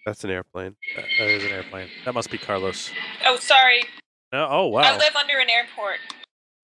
That's 0.05 0.23
an 0.23 0.29
airplane. 0.29 0.75
That- 0.95 1.05
that 1.19 1.27
is 1.27 1.43
an 1.43 1.51
airplane. 1.51 1.89
That 2.05 2.13
must 2.13 2.31
be 2.31 2.37
Carlos. 2.37 2.91
Oh, 3.25 3.37
sorry. 3.37 3.83
No, 4.31 4.47
oh 4.49 4.67
wow. 4.67 4.81
I 4.81 4.97
live 4.97 5.15
under 5.15 5.37
an 5.39 5.49
airport. 5.49 5.97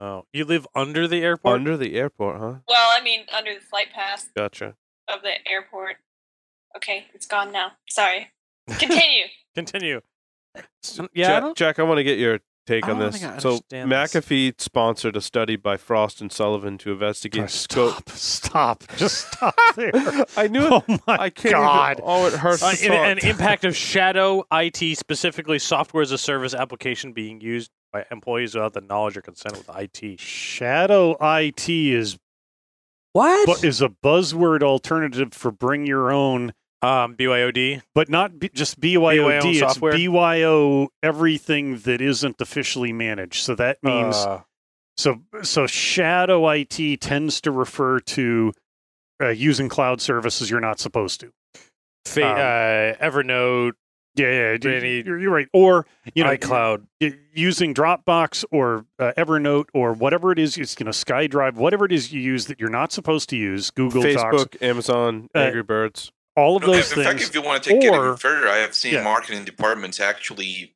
Oh, 0.01 0.25
you 0.33 0.43
live 0.45 0.67
under 0.75 1.07
the 1.07 1.21
airport. 1.23 1.55
Under 1.55 1.77
the 1.77 1.95
airport, 1.95 2.37
huh? 2.37 2.55
Well, 2.67 2.89
I 2.91 3.01
mean, 3.01 3.21
under 3.35 3.53
the 3.53 3.61
flight 3.61 3.87
path 3.93 4.29
Gotcha. 4.35 4.75
of 5.07 5.21
the 5.21 5.31
airport. 5.49 5.95
Okay, 6.75 7.05
it's 7.13 7.25
gone 7.25 7.51
now. 7.53 7.73
Sorry. 7.89 8.31
Continue. 8.67 9.25
Continue. 9.55 10.01
S- 10.83 10.99
Yeah, 11.13 11.27
Jack, 11.27 11.41
don't- 11.43 11.57
Jack, 11.57 11.79
I 11.79 11.83
want 11.83 11.99
to 11.99 12.03
get 12.03 12.17
your 12.17 12.39
take 12.65 12.87
on 12.87 12.99
this. 12.99 13.19
So 13.21 13.27
understand 13.27 13.91
this. 13.91 14.13
McAfee 14.13 14.59
sponsored 14.61 15.15
a 15.15 15.21
study 15.21 15.55
by 15.55 15.77
Frost 15.77 16.21
and 16.21 16.31
Sullivan 16.31 16.77
to 16.79 16.91
investigate 16.91 17.43
Oh, 17.43 17.47
stop, 17.47 18.09
stop, 18.09 18.83
just 18.97 19.27
stop 19.33 19.55
there. 19.75 19.91
I 20.37 20.47
knew 20.47 20.65
it. 20.77 20.83
Oh 20.87 20.97
my 21.07 21.17
I 21.17 21.29
can't 21.29 21.53
God. 21.53 21.91
Even, 21.97 22.03
oh, 22.07 22.27
it 22.27 22.33
hurts. 22.33 22.63
Uh, 22.63 22.75
an, 22.83 23.17
an 23.17 23.17
impact 23.19 23.65
of 23.65 23.75
shadow 23.75 24.43
IT, 24.51 24.97
specifically 24.97 25.59
software 25.59 26.03
as 26.03 26.11
a 26.11 26.17
service 26.17 26.53
application 26.53 27.13
being 27.13 27.41
used 27.41 27.69
by 27.91 28.05
employees 28.11 28.55
without 28.55 28.73
the 28.73 28.81
knowledge 28.81 29.17
or 29.17 29.21
consent 29.21 29.55
of 29.57 29.69
IT. 29.77 30.19
Shadow 30.19 31.15
IT 31.21 31.69
is 31.69 32.17
What? 33.11 33.61
bu- 33.61 33.67
is 33.67 33.81
a 33.81 33.89
buzzword 33.89 34.63
alternative 34.63 35.33
for 35.33 35.51
bring 35.51 35.85
your 35.85 36.11
own, 36.11 36.53
um, 36.83 37.15
BYOD. 37.15 37.81
but 37.95 38.09
not 38.09 38.39
b- 38.39 38.49
just 38.53 38.79
BYOD. 38.79 39.17
BYO 39.41 39.49
It's 39.49 39.59
software? 39.59 39.93
BYO 39.93 40.89
everything 41.01 41.77
that 41.79 42.01
isn't 42.01 42.39
officially 42.41 42.93
managed. 42.93 43.43
So 43.43 43.55
that 43.55 43.77
means 43.83 44.15
Uh, 44.15 44.41
so 44.97 45.21
so 45.41 45.65
shadow 45.67 46.47
IT 46.49 46.97
tends 47.01 47.41
to 47.41 47.51
refer 47.51 47.99
to 47.99 48.53
uh, 49.21 49.29
using 49.29 49.69
cloud 49.69 50.01
services 50.01 50.49
you're 50.49 50.59
not 50.59 50.79
supposed 50.79 51.19
to. 51.21 51.31
fa- 52.05 52.25
Um, 52.27 52.35
uh, 52.37 53.05
Evernote, 53.07 53.73
Yeah, 54.15 54.31
yeah, 54.51 54.57
d- 54.57 54.75
Any- 54.75 55.01
you're, 55.03 55.17
you're 55.19 55.31
right. 55.31 55.47
Or 55.53 55.87
you 56.13 56.23
know, 56.23 56.29
iCloud. 56.37 56.85
using 57.33 57.73
Dropbox 57.73 58.45
or 58.51 58.85
uh, 58.99 59.11
Evernote 59.17 59.69
or 59.73 59.93
whatever 59.93 60.31
it 60.31 60.37
is, 60.37 60.55
it's, 60.57 60.75
you 60.79 60.83
know, 60.85 60.91
SkyDrive, 60.91 61.55
whatever 61.55 61.85
it 61.85 61.91
is 61.91 62.13
you 62.13 62.21
use 62.21 62.45
that 62.45 62.59
you're 62.59 62.69
not 62.69 62.91
supposed 62.91 63.29
to 63.29 63.37
use, 63.37 63.71
Google 63.71 64.03
Docs, 64.03 64.15
Facebook, 64.43 64.61
Amazon, 64.61 65.29
Uh, 65.33 65.39
Angry 65.39 65.63
Birds. 65.63 66.11
All 66.35 66.57
of 66.57 66.63
No, 66.63 66.73
those 66.73 66.91
in 66.95 67.03
fact, 67.03 67.21
if 67.21 67.33
you 67.35 67.41
want 67.41 67.63
to 67.63 67.69
take 67.71 67.83
it 67.83 67.87
even 67.93 68.17
further, 68.17 68.47
I 68.47 68.57
have 68.57 68.73
seen 68.75 68.93
Yeah. 68.93 69.03
marketing 69.03 69.45
departments 69.45 69.99
actually 69.99 70.75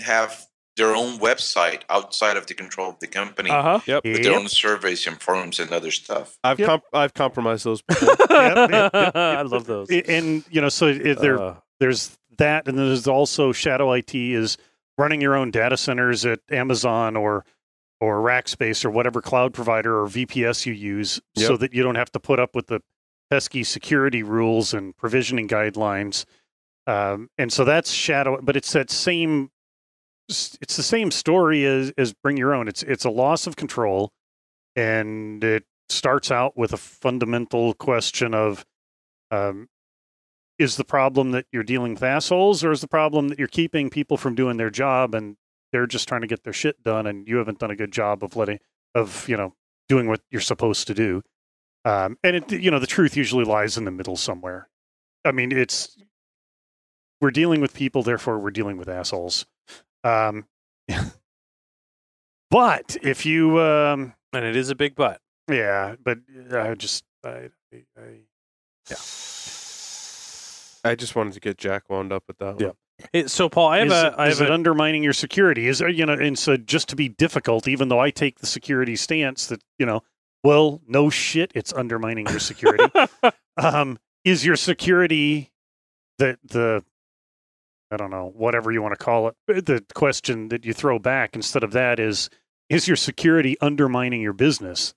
have 0.00 0.46
their 0.76 0.94
own 0.94 1.18
website 1.18 1.82
outside 1.90 2.36
of 2.36 2.46
the 2.46 2.54
control 2.54 2.90
of 2.90 2.98
the 3.00 3.06
company 3.06 3.50
Uh 3.50 3.62
huh. 3.62 3.80
Yep. 3.86 4.04
with 4.04 4.22
their 4.22 4.34
own 4.38 4.48
surveys 4.48 5.06
and 5.06 5.20
forums 5.20 5.58
and 5.60 5.70
other 5.72 5.90
stuff. 5.90 6.38
I've 6.42 6.58
Yep. 6.58 6.66
comp- 6.68 6.84
I've 6.92 7.14
compromised 7.14 7.64
those. 7.64 7.82
Before. 7.88 8.16
Yep, 8.30 8.70
yep, 8.70 8.90
yep, 8.94 9.12
I 9.16 9.42
love 9.42 9.66
those. 9.66 9.90
And 9.90 10.44
you 10.50 10.60
know, 10.60 10.68
so 10.70 10.86
it, 10.86 11.18
there, 11.20 11.40
Uh, 11.40 11.56
there's 11.80 12.16
that, 12.38 12.66
and 12.66 12.78
then 12.78 12.86
there's 12.86 13.06
also 13.06 13.52
Shadow 13.52 13.92
IT 13.92 14.14
is 14.14 14.56
running 14.96 15.20
your 15.20 15.34
own 15.34 15.50
data 15.50 15.76
centers 15.76 16.24
at 16.24 16.40
Amazon 16.50 17.16
or 17.16 17.44
or 18.02 18.20
Rackspace 18.22 18.82
or 18.82 18.90
whatever 18.90 19.20
cloud 19.20 19.52
provider 19.52 20.00
or 20.02 20.06
VPS 20.08 20.64
you 20.64 20.72
use, 20.72 21.20
so 21.36 21.58
that 21.58 21.74
you 21.74 21.82
don't 21.82 21.96
have 21.96 22.10
to 22.12 22.20
put 22.20 22.38
up 22.40 22.54
with 22.54 22.68
the 22.68 22.80
pesky 23.30 23.64
security 23.64 24.22
rules 24.22 24.74
and 24.74 24.96
provisioning 24.96 25.48
guidelines. 25.48 26.24
Um, 26.86 27.30
and 27.38 27.52
so 27.52 27.64
that's 27.64 27.92
Shadow, 27.92 28.40
but 28.42 28.56
it's 28.56 28.72
that 28.72 28.90
same. 28.90 29.50
It's 30.28 30.76
the 30.76 30.82
same 30.82 31.10
story 31.10 31.64
as 31.64 31.92
as 31.98 32.12
Bring 32.12 32.36
Your 32.36 32.54
Own. 32.54 32.68
It's 32.68 32.82
it's 32.82 33.04
a 33.04 33.10
loss 33.10 33.46
of 33.46 33.56
control, 33.56 34.12
and 34.76 35.42
it 35.42 35.64
starts 35.88 36.30
out 36.30 36.56
with 36.56 36.72
a 36.72 36.76
fundamental 36.76 37.74
question 37.74 38.34
of 38.34 38.64
um, 39.30 39.68
is 40.58 40.76
the 40.76 40.84
problem 40.84 41.32
that 41.32 41.46
you're 41.52 41.62
dealing 41.62 41.94
with 41.94 42.02
assholes 42.02 42.62
or 42.62 42.70
is 42.70 42.80
the 42.80 42.88
problem 42.88 43.28
that 43.28 43.38
you're 43.38 43.48
keeping 43.48 43.90
people 43.90 44.16
from 44.16 44.34
doing 44.34 44.56
their 44.56 44.70
job 44.70 45.14
and 45.14 45.36
they're 45.72 45.86
just 45.86 46.06
trying 46.06 46.20
to 46.20 46.26
get 46.26 46.44
their 46.44 46.52
shit 46.52 46.82
done 46.82 47.06
and 47.06 47.26
you 47.26 47.36
haven't 47.36 47.58
done 47.58 47.70
a 47.70 47.76
good 47.76 47.92
job 47.92 48.22
of 48.22 48.36
letting 48.36 48.58
of 48.94 49.28
you 49.28 49.36
know 49.36 49.54
doing 49.88 50.06
what 50.06 50.20
you're 50.30 50.40
supposed 50.40 50.86
to 50.86 50.94
do 50.94 51.22
um, 51.84 52.18
and 52.22 52.36
it 52.36 52.52
you 52.52 52.70
know 52.70 52.78
the 52.78 52.86
truth 52.86 53.16
usually 53.16 53.44
lies 53.44 53.76
in 53.76 53.84
the 53.84 53.90
middle 53.90 54.16
somewhere 54.16 54.68
i 55.24 55.32
mean 55.32 55.52
it's 55.52 55.96
we're 57.20 57.30
dealing 57.30 57.60
with 57.60 57.74
people 57.74 58.02
therefore 58.02 58.38
we're 58.38 58.50
dealing 58.50 58.76
with 58.76 58.88
assholes 58.88 59.46
um, 60.04 60.46
but 62.50 62.96
if 63.02 63.26
you 63.26 63.60
um, 63.60 64.14
and 64.32 64.44
it 64.44 64.56
is 64.56 64.70
a 64.70 64.74
big 64.74 64.94
but, 64.94 65.20
yeah 65.50 65.94
but 66.02 66.18
i 66.52 66.74
just 66.74 67.04
I, 67.24 67.50
I, 67.72 68.00
I 68.88 68.94
I 70.84 70.94
just 70.94 71.14
wanted 71.14 71.34
to 71.34 71.40
get 71.40 71.58
Jack 71.58 71.88
wound 71.88 72.12
up 72.12 72.24
with 72.26 72.38
that. 72.38 72.60
Yeah. 72.60 72.68
One. 72.68 72.76
It, 73.14 73.30
so, 73.30 73.48
Paul, 73.48 73.68
I 73.68 73.78
have 73.78 73.86
is, 73.88 73.92
a. 73.92 74.06
it- 74.08 74.14
I 74.18 74.28
is 74.28 74.38
have 74.38 74.48
it 74.48 74.52
undermining 74.52 75.02
your 75.02 75.12
security? 75.12 75.68
Is 75.68 75.80
you 75.80 76.04
know, 76.04 76.12
and 76.12 76.38
so 76.38 76.56
just 76.56 76.88
to 76.90 76.96
be 76.96 77.08
difficult, 77.08 77.66
even 77.66 77.88
though 77.88 78.00
I 78.00 78.10
take 78.10 78.38
the 78.40 78.46
security 78.46 78.96
stance 78.96 79.46
that 79.46 79.62
you 79.78 79.86
know, 79.86 80.02
well, 80.42 80.80
no 80.86 81.10
shit, 81.10 81.52
it's 81.54 81.72
undermining 81.72 82.26
your 82.26 82.38
security. 82.40 82.84
um, 83.56 83.98
is 84.24 84.44
your 84.44 84.56
security 84.56 85.50
the 86.18 86.38
the 86.44 86.84
I 87.92 87.96
don't 87.96 88.10
know, 88.10 88.32
whatever 88.36 88.70
you 88.70 88.82
want 88.82 88.96
to 88.96 89.04
call 89.04 89.28
it. 89.28 89.34
The 89.66 89.84
question 89.94 90.48
that 90.50 90.64
you 90.64 90.72
throw 90.72 90.98
back 91.00 91.34
instead 91.34 91.64
of 91.64 91.72
that 91.72 91.98
is 91.98 92.30
is 92.68 92.86
your 92.86 92.96
security 92.96 93.56
undermining 93.60 94.20
your 94.22 94.32
business? 94.32 94.94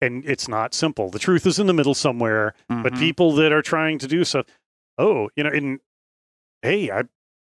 And 0.00 0.24
it's 0.26 0.48
not 0.48 0.74
simple. 0.74 1.08
The 1.08 1.18
truth 1.18 1.46
is 1.46 1.58
in 1.58 1.66
the 1.68 1.72
middle 1.72 1.94
somewhere, 1.94 2.54
but 2.68 2.92
Mhm. 2.94 2.98
people 2.98 3.32
that 3.36 3.52
are 3.52 3.62
trying 3.62 3.98
to 3.98 4.06
do 4.06 4.24
so 4.24 4.42
oh, 4.98 5.28
you 5.36 5.44
know, 5.44 5.50
in 5.50 5.78
hey, 6.62 6.90
I 6.90 7.02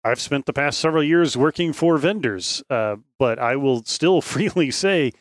I've 0.04 0.20
spent 0.22 0.46
the 0.48 0.54
past 0.54 0.80
several 0.80 1.04
years 1.04 1.36
working 1.38 1.74
for 1.74 1.98
vendors, 1.98 2.64
uh, 2.70 2.96
but 3.20 3.38
I 3.40 3.56
will 3.56 3.84
still 3.86 4.22
freely 4.34 4.72
say 4.72 5.12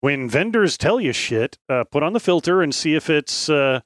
when 0.00 0.28
vendors 0.28 0.76
tell 0.76 1.00
you 1.00 1.12
shit, 1.12 1.58
uh, 1.68 1.84
put 1.84 2.02
on 2.02 2.12
the 2.12 2.20
filter 2.20 2.62
and 2.62 2.74
see 2.74 2.94
if 2.94 3.10
it's 3.10 3.48
uh, 3.48 3.80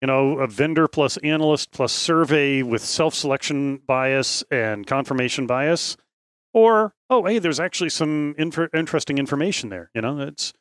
you 0.00 0.06
know 0.06 0.38
a 0.38 0.46
vendor 0.46 0.88
plus 0.88 1.16
analyst 1.18 1.70
plus 1.72 1.92
survey 1.92 2.62
with 2.62 2.82
self-selection 2.82 3.78
bias 3.86 4.44
and 4.50 4.86
confirmation 4.86 5.46
bias, 5.46 5.96
or 6.52 6.94
oh 7.08 7.24
hey, 7.24 7.38
there's 7.38 7.60
actually 7.60 7.90
some 7.90 8.34
inf- 8.38 8.74
interesting 8.74 9.18
information 9.18 9.68
there. 9.68 9.90
You 9.94 10.02
know, 10.02 10.20
it's 10.20 10.52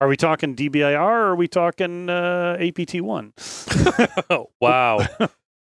are 0.00 0.08
we 0.08 0.16
talking 0.16 0.54
DBIR 0.54 1.00
or 1.00 1.26
are 1.28 1.36
we 1.36 1.48
talking 1.48 2.08
uh, 2.08 2.56
APT 2.60 3.00
one? 3.00 3.32
Oh, 4.30 4.50
wow. 4.60 4.98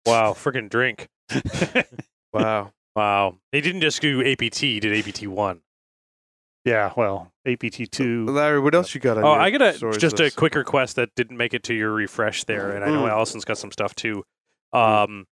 wow. 0.05 0.33
Freaking 0.33 0.69
drink. 0.69 1.07
Wow. 2.33 2.73
Wow. 2.95 3.37
They 3.51 3.61
didn't 3.61 3.81
just 3.81 4.01
do 4.01 4.21
APT, 4.25 4.57
he 4.57 4.79
did 4.79 5.07
APT 5.07 5.27
1. 5.27 5.61
Yeah, 6.65 6.91
well, 6.95 7.31
APT 7.45 7.91
two. 7.91 8.25
Larry, 8.25 8.59
what 8.59 8.73
else 8.75 8.93
you 8.95 9.01
got 9.01 9.17
on 9.17 9.23
Oh, 9.23 9.33
your 9.33 9.41
I 9.41 9.49
got 9.51 9.61
a, 9.61 9.73
stories 9.73 9.97
just 9.97 10.19
a 10.19 10.31
quick 10.31 10.55
request 10.55 10.95
that 10.95 11.09
didn't 11.15 11.37
make 11.37 11.53
it 11.53 11.63
to 11.63 11.73
your 11.73 11.91
refresh 11.91 12.43
there. 12.45 12.71
And 12.71 12.83
I 12.83 12.89
know 12.89 13.03
Mm. 13.03 13.09
Allison's 13.11 13.45
got 13.45 13.57
some 13.57 13.71
stuff 13.71 13.93
too. 13.95 14.23
Um, 14.71 15.25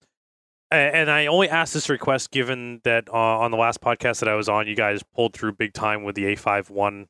a- 0.73 0.75
and 0.75 1.11
I 1.11 1.27
only 1.27 1.49
asked 1.49 1.75
this 1.75 1.89
request 1.89 2.31
given 2.31 2.81
that 2.85 3.09
uh, 3.09 3.13
on 3.17 3.51
the 3.51 3.57
last 3.57 3.81
podcast 3.81 4.21
that 4.21 4.29
I 4.29 4.35
was 4.35 4.49
on, 4.49 4.67
you 4.67 4.77
guys 4.77 5.03
pulled 5.15 5.33
through 5.35 5.53
big 5.53 5.73
time 5.73 6.03
with 6.05 6.15
the 6.17 6.25
A51. 6.37 7.07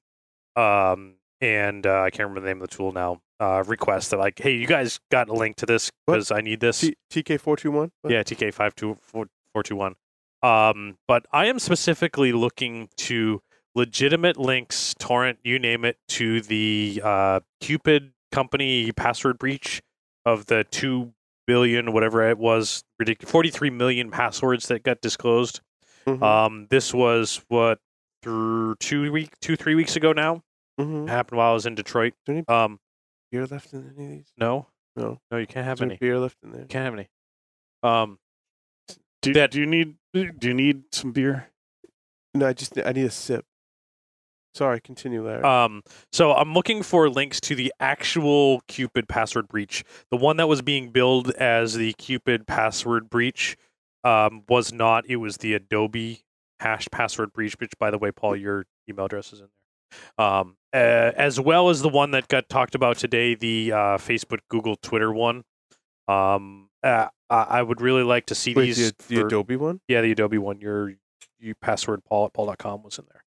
Um, 0.56 1.14
and 1.40 1.86
uh, 1.86 2.02
I 2.02 2.10
can't 2.10 2.28
remember 2.28 2.40
the 2.40 2.46
name 2.48 2.62
of 2.62 2.68
the 2.68 2.76
tool 2.76 2.92
now. 2.92 3.20
Uh, 3.40 3.64
request 3.66 4.10
that 4.10 4.18
like, 4.18 4.38
hey, 4.38 4.54
you 4.54 4.66
guys 4.66 5.00
got 5.10 5.30
a 5.30 5.32
link 5.32 5.56
to 5.56 5.64
this 5.66 5.90
because 6.06 6.30
I 6.30 6.42
need 6.42 6.60
this. 6.60 6.80
T- 6.80 6.96
TK421? 7.10 7.90
Yeah, 8.06 8.22
TK 8.22 8.52
five 8.52 8.74
two 8.74 8.98
four 9.00 9.28
four 9.54 9.62
two 9.62 9.76
one. 9.76 9.94
Um, 10.42 10.98
but 11.08 11.24
I 11.32 11.46
am 11.46 11.58
specifically 11.58 12.32
looking 12.32 12.90
to 12.98 13.40
legitimate 13.74 14.36
links, 14.36 14.94
torrent, 14.98 15.38
you 15.44 15.58
name 15.58 15.84
it, 15.84 15.96
to 16.08 16.40
the 16.42 17.00
uh, 17.04 17.40
Cupid 17.60 18.12
company 18.32 18.92
password 18.92 19.38
breach 19.38 19.80
of 20.24 20.46
the 20.46 20.64
two 20.70 21.12
billion, 21.46 21.92
whatever 21.92 22.28
it 22.28 22.38
was, 22.38 22.84
ridiculous, 22.98 23.30
forty 23.30 23.50
three 23.50 23.70
million 23.70 24.10
passwords 24.10 24.68
that 24.68 24.82
got 24.82 25.00
disclosed. 25.00 25.60
Mhm. 26.06 26.22
Um, 26.22 26.66
this 26.70 26.94
was 26.94 27.42
what 27.48 27.78
through 28.22 28.76
two 28.76 29.10
week, 29.12 29.30
two 29.40 29.56
three 29.56 29.74
weeks 29.74 29.96
ago 29.96 30.12
now. 30.12 30.42
Mhm. 30.78 31.08
Happened 31.08 31.38
while 31.38 31.50
I 31.50 31.54
was 31.54 31.66
in 31.66 31.74
Detroit. 31.74 32.14
Do 32.26 32.32
you 32.32 32.36
need 32.38 32.50
Um, 32.50 32.78
beer 33.30 33.46
left 33.46 33.72
in 33.72 33.80
any 33.96 34.04
of 34.04 34.10
these? 34.10 34.32
no, 34.36 34.66
No. 34.96 35.20
no, 35.30 35.38
you 35.38 35.46
can't 35.46 35.66
have 35.66 35.78
there 35.78 35.88
any. 35.88 35.96
beer 35.96 36.18
left 36.18 36.36
in 36.42 36.52
there? 36.52 36.62
You 36.62 36.66
can't 36.68 36.84
have 36.84 36.94
any. 36.94 37.08
Um, 37.82 38.18
Do, 39.22 39.32
that- 39.34 39.50
do 39.50 39.60
you 39.60 39.66
need 39.66 39.96
do 40.14 40.32
you 40.48 40.54
need 40.54 40.84
some 40.94 41.12
beer? 41.12 41.50
No, 42.34 42.46
I 42.46 42.52
just 42.52 42.78
I 42.78 42.92
need 42.92 43.04
a 43.04 43.10
sip. 43.10 43.44
Sorry, 44.54 44.80
continue, 44.80 45.22
there. 45.22 45.44
Um, 45.46 45.82
so 46.12 46.32
I'm 46.32 46.52
looking 46.54 46.82
for 46.82 47.08
links 47.08 47.40
to 47.42 47.54
the 47.54 47.72
actual 47.78 48.62
Cupid 48.66 49.08
password 49.08 49.48
breach. 49.48 49.84
The 50.10 50.16
one 50.16 50.38
that 50.38 50.48
was 50.48 50.60
being 50.60 50.90
billed 50.90 51.30
as 51.32 51.74
the 51.74 51.92
Cupid 51.94 52.46
password 52.46 53.08
breach 53.08 53.56
um, 54.02 54.42
was 54.48 54.72
not. 54.72 55.06
It 55.06 55.16
was 55.16 55.36
the 55.36 55.54
Adobe 55.54 56.22
hashed 56.58 56.90
password 56.90 57.32
breach, 57.32 57.54
which, 57.60 57.72
by 57.78 57.90
the 57.90 57.98
way, 57.98 58.10
Paul, 58.10 58.34
your 58.34 58.66
email 58.88 59.06
address 59.06 59.32
is 59.32 59.40
in 59.40 59.46
there. 59.46 60.26
Um, 60.26 60.56
uh, 60.72 61.12
as 61.16 61.38
well 61.40 61.68
as 61.68 61.82
the 61.82 61.88
one 61.88 62.10
that 62.12 62.28
got 62.28 62.48
talked 62.48 62.74
about 62.74 62.96
today, 62.98 63.34
the 63.34 63.72
uh, 63.72 63.76
Facebook, 63.98 64.40
Google, 64.48 64.76
Twitter 64.76 65.12
one. 65.12 65.42
Um, 66.08 66.68
uh, 66.82 67.08
I 67.28 67.42
I 67.42 67.62
would 67.62 67.80
really 67.80 68.02
like 68.02 68.26
to 68.26 68.34
see 68.34 68.54
Wait, 68.54 68.66
these. 68.66 68.92
the, 68.92 68.94
the 69.08 69.16
for- 69.20 69.26
Adobe 69.26 69.56
one? 69.56 69.80
yeah, 69.88 70.00
the 70.00 70.10
Adobe 70.12 70.38
one. 70.38 70.60
Your 70.60 70.94
you 71.38 71.54
password 71.54 72.04
Paul 72.04 72.26
at 72.26 72.32
paul.com 72.32 72.82
was 72.82 72.98
in 72.98 73.06
there 73.10 73.19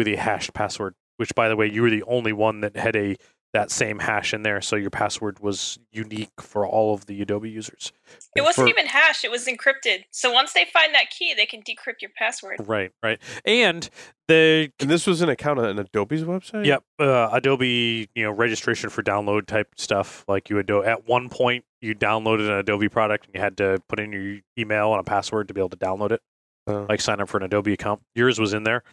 with 0.00 0.08
a 0.08 0.16
hashed 0.16 0.54
password. 0.54 0.94
Which, 1.18 1.34
by 1.34 1.50
the 1.50 1.56
way, 1.56 1.70
you 1.70 1.82
were 1.82 1.90
the 1.90 2.02
only 2.04 2.32
one 2.32 2.60
that 2.62 2.76
had 2.76 2.96
a 2.96 3.14
that 3.52 3.70
same 3.70 3.98
hash 3.98 4.32
in 4.32 4.42
there, 4.42 4.60
so 4.60 4.76
your 4.76 4.90
password 4.90 5.40
was 5.40 5.78
unique 5.90 6.40
for 6.40 6.64
all 6.64 6.94
of 6.94 7.06
the 7.06 7.20
Adobe 7.20 7.50
users. 7.50 7.92
It 8.36 8.38
And 8.38 8.44
wasn't 8.46 8.66
for- 8.66 8.70
even 8.70 8.86
hashed, 8.86 9.24
it 9.24 9.30
was 9.30 9.44
encrypted. 9.46 10.04
So 10.12 10.32
once 10.32 10.52
they 10.52 10.64
find 10.72 10.94
that 10.94 11.10
key, 11.10 11.34
they 11.34 11.46
can 11.46 11.60
decrypt 11.62 12.00
your 12.00 12.12
password. 12.16 12.56
right, 12.60 12.92
right, 13.02 13.18
and 13.44 13.90
the 14.28 14.70
And 14.78 14.88
this 14.88 15.04
was 15.06 15.20
an 15.20 15.28
account 15.28 15.58
on 15.58 15.78
Adobe's 15.80 16.22
website? 16.22 16.64
Yep, 16.64 16.84
uh, 17.00 17.28
Adobe, 17.32 18.08
you 18.14 18.22
know, 18.22 18.30
registration 18.30 18.88
for 18.88 19.02
download 19.02 19.46
type 19.46 19.68
stuff. 19.76 20.24
Like 20.28 20.48
you 20.48 20.54
would 20.56 20.70
at 20.70 21.06
one 21.08 21.28
point 21.28 21.64
you 21.82 21.94
downloaded 21.96 22.46
an 22.46 22.52
Adobe 22.54 22.88
product 22.88 23.26
and 23.26 23.34
you 23.34 23.40
had 23.40 23.56
to 23.58 23.82
put 23.88 23.98
in 23.98 24.12
your 24.12 24.38
email 24.56 24.92
and 24.92 25.00
a 25.00 25.04
password 25.04 25.48
to 25.48 25.54
be 25.54 25.60
able 25.60 25.70
to 25.70 25.76
download 25.76 26.12
it. 26.12 26.22
Oh. 26.68 26.86
Like 26.88 27.00
sign 27.00 27.20
up 27.20 27.28
for 27.28 27.38
an 27.38 27.42
Adobe 27.42 27.72
account. 27.72 28.00
Yours 28.14 28.38
was 28.38 28.52
in 28.54 28.62
there, 28.62 28.84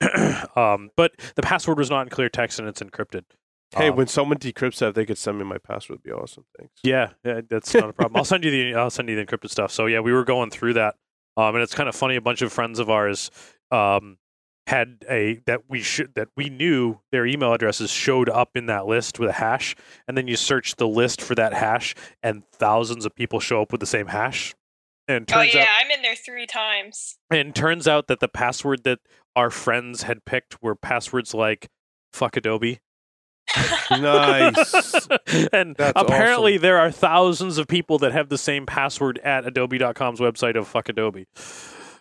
um, 0.56 0.90
but 0.96 1.12
the 1.34 1.42
password 1.42 1.78
was 1.78 1.90
not 1.90 2.02
in 2.02 2.08
clear 2.08 2.28
text 2.28 2.58
and 2.58 2.68
it's 2.68 2.82
encrypted. 2.82 3.24
Hey, 3.74 3.88
Um, 3.88 3.96
when 3.96 4.06
someone 4.06 4.38
decrypts 4.38 4.78
that, 4.78 4.94
they 4.94 5.04
could 5.04 5.18
send 5.18 5.38
me 5.38 5.44
my 5.44 5.58
password. 5.58 5.98
Would 5.98 6.02
be 6.04 6.12
awesome. 6.12 6.44
Thanks. 6.58 6.72
Yeah, 6.84 7.10
yeah, 7.24 7.40
that's 7.48 7.74
not 7.74 7.88
a 7.90 7.92
problem. 7.92 8.16
I'll 8.16 8.24
send 8.24 8.44
you 8.44 8.50
the 8.50 8.74
I'll 8.74 8.90
send 8.90 9.08
you 9.08 9.16
the 9.16 9.24
encrypted 9.24 9.50
stuff. 9.50 9.72
So 9.72 9.86
yeah, 9.86 10.00
we 10.00 10.12
were 10.12 10.24
going 10.24 10.50
through 10.50 10.74
that, 10.74 10.94
um, 11.36 11.54
and 11.54 11.62
it's 11.62 11.74
kind 11.74 11.88
of 11.88 11.94
funny. 11.96 12.16
A 12.16 12.20
bunch 12.20 12.42
of 12.42 12.52
friends 12.52 12.78
of 12.78 12.88
ours 12.90 13.30
um, 13.72 14.18
had 14.68 15.04
a 15.10 15.40
that 15.46 15.62
we 15.68 15.80
should 15.82 16.14
that 16.14 16.28
we 16.36 16.48
knew 16.48 17.00
their 17.10 17.26
email 17.26 17.52
addresses 17.52 17.90
showed 17.90 18.28
up 18.28 18.50
in 18.54 18.66
that 18.66 18.86
list 18.86 19.18
with 19.18 19.30
a 19.30 19.34
hash, 19.34 19.74
and 20.06 20.16
then 20.16 20.28
you 20.28 20.36
search 20.36 20.76
the 20.76 20.86
list 20.86 21.20
for 21.20 21.34
that 21.34 21.52
hash, 21.52 21.94
and 22.22 22.44
thousands 22.52 23.04
of 23.04 23.14
people 23.16 23.40
show 23.40 23.62
up 23.62 23.72
with 23.72 23.80
the 23.80 23.86
same 23.86 24.06
hash. 24.06 24.54
And 25.08 25.30
Oh 25.30 25.34
turns 25.42 25.54
yeah, 25.54 25.62
out, 25.62 25.68
I'm 25.80 25.90
in 25.90 26.02
there 26.02 26.16
three 26.16 26.46
times. 26.46 27.16
and 27.30 27.54
turns 27.54 27.86
out 27.86 28.08
that 28.08 28.20
the 28.20 28.28
password 28.28 28.82
that 28.84 28.98
our 29.36 29.50
friends 29.50 30.02
had 30.02 30.24
picked 30.24 30.62
were 30.62 30.74
passwords 30.74 31.32
like 31.34 31.68
"fuck 32.12 32.36
Adobe." 32.36 32.80
Nice. 33.90 35.06
and 35.52 35.76
That's 35.76 35.92
apparently 35.94 36.58
there 36.58 36.78
are 36.78 36.90
thousands 36.90 37.58
of 37.58 37.68
people 37.68 37.98
that 37.98 38.12
have 38.12 38.28
the 38.28 38.38
same 38.38 38.66
password 38.66 39.18
at 39.20 39.46
adobe.com's 39.46 40.18
website 40.18 40.56
of 40.56 40.66
fuck 40.66 40.88
adobe 40.88 41.26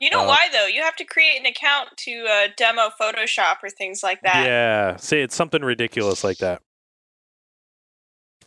You 0.02 0.10
know 0.10 0.24
Uh, 0.24 0.28
why 0.28 0.48
though? 0.52 0.66
You 0.66 0.82
have 0.82 0.96
to 0.96 1.06
create 1.06 1.40
an 1.40 1.46
account 1.46 1.90
to 1.98 2.26
uh, 2.28 2.48
demo 2.58 2.90
Photoshop 3.00 3.58
or 3.64 3.70
things 3.70 4.02
like 4.02 4.22
that. 4.24 4.44
yeah 4.48 4.96
say 4.96 5.22
it's 5.22 5.36
something 5.36 5.62
ridiculous 5.62 6.24
like 6.24 6.40
that 6.40 6.62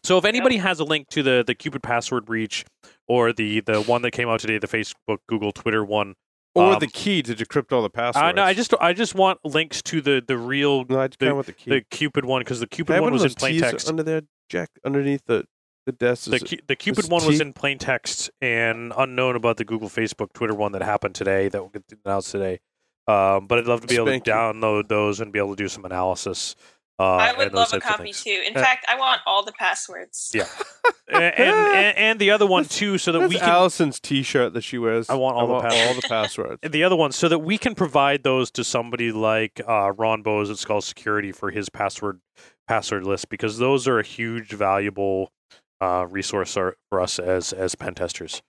so 0.02 0.18
if 0.18 0.24
anybody 0.24 0.56
has 0.56 0.80
a 0.80 0.84
link 0.84 1.08
to 1.10 1.22
the 1.22 1.44
the 1.46 1.54
cupid 1.54 1.82
password 1.84 2.24
breach 2.26 2.64
or 3.08 3.32
the 3.32 3.60
the 3.60 3.80
one 3.82 4.02
that 4.02 4.10
came 4.12 4.28
out 4.28 4.40
today 4.40 4.58
the 4.58 4.66
facebook 4.68 5.18
google 5.28 5.50
twitter 5.52 5.84
one 5.84 6.14
Or 6.54 6.74
Um, 6.74 6.78
the 6.80 6.86
key 6.86 7.22
to 7.22 7.34
decrypt 7.34 7.72
all 7.72 7.82
the 7.82 7.90
passwords. 7.90 8.22
I 8.22 8.32
know 8.32 8.42
I 8.42 8.54
just 8.54 8.72
I 8.80 8.92
just 8.92 9.14
want 9.14 9.38
links 9.44 9.82
to 9.82 10.00
the 10.00 10.22
the 10.26 10.36
real 10.36 10.84
no, 10.88 11.00
I 11.00 11.06
just 11.08 11.18
the- 11.18 11.26
kind 11.26 11.30
of 11.32 11.36
want 11.36 11.46
the 11.46 11.52
key. 11.52 11.70
the 11.70 11.80
Cupid 11.90 12.24
one 12.24 12.40
because 12.40 12.60
the 12.60 12.66
Cupid 12.66 13.00
one 13.00 13.12
was 13.12 13.24
in 13.24 13.34
plain 13.34 13.60
text. 13.60 13.88
under 13.88 14.02
there, 14.02 14.22
Jack, 14.48 14.70
underneath 14.84 15.22
the 15.26 15.44
the 15.86 15.92
desk. 15.92 16.30
The, 16.30 16.40
Cu- 16.40 16.62
the 16.66 16.76
Cupid 16.76 17.08
one 17.10 17.24
was 17.26 17.40
in 17.40 17.52
plain 17.54 17.78
text 17.78 18.30
and 18.42 18.92
unknown 18.96 19.36
about 19.36 19.56
the 19.56 19.64
Google, 19.64 19.88
Facebook, 19.88 20.32
Twitter 20.34 20.54
one 20.54 20.72
that 20.72 20.82
happened 20.82 21.14
today 21.14 21.48
that 21.48 21.62
will 21.62 21.70
get 21.70 21.84
announced 22.04 22.30
today. 22.32 22.60
Um, 23.06 23.46
but 23.46 23.58
I'd 23.58 23.66
love 23.66 23.80
to 23.82 23.86
be 23.86 23.94
able 23.96 24.06
to 24.06 24.20
download 24.20 24.88
those 24.88 25.20
and 25.20 25.32
be 25.32 25.38
able 25.38 25.56
to 25.56 25.62
do 25.62 25.68
some 25.68 25.86
analysis. 25.86 26.56
Uh, 26.98 27.16
I 27.16 27.32
would 27.32 27.54
love 27.54 27.72
a 27.72 27.80
copy 27.80 28.12
too. 28.12 28.42
In 28.44 28.56
Uh, 28.56 28.60
fact, 28.60 28.84
I 28.88 28.98
want 28.98 29.20
all 29.24 29.44
the 29.44 29.52
passwords. 29.52 30.32
Yeah. 30.34 30.46
and, 31.08 31.22
and, 31.22 31.38
and 31.38 31.96
and 31.98 32.18
the 32.18 32.30
other 32.32 32.46
one 32.46 32.64
too, 32.64 32.98
so 32.98 33.12
that 33.12 33.20
That's 33.20 33.34
we 33.34 33.38
can 33.38 33.48
Allison's 33.48 34.00
T-shirt 34.00 34.52
that 34.54 34.62
she 34.62 34.78
wears. 34.78 35.08
I 35.08 35.14
want 35.14 35.36
all 35.36 35.46
the 35.46 35.54
all 35.54 35.94
the 35.94 36.06
passwords. 36.08 36.58
the 36.68 36.82
other 36.82 36.96
one 36.96 37.12
so 37.12 37.28
that 37.28 37.38
we 37.38 37.56
can 37.56 37.74
provide 37.76 38.24
those 38.24 38.50
to 38.52 38.64
somebody 38.64 39.12
like 39.12 39.60
uh, 39.66 39.92
Ron 39.92 40.22
Bowes 40.22 40.50
at 40.50 40.56
SkullSecurity 40.56 41.34
for 41.34 41.50
his 41.52 41.68
password 41.68 42.20
password 42.66 43.04
list 43.04 43.28
because 43.28 43.58
those 43.58 43.86
are 43.86 43.98
a 44.00 44.04
huge 44.04 44.50
valuable 44.50 45.32
uh, 45.80 46.04
resource 46.08 46.52
for 46.52 46.76
for 46.88 47.00
us 47.00 47.18
as 47.20 47.52
as 47.52 47.74
pen 47.76 47.94
testers. 47.94 48.42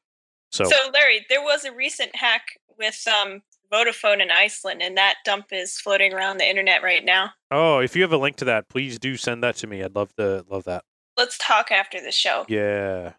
So, 0.52 0.64
So, 0.64 0.76
Larry, 0.91 1.26
there 1.30 1.43
was 1.43 1.64
a 1.66 1.72
recent 1.72 2.16
hack 2.16 2.41
with 2.80 3.06
um, 3.08 3.43
Vodafone 3.72 4.22
in 4.22 4.32
Iceland, 4.32 4.82
and 4.82 4.97
that 4.97 5.15
dump 5.26 5.47
is 5.51 5.78
floating 5.80 6.13
around 6.13 6.38
the 6.38 6.47
internet 6.49 6.82
right 6.84 7.03
now. 7.05 7.32
oh, 7.51 7.80
if 7.80 7.95
you 7.95 8.01
have 8.01 8.13
a 8.13 8.17
link 8.17 8.36
to 8.38 8.45
that, 8.45 8.70
please 8.70 8.97
do 8.99 9.15
send 9.17 9.43
that 9.43 9.55
to 9.57 9.67
me. 9.67 9.84
I'd 9.84 9.95
love 9.95 10.13
to 10.15 10.45
love 10.49 10.63
that. 10.65 10.84
Let's 11.17 11.38
talk 11.38 11.72
after 11.72 12.01
the 12.01 12.11
show. 12.11 12.45
Yeah, 12.47 13.13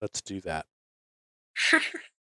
let's 0.00 0.20
do 0.22 0.40
that. 0.42 0.66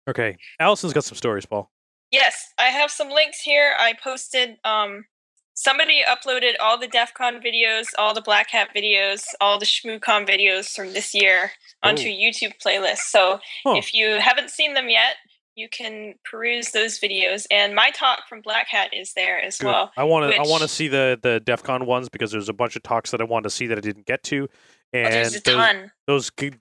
Okay, 0.09 0.37
Allison's 0.59 0.93
got 0.93 1.03
some 1.03 1.17
stories, 1.17 1.45
Paul. 1.45 1.69
Yes, 2.09 2.51
I 2.57 2.69
have 2.69 2.89
some 2.89 3.09
links 3.09 3.41
here. 3.41 3.73
I 3.77 3.93
posted 4.03 4.57
um, 4.63 5.05
somebody 5.53 6.01
uploaded 6.03 6.53
all 6.59 6.79
the 6.79 6.87
DEF 6.87 7.13
CON 7.13 7.39
videos, 7.39 7.85
all 7.99 8.15
the 8.15 8.21
Black 8.21 8.49
Hat 8.49 8.69
videos, 8.75 9.23
all 9.39 9.59
the 9.59 9.67
ShmooCon 9.67 10.27
videos 10.27 10.73
from 10.73 10.93
this 10.93 11.13
year 11.13 11.51
onto 11.83 12.07
Oh. 12.07 12.11
a 12.11 12.17
YouTube 12.19 12.53
playlist. 12.65 13.09
So 13.09 13.39
Huh. 13.63 13.75
if 13.75 13.93
you 13.93 14.19
haven't 14.19 14.49
seen 14.49 14.73
them 14.73 14.89
yet, 14.89 15.17
you 15.59 15.67
can 15.69 16.15
peruse 16.23 16.71
those 16.71 16.99
videos. 16.99 17.45
And 17.51 17.75
my 17.75 17.91
talk 17.91 18.27
from 18.29 18.41
Black 18.41 18.67
Hat 18.69 18.91
is 18.93 19.13
there 19.13 19.41
as 19.41 19.57
Good. 19.57 19.67
well. 19.67 19.91
I 19.97 20.03
want 20.05 20.31
to. 20.31 20.37
I 20.39 20.43
want 20.43 20.61
to 20.63 20.67
see 20.69 20.87
the 20.87 21.19
the 21.21 21.39
DEF 21.41 21.63
CON 21.63 21.85
ones 21.85 22.09
because 22.09 22.31
there's 22.31 22.49
a 22.49 22.53
bunch 22.53 22.75
of 22.75 22.83
talks 22.83 23.11
that 23.11 23.21
I 23.21 23.25
wanted 23.25 23.43
to 23.43 23.49
see 23.49 23.67
that 23.67 23.77
I 23.77 23.81
didn't 23.81 24.05
get 24.05 24.23
to, 24.23 24.47
Oh, 24.51 24.97
and 24.97 25.13
there's 25.13 25.35
a 25.35 25.41
those, 25.41 25.55
ton. 25.55 25.91
those 26.07 26.31
g- 26.39 26.53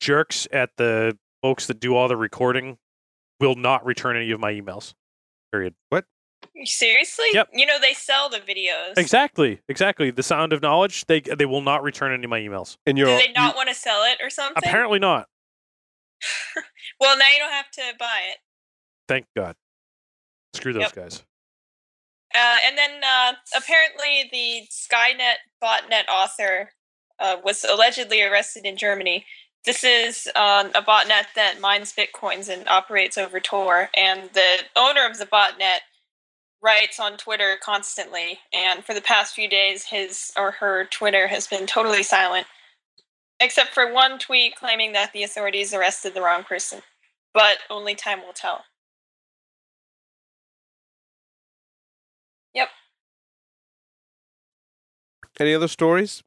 jerks 0.00 0.48
at 0.52 0.70
the 0.76 1.16
folks 1.42 1.66
that 1.68 1.80
do 1.80 1.94
all 1.94 2.08
the 2.08 2.16
recording 2.16 2.76
will 3.38 3.54
not 3.54 3.84
return 3.86 4.16
any 4.16 4.30
of 4.32 4.40
my 4.40 4.52
emails. 4.52 4.94
Period. 5.52 5.74
What 5.88 6.04
seriously? 6.64 7.26
Yep. 7.32 7.48
You 7.54 7.66
know 7.66 7.78
they 7.80 7.94
sell 7.94 8.28
the 8.28 8.38
videos. 8.38 8.96
Exactly. 8.98 9.60
Exactly. 9.68 10.10
The 10.10 10.22
sound 10.22 10.52
of 10.52 10.60
knowledge. 10.62 11.06
They 11.06 11.20
they 11.20 11.46
will 11.46 11.62
not 11.62 11.82
return 11.82 12.12
any 12.12 12.24
of 12.24 12.30
my 12.30 12.40
emails. 12.40 12.76
And 12.86 12.98
you're 12.98 13.06
do 13.06 13.16
they 13.26 13.32
not 13.32 13.56
want 13.56 13.68
to 13.68 13.74
sell 13.74 14.02
it 14.04 14.18
or 14.22 14.30
something? 14.30 14.56
Apparently 14.56 14.98
not. 14.98 15.26
Well, 17.00 17.16
now 17.18 17.28
you 17.32 17.38
don't 17.38 17.52
have 17.52 17.70
to 17.72 17.82
buy 17.98 18.20
it. 18.30 18.38
Thank 19.08 19.26
God. 19.36 19.56
Screw 20.54 20.72
those 20.72 20.82
Yep. 20.82 20.94
guys. 20.94 21.24
Uh, 22.34 22.56
and 22.66 22.78
then 22.78 23.02
uh, 23.04 23.32
apparently 23.56 24.28
the 24.32 24.66
Skynet 24.70 25.36
botnet 25.62 26.08
author 26.08 26.70
uh, 27.18 27.36
was 27.44 27.64
allegedly 27.64 28.22
arrested 28.22 28.64
in 28.64 28.76
Germany. 28.76 29.26
This 29.64 29.84
is 29.84 30.26
um, 30.36 30.68
a 30.74 30.82
botnet 30.82 31.26
that 31.34 31.60
mines 31.60 31.92
bitcoins 31.92 32.48
and 32.48 32.68
operates 32.68 33.18
over 33.18 33.40
Tor, 33.40 33.90
and 33.96 34.30
the 34.32 34.58
owner 34.76 35.06
of 35.06 35.18
the 35.18 35.26
botnet 35.26 35.80
writes 36.62 37.00
on 37.00 37.16
Twitter 37.18 37.58
constantly. 37.62 38.38
And 38.54 38.84
for 38.84 38.94
the 38.94 39.02
past 39.02 39.34
few 39.34 39.48
days, 39.48 39.84
his 39.84 40.32
or 40.36 40.52
her 40.52 40.86
Twitter 40.86 41.26
has 41.28 41.46
been 41.46 41.66
totally 41.66 42.02
silent, 42.02 42.46
except 43.40 43.70
for 43.74 43.92
one 43.92 44.18
tweet 44.18 44.56
claiming 44.56 44.92
that 44.92 45.12
the 45.12 45.24
authorities 45.24 45.74
arrested 45.74 46.14
the 46.14 46.22
wrong 46.22 46.44
person. 46.44 46.80
But 47.32 47.58
only 47.68 47.94
time 47.94 48.20
will 48.20 48.32
tell. 48.32 48.64
Yep. 52.54 52.68
Any 55.38 55.54
other 55.54 55.68
stories? 55.68 56.22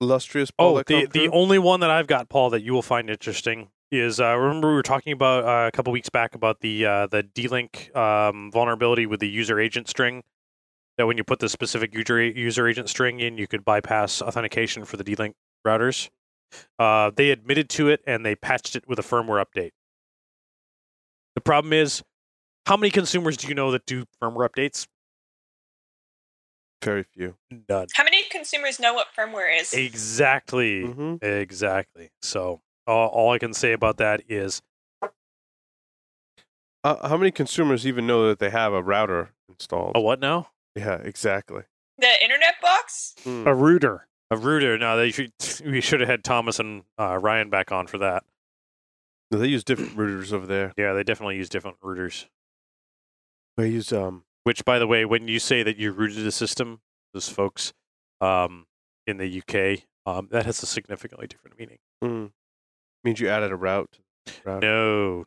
Illustrious 0.00 0.50
Paul. 0.50 0.78
Oh, 0.78 0.82
the 0.82 1.06
the 1.06 1.28
only 1.28 1.58
one 1.58 1.80
that 1.80 1.90
I've 1.90 2.06
got, 2.06 2.28
Paul, 2.28 2.50
that 2.50 2.62
you 2.62 2.72
will 2.72 2.82
find 2.82 3.08
interesting 3.08 3.70
is 3.90 4.20
uh, 4.20 4.36
remember 4.36 4.68
we 4.68 4.74
were 4.74 4.82
talking 4.82 5.12
about 5.12 5.44
uh, 5.44 5.68
a 5.68 5.72
couple 5.72 5.92
weeks 5.92 6.10
back 6.10 6.34
about 6.34 6.60
the 6.60 6.84
uh, 6.84 7.06
the 7.06 7.22
D-Link 7.22 7.94
um, 7.96 8.50
vulnerability 8.52 9.06
with 9.06 9.20
the 9.20 9.28
user 9.28 9.58
agent 9.58 9.88
string. 9.88 10.22
That 10.98 11.06
when 11.06 11.18
you 11.18 11.24
put 11.24 11.40
the 11.40 11.48
specific 11.48 11.94
user 11.94 12.22
user 12.22 12.68
agent 12.68 12.88
string 12.88 13.20
in, 13.20 13.38
you 13.38 13.46
could 13.46 13.64
bypass 13.64 14.22
authentication 14.22 14.84
for 14.84 14.96
the 14.96 15.04
D-Link 15.04 15.34
routers. 15.66 16.08
Uh, 16.78 17.10
they 17.14 17.30
admitted 17.30 17.68
to 17.70 17.88
it 17.88 18.00
and 18.06 18.24
they 18.24 18.34
patched 18.34 18.76
it 18.76 18.86
with 18.88 18.98
a 18.98 19.02
firmware 19.02 19.44
update. 19.44 19.72
The 21.34 21.40
problem 21.40 21.72
is, 21.72 22.02
how 22.66 22.76
many 22.76 22.90
consumers 22.90 23.36
do 23.36 23.46
you 23.48 23.54
know 23.54 23.70
that 23.72 23.86
do 23.86 24.04
firmware 24.22 24.48
updates? 24.48 24.86
very 26.84 27.02
few. 27.02 27.34
None. 27.68 27.88
How 27.94 28.04
many 28.04 28.22
consumers 28.30 28.78
know 28.78 28.94
what 28.94 29.08
firmware 29.18 29.60
is? 29.60 29.72
Exactly. 29.72 30.84
hmm 30.84 31.16
Exactly. 31.20 32.10
So 32.22 32.60
all, 32.86 33.08
all 33.08 33.32
I 33.32 33.38
can 33.38 33.52
say 33.54 33.72
about 33.72 33.96
that 33.96 34.22
is 34.28 34.62
Uh, 36.84 37.08
how 37.08 37.16
many 37.16 37.32
consumers 37.32 37.84
even 37.86 38.06
know 38.06 38.28
that 38.28 38.38
they 38.38 38.50
have 38.50 38.72
a 38.72 38.80
router 38.82 39.30
installed? 39.48 39.92
a 39.96 40.00
what 40.00 40.20
now? 40.20 40.50
Yeah, 40.76 40.98
exactly. 41.02 41.62
The 41.98 42.22
internet 42.22 42.60
box? 42.62 43.14
Hmm. 43.24 43.46
A 43.48 43.54
router. 43.54 44.06
A 44.30 44.36
router. 44.36 44.76
No, 44.78 44.96
they 44.96 45.10
should. 45.10 45.32
We 45.64 45.80
should 45.80 46.00
have 46.00 46.08
had 46.08 46.24
Thomas 46.24 46.58
and 46.58 46.82
uh, 46.98 47.16
Ryan 47.18 47.48
back 47.50 47.72
on 47.72 47.86
for 47.86 47.98
that. 47.98 48.24
No, 49.30 49.38
they 49.38 49.48
use 49.48 49.64
different 49.64 49.96
routers 49.96 50.32
over 50.32 50.46
there. 50.46 50.72
Yeah, 50.76 50.92
they 50.92 51.02
definitely 51.02 51.36
use 51.36 51.48
different 51.48 51.80
routers. 51.80 52.26
They 53.56 53.68
use 53.68 53.92
um. 53.92 54.24
Which, 54.44 54.64
by 54.64 54.78
the 54.78 54.86
way, 54.86 55.04
when 55.04 55.26
you 55.26 55.38
say 55.40 55.62
that 55.64 55.76
you 55.76 55.90
rooted 55.92 56.24
a 56.26 56.30
system, 56.30 56.80
those 57.12 57.28
folks 57.28 57.72
um, 58.20 58.66
in 59.06 59.16
the 59.16 59.42
UK, 59.42 59.82
um, 60.06 60.28
that 60.30 60.46
has 60.46 60.62
a 60.62 60.66
significantly 60.66 61.26
different 61.26 61.58
meaning. 61.58 61.78
mm, 62.04 62.30
means 63.02 63.18
you 63.18 63.28
added 63.28 63.50
a 63.50 63.56
route. 63.56 63.98
To 64.26 64.32
the 64.32 64.40
router. 64.50 64.66
No, 64.66 65.16
no, 65.18 65.24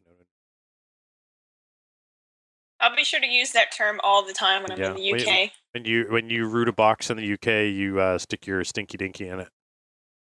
I'll 2.80 2.96
be 2.96 3.04
sure 3.04 3.20
to 3.20 3.28
use 3.28 3.52
that 3.52 3.72
term 3.74 4.00
all 4.04 4.26
the 4.26 4.32
time 4.34 4.62
when 4.64 4.72
I'm 4.72 4.80
Yeah, 4.80 4.90
in 4.92 4.96
the 4.96 5.12
wait- 5.14 5.28
UK. 5.28 5.52
When 5.74 5.86
you 5.86 6.06
when 6.10 6.30
you 6.30 6.48
root 6.48 6.68
a 6.68 6.74
box 6.74 7.10
in 7.10 7.18
the 7.18 7.34
UK, 7.34 7.74
you 7.74 8.00
uh, 8.00 8.18
stick 8.18 8.48
your 8.48 8.64
stinky 8.64 8.98
dinky 8.98 9.28
in 9.28 9.42
it. 9.42 9.50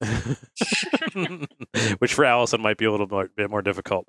Which 1.99 2.15
for 2.15 2.25
Allison 2.25 2.61
might 2.61 2.77
be 2.79 2.85
a 2.85 2.91
little 2.91 3.09
more, 3.09 3.29
bit 3.37 3.51
more 3.51 3.63
difficult. 3.63 4.07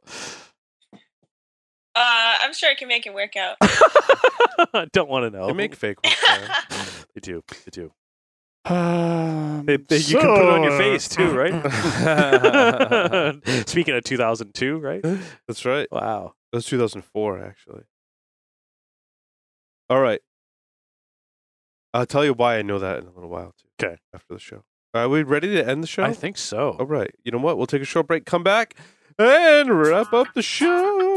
Uh, 1.95 2.35
I'm 2.41 2.53
sure 2.53 2.69
I 2.69 2.75
can 2.75 2.87
make 2.87 3.05
it 3.07 3.13
work 3.13 3.35
out. 3.35 3.57
I 3.61 4.87
don't 4.93 5.09
want 5.09 5.25
to 5.25 5.37
know. 5.37 5.47
They 5.47 5.53
make 5.53 5.75
fake 5.75 5.97
ones. 6.03 6.15
man. 6.27 6.49
they 7.15 7.21
do. 7.21 7.43
They 7.65 7.71
do. 7.71 7.91
Um, 8.65 9.65
They, 9.65 9.77
they, 9.77 9.97
you 9.97 10.19
can 10.19 10.27
put 10.35 10.43
it 10.43 10.49
on 10.49 10.63
your 10.63 10.77
face 10.77 11.09
too, 11.09 11.31
right? 11.31 11.53
Speaking 13.67 13.95
of 13.95 14.03
2002, 14.03 14.77
right? 14.77 15.01
That's 15.47 15.65
right. 15.65 15.87
Wow. 15.91 16.33
That 16.51 16.57
was 16.57 16.65
2004, 16.65 17.43
actually. 17.43 17.83
All 19.89 19.99
right. 19.99 20.21
I'll 21.93 22.05
tell 22.05 22.23
you 22.23 22.33
why 22.33 22.57
I 22.57 22.61
know 22.61 22.79
that 22.79 22.99
in 22.99 23.07
a 23.07 23.11
little 23.11 23.29
while, 23.29 23.53
too. 23.57 23.85
Okay. 23.85 23.97
After 24.13 24.33
the 24.33 24.39
show. 24.39 24.63
Are 24.93 25.07
we 25.09 25.23
ready 25.23 25.49
to 25.55 25.67
end 25.67 25.83
the 25.83 25.87
show? 25.87 26.03
I 26.03 26.13
think 26.13 26.37
so. 26.37 26.75
All 26.79 26.85
right. 26.85 27.11
You 27.23 27.31
know 27.31 27.37
what? 27.37 27.57
We'll 27.57 27.67
take 27.67 27.81
a 27.81 27.85
short 27.85 28.07
break, 28.07 28.25
come 28.25 28.43
back, 28.43 28.75
and 29.17 29.69
wrap 29.79 30.13
up 30.13 30.27
the 30.33 30.41
show. 30.41 31.08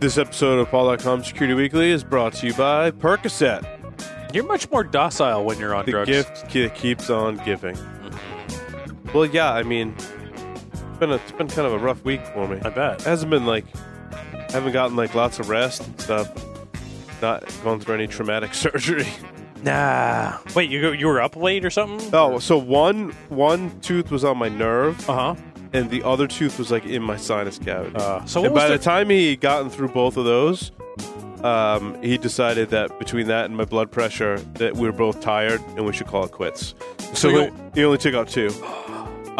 This 0.00 0.16
episode 0.16 0.58
of 0.58 0.68
PaulDotCom 0.68 1.24
Security 1.24 1.54
Weekly 1.54 1.90
is 1.90 2.02
brought 2.02 2.32
to 2.34 2.46
you 2.46 2.54
by 2.54 2.90
Percocet. 2.90 3.66
You're 4.34 4.46
much 4.46 4.70
more 4.70 4.82
docile 4.82 5.44
when 5.44 5.58
you're 5.58 5.74
on 5.74 5.84
The 5.84 5.92
drugs. 5.92 6.08
gift 6.08 6.48
ke- 6.48 6.74
keeps 6.74 7.10
on 7.10 7.36
giving. 7.44 7.76
Well, 9.12 9.26
yeah, 9.26 9.52
I 9.52 9.62
mean, 9.62 9.94
it's 9.98 10.98
been, 10.98 11.10
a, 11.10 11.16
it's 11.16 11.32
been 11.32 11.48
kind 11.48 11.66
of 11.66 11.74
a 11.74 11.78
rough 11.78 12.02
week 12.04 12.24
for 12.28 12.48
me. 12.48 12.58
I 12.64 12.70
bet. 12.70 13.00
It 13.00 13.06
hasn't 13.06 13.30
been 13.30 13.44
like, 13.44 13.66
I 14.32 14.52
haven't 14.52 14.72
gotten 14.72 14.96
like 14.96 15.14
lots 15.14 15.38
of 15.38 15.48
rest 15.50 15.86
and 15.86 16.00
stuff. 16.00 16.46
Not 17.20 17.44
gone 17.62 17.80
through 17.80 17.96
any 17.96 18.06
traumatic 18.06 18.54
surgery. 18.54 19.06
Nah. 19.62 20.38
Wait, 20.56 20.70
you 20.70 20.80
go- 20.80 20.92
you 20.92 21.06
were 21.08 21.20
up 21.20 21.36
late 21.36 21.64
or 21.66 21.70
something? 21.70 22.08
Oh, 22.14 22.38
so 22.38 22.56
one 22.56 23.10
one 23.28 23.78
tooth 23.80 24.10
was 24.10 24.24
on 24.24 24.38
my 24.38 24.48
nerve, 24.48 25.08
Uh 25.10 25.34
huh. 25.34 25.42
And 25.72 25.90
the 25.90 26.02
other 26.02 26.26
tooth 26.26 26.58
was 26.58 26.70
like 26.70 26.84
in 26.84 27.02
my 27.02 27.16
sinus 27.16 27.58
cavity. 27.58 27.96
Uh, 27.96 28.24
so 28.24 28.44
and 28.44 28.54
by 28.54 28.68
the, 28.68 28.76
the 28.76 28.82
time 28.82 29.10
he 29.10 29.36
gotten 29.36 29.70
through 29.70 29.88
both 29.88 30.16
of 30.16 30.24
those, 30.24 30.72
um, 31.42 32.00
he 32.02 32.18
decided 32.18 32.70
that 32.70 32.98
between 32.98 33.26
that 33.28 33.46
and 33.46 33.56
my 33.56 33.64
blood 33.64 33.90
pressure, 33.90 34.38
that 34.54 34.74
we 34.76 34.86
were 34.86 34.92
both 34.96 35.20
tired 35.20 35.60
and 35.76 35.86
we 35.86 35.92
should 35.92 36.06
call 36.06 36.24
it 36.24 36.32
quits. 36.32 36.74
So, 36.98 37.14
So 37.14 37.28
he, 37.30 37.50
he 37.74 37.84
only 37.84 37.98
took 37.98 38.14
out 38.14 38.28
two. 38.28 38.50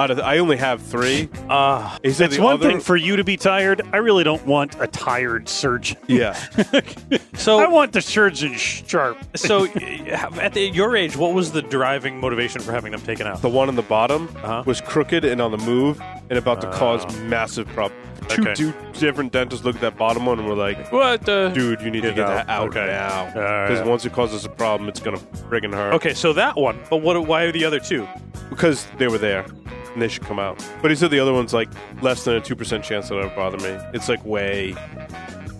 Out 0.00 0.10
of 0.10 0.16
the, 0.16 0.24
I 0.24 0.38
only 0.38 0.56
have 0.56 0.80
three. 0.80 1.28
uh, 1.50 1.98
It's 2.02 2.18
one 2.38 2.54
other, 2.54 2.68
thing 2.70 2.80
for 2.80 2.96
you 2.96 3.16
to 3.16 3.24
be 3.24 3.36
tired. 3.36 3.82
I 3.92 3.98
really 3.98 4.24
don't 4.24 4.44
want 4.46 4.74
a 4.80 4.86
tired 4.86 5.46
surgeon. 5.48 5.98
yeah. 6.06 6.32
so 7.34 7.58
I 7.60 7.66
want 7.68 7.92
the 7.92 8.00
surgeon 8.00 8.54
sharp. 8.54 9.18
so 9.36 9.66
at 9.66 10.54
the, 10.54 10.70
your 10.72 10.96
age, 10.96 11.16
what 11.16 11.34
was 11.34 11.52
the 11.52 11.60
driving 11.62 12.18
motivation 12.18 12.62
for 12.62 12.72
having 12.72 12.92
them 12.92 13.02
taken 13.02 13.26
out? 13.26 13.42
The 13.42 13.48
one 13.50 13.68
on 13.68 13.76
the 13.76 13.82
bottom 13.82 14.28
Uh-huh. 14.36 14.62
was 14.64 14.80
crooked 14.80 15.24
and 15.24 15.40
on 15.40 15.50
the 15.50 15.58
move 15.58 16.00
and 16.30 16.38
about 16.38 16.60
to 16.62 16.70
cause 16.70 17.04
Oh. 17.06 17.20
massive 17.24 17.66
problems. 17.68 18.09
Two, 18.30 18.42
Okay. 18.42 18.54
two 18.54 18.72
different 18.94 19.32
dentists 19.32 19.64
looked 19.64 19.76
at 19.76 19.82
that 19.82 19.96
bottom 19.98 20.26
one 20.26 20.38
and 20.38 20.46
were 20.48 20.54
like, 20.54 20.90
What? 20.92 21.28
Uh, 21.28 21.48
dude, 21.50 21.80
you 21.80 21.90
need 21.90 22.02
to 22.02 22.08
Get 22.08 22.16
get 22.16 22.24
it 22.24 22.26
that 22.28 22.48
out. 22.48 22.62
out 22.62 22.68
Okay. 22.68 22.86
now. 22.86 23.26
Because 23.66 23.86
once 23.86 24.04
it 24.06 24.12
causes 24.12 24.44
a 24.44 24.48
problem, 24.48 24.88
it's 24.88 25.00
going 25.00 25.16
to 25.18 25.24
friggin' 25.48 25.74
hurt. 25.74 25.94
okay, 25.94 26.14
so 26.14 26.32
that 26.32 26.56
one. 26.56 26.78
But 26.88 26.98
what? 26.98 27.26
Why 27.26 27.42
are 27.44 27.52
the 27.52 27.64
other 27.64 27.80
two? 27.80 28.06
Because 28.48 28.86
they 28.98 29.08
were 29.08 29.18
there 29.18 29.44
and 29.92 30.00
they 30.00 30.08
should 30.08 30.22
come 30.24 30.38
out. 30.38 30.64
But 30.82 30.90
he 30.90 30.96
said 30.96 31.10
the 31.10 31.20
other 31.20 31.32
one's 31.32 31.52
like 31.52 31.68
less 32.02 32.24
than 32.24 32.36
a 32.36 32.40
2% 32.40 32.82
chance 32.82 33.08
that 33.08 33.16
it'll 33.18 33.30
bother 33.30 33.58
me. 33.58 33.76
It's 33.92 34.08
like 34.08 34.24
way 34.24 34.74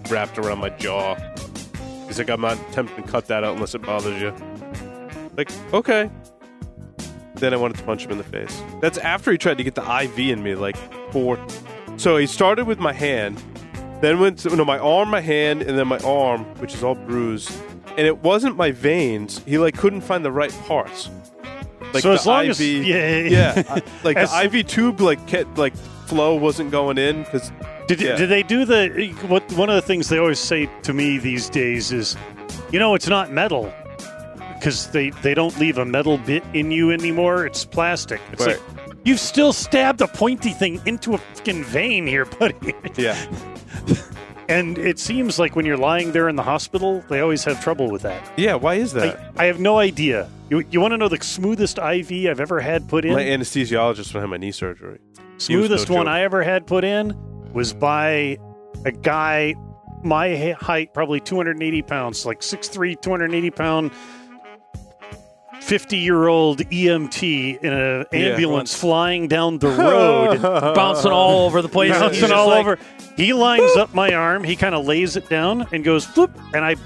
wrapped 0.09 0.39
around 0.39 0.59
my 0.59 0.71
jaw. 0.71 1.17
He's 2.07 2.19
like, 2.19 2.31
I'm 2.31 2.41
not 2.41 2.57
tempted 2.73 2.97
to 2.97 3.03
cut 3.11 3.27
that 3.27 3.45
out 3.45 3.55
unless 3.55 3.75
it 3.75 3.83
bothers 3.83 4.21
you. 4.21 4.33
Like, 5.37 5.51
okay. 5.73 6.11
Then 7.37 7.55
I 7.55 7.57
wanted 7.57 7.77
to 7.79 7.85
punch 7.85 8.05
him 8.05 8.11
in 8.11 8.19
the 8.19 8.25
face. 8.25 8.61
That's 8.81 8.99
after 8.99 9.31
he 9.33 9.39
tried 9.39 9.59
to 9.59 9.65
get 9.65 9.75
the 9.77 9.83
IV 10.03 10.19
in 10.19 10.43
me, 10.43 10.55
like 10.57 10.77
four. 11.13 11.39
So 12.01 12.17
he 12.17 12.27
started 12.27 12.67
with 12.67 12.79
my 12.79 12.95
hand, 12.95 13.43
then 14.01 14.21
went 14.21 14.39
to 14.41 14.57
no 14.57 14.65
my 14.65 14.79
arm, 14.79 15.11
my 15.11 15.21
hand, 15.21 15.61
and 15.63 15.79
then 15.79 15.87
my 15.87 15.99
arm, 15.99 16.45
which 16.59 16.73
is 16.75 16.83
all 16.83 16.95
bruised. 16.95 17.53
And 17.99 18.07
it 18.07 18.19
wasn't 18.23 18.57
my 18.57 18.71
veins. 18.71 19.43
He 19.47 19.59
like 19.59 19.77
couldn't 19.77 20.01
find 20.01 20.25
the 20.25 20.33
right 20.33 20.53
parts. 20.67 21.11
Like 21.93 22.03
so 22.03 22.09
the 22.11 22.15
as 22.15 22.27
long 22.27 22.45
IV, 22.45 22.51
as 22.53 22.61
yeah, 22.63 23.17
yeah, 23.19 23.63
I- 23.69 23.83
like 24.03 24.17
As- 24.17 24.31
the 24.33 24.59
IV 24.59 24.67
tube 24.67 25.01
like 25.03 25.27
kept, 25.27 25.59
like 25.59 25.77
flow 26.07 26.35
wasn't 26.37 26.71
going 26.71 26.97
in 26.97 27.25
because 27.25 27.53
Did, 27.87 28.01
Yeah. 28.01 28.17
did 28.17 28.31
they 28.31 28.43
do 28.45 28.65
the 28.65 29.13
what? 29.29 29.43
One 29.53 29.69
of 29.69 29.75
the 29.75 29.83
things 29.83 30.09
they 30.09 30.19
always 30.19 30.39
say 30.39 30.71
to 30.85 30.93
me 30.95 31.19
these 31.19 31.51
days 31.51 31.93
is, 31.93 32.17
you 32.73 32.79
know, 32.79 32.95
it's 32.95 33.09
not 33.09 33.31
metal 33.31 33.71
because 34.55 34.87
they 34.93 35.11
they 35.23 35.35
don't 35.35 35.59
leave 35.59 35.77
a 35.77 35.85
metal 35.85 36.17
bit 36.17 36.45
in 36.55 36.71
you 36.71 36.93
anymore. 36.93 37.45
It's 37.45 37.65
plastic. 37.67 38.21
It's 38.33 38.47
Right. 38.47 38.59
like 38.59 38.80
you've 39.05 39.21
still 39.21 39.53
stabbed 39.53 40.01
a 40.01 40.09
pointy 40.09 40.51
thing 40.51 40.81
into 40.87 41.15
a 41.15 41.19
fucking 41.19 41.65
vein 41.65 42.07
here, 42.07 42.25
buddy. 42.25 42.75
yeah, 42.97 43.17
And 44.51 44.79
it 44.79 44.99
seems 44.99 45.39
like 45.39 45.55
when 45.55 45.65
you're 45.65 45.77
lying 45.77 46.11
there 46.11 46.29
in 46.29 46.35
the 46.35 46.43
hospital, 46.43 47.05
they 47.09 47.21
always 47.21 47.45
have 47.45 47.63
trouble 47.63 47.89
with 47.89 48.03
that. 48.03 48.21
yeah. 48.37 48.55
Why 48.57 48.75
is 48.75 48.93
that? 48.95 49.33
I, 49.37 49.45
I 49.45 49.47
have 49.47 49.61
no 49.61 49.79
idea. 49.79 50.29
You, 50.51 50.65
you 50.73 50.81
want 50.81 50.91
to 50.93 50.99
know 50.99 51.09
the 51.09 51.23
smoothest 51.23 51.79
IV 51.79 52.11
I've 52.29 52.41
ever 52.41 52.59
had 52.59 52.89
put 52.89 53.05
in? 53.05 53.13
my 53.13 53.23
anesthesiologist 53.23 54.13
when 54.13 54.19
I 54.19 54.25
had 54.25 54.31
my 54.31 54.37
knee 54.39 54.51
surgery. 54.51 54.99
smoothest 55.37 55.89
no 55.89 55.95
one 55.95 56.07
joke. 56.07 56.13
I 56.13 56.25
ever 56.25 56.43
had 56.43 56.67
put 56.67 56.83
in 56.83 57.15
was 57.53 57.73
by 57.73 58.39
a 58.85 58.91
guy 58.91 59.55
my 60.03 60.57
height, 60.59 60.93
probably 60.95 61.21
280 61.21 61.83
pounds, 61.83 62.27
like 62.27 62.41
6'3", 62.41 63.01
280 63.01 63.51
pound, 63.51 63.93
50 65.61 65.97
year 65.99 66.27
old 66.29 66.59
EMT 66.71 67.63
in 67.63 67.73
an 67.73 68.07
Yeah. 68.13 68.19
ambulance 68.19 68.75
flying 68.75 69.29
down 69.29 69.59
the 69.59 69.69
road, 69.71 70.41
Bouncing 70.43 71.13
all 71.13 71.47
over 71.47 71.63
the 71.63 71.69
place. 71.69 71.93
bouncing 71.93 72.33
all 72.33 72.49
like, 72.49 72.61
over. 72.61 72.79
He 73.17 73.33
lines 73.33 73.77
up 73.77 73.95
my 73.95 74.15
arm. 74.15 74.43
He 74.45 74.57
kind 74.57 74.75
of 74.75 74.87
lays 74.87 75.17
it 75.17 75.29
down 75.29 75.67
and 75.73 75.85
goes 75.85 76.07
floop, 76.07 76.31
and 76.55 76.65
I 76.65 76.77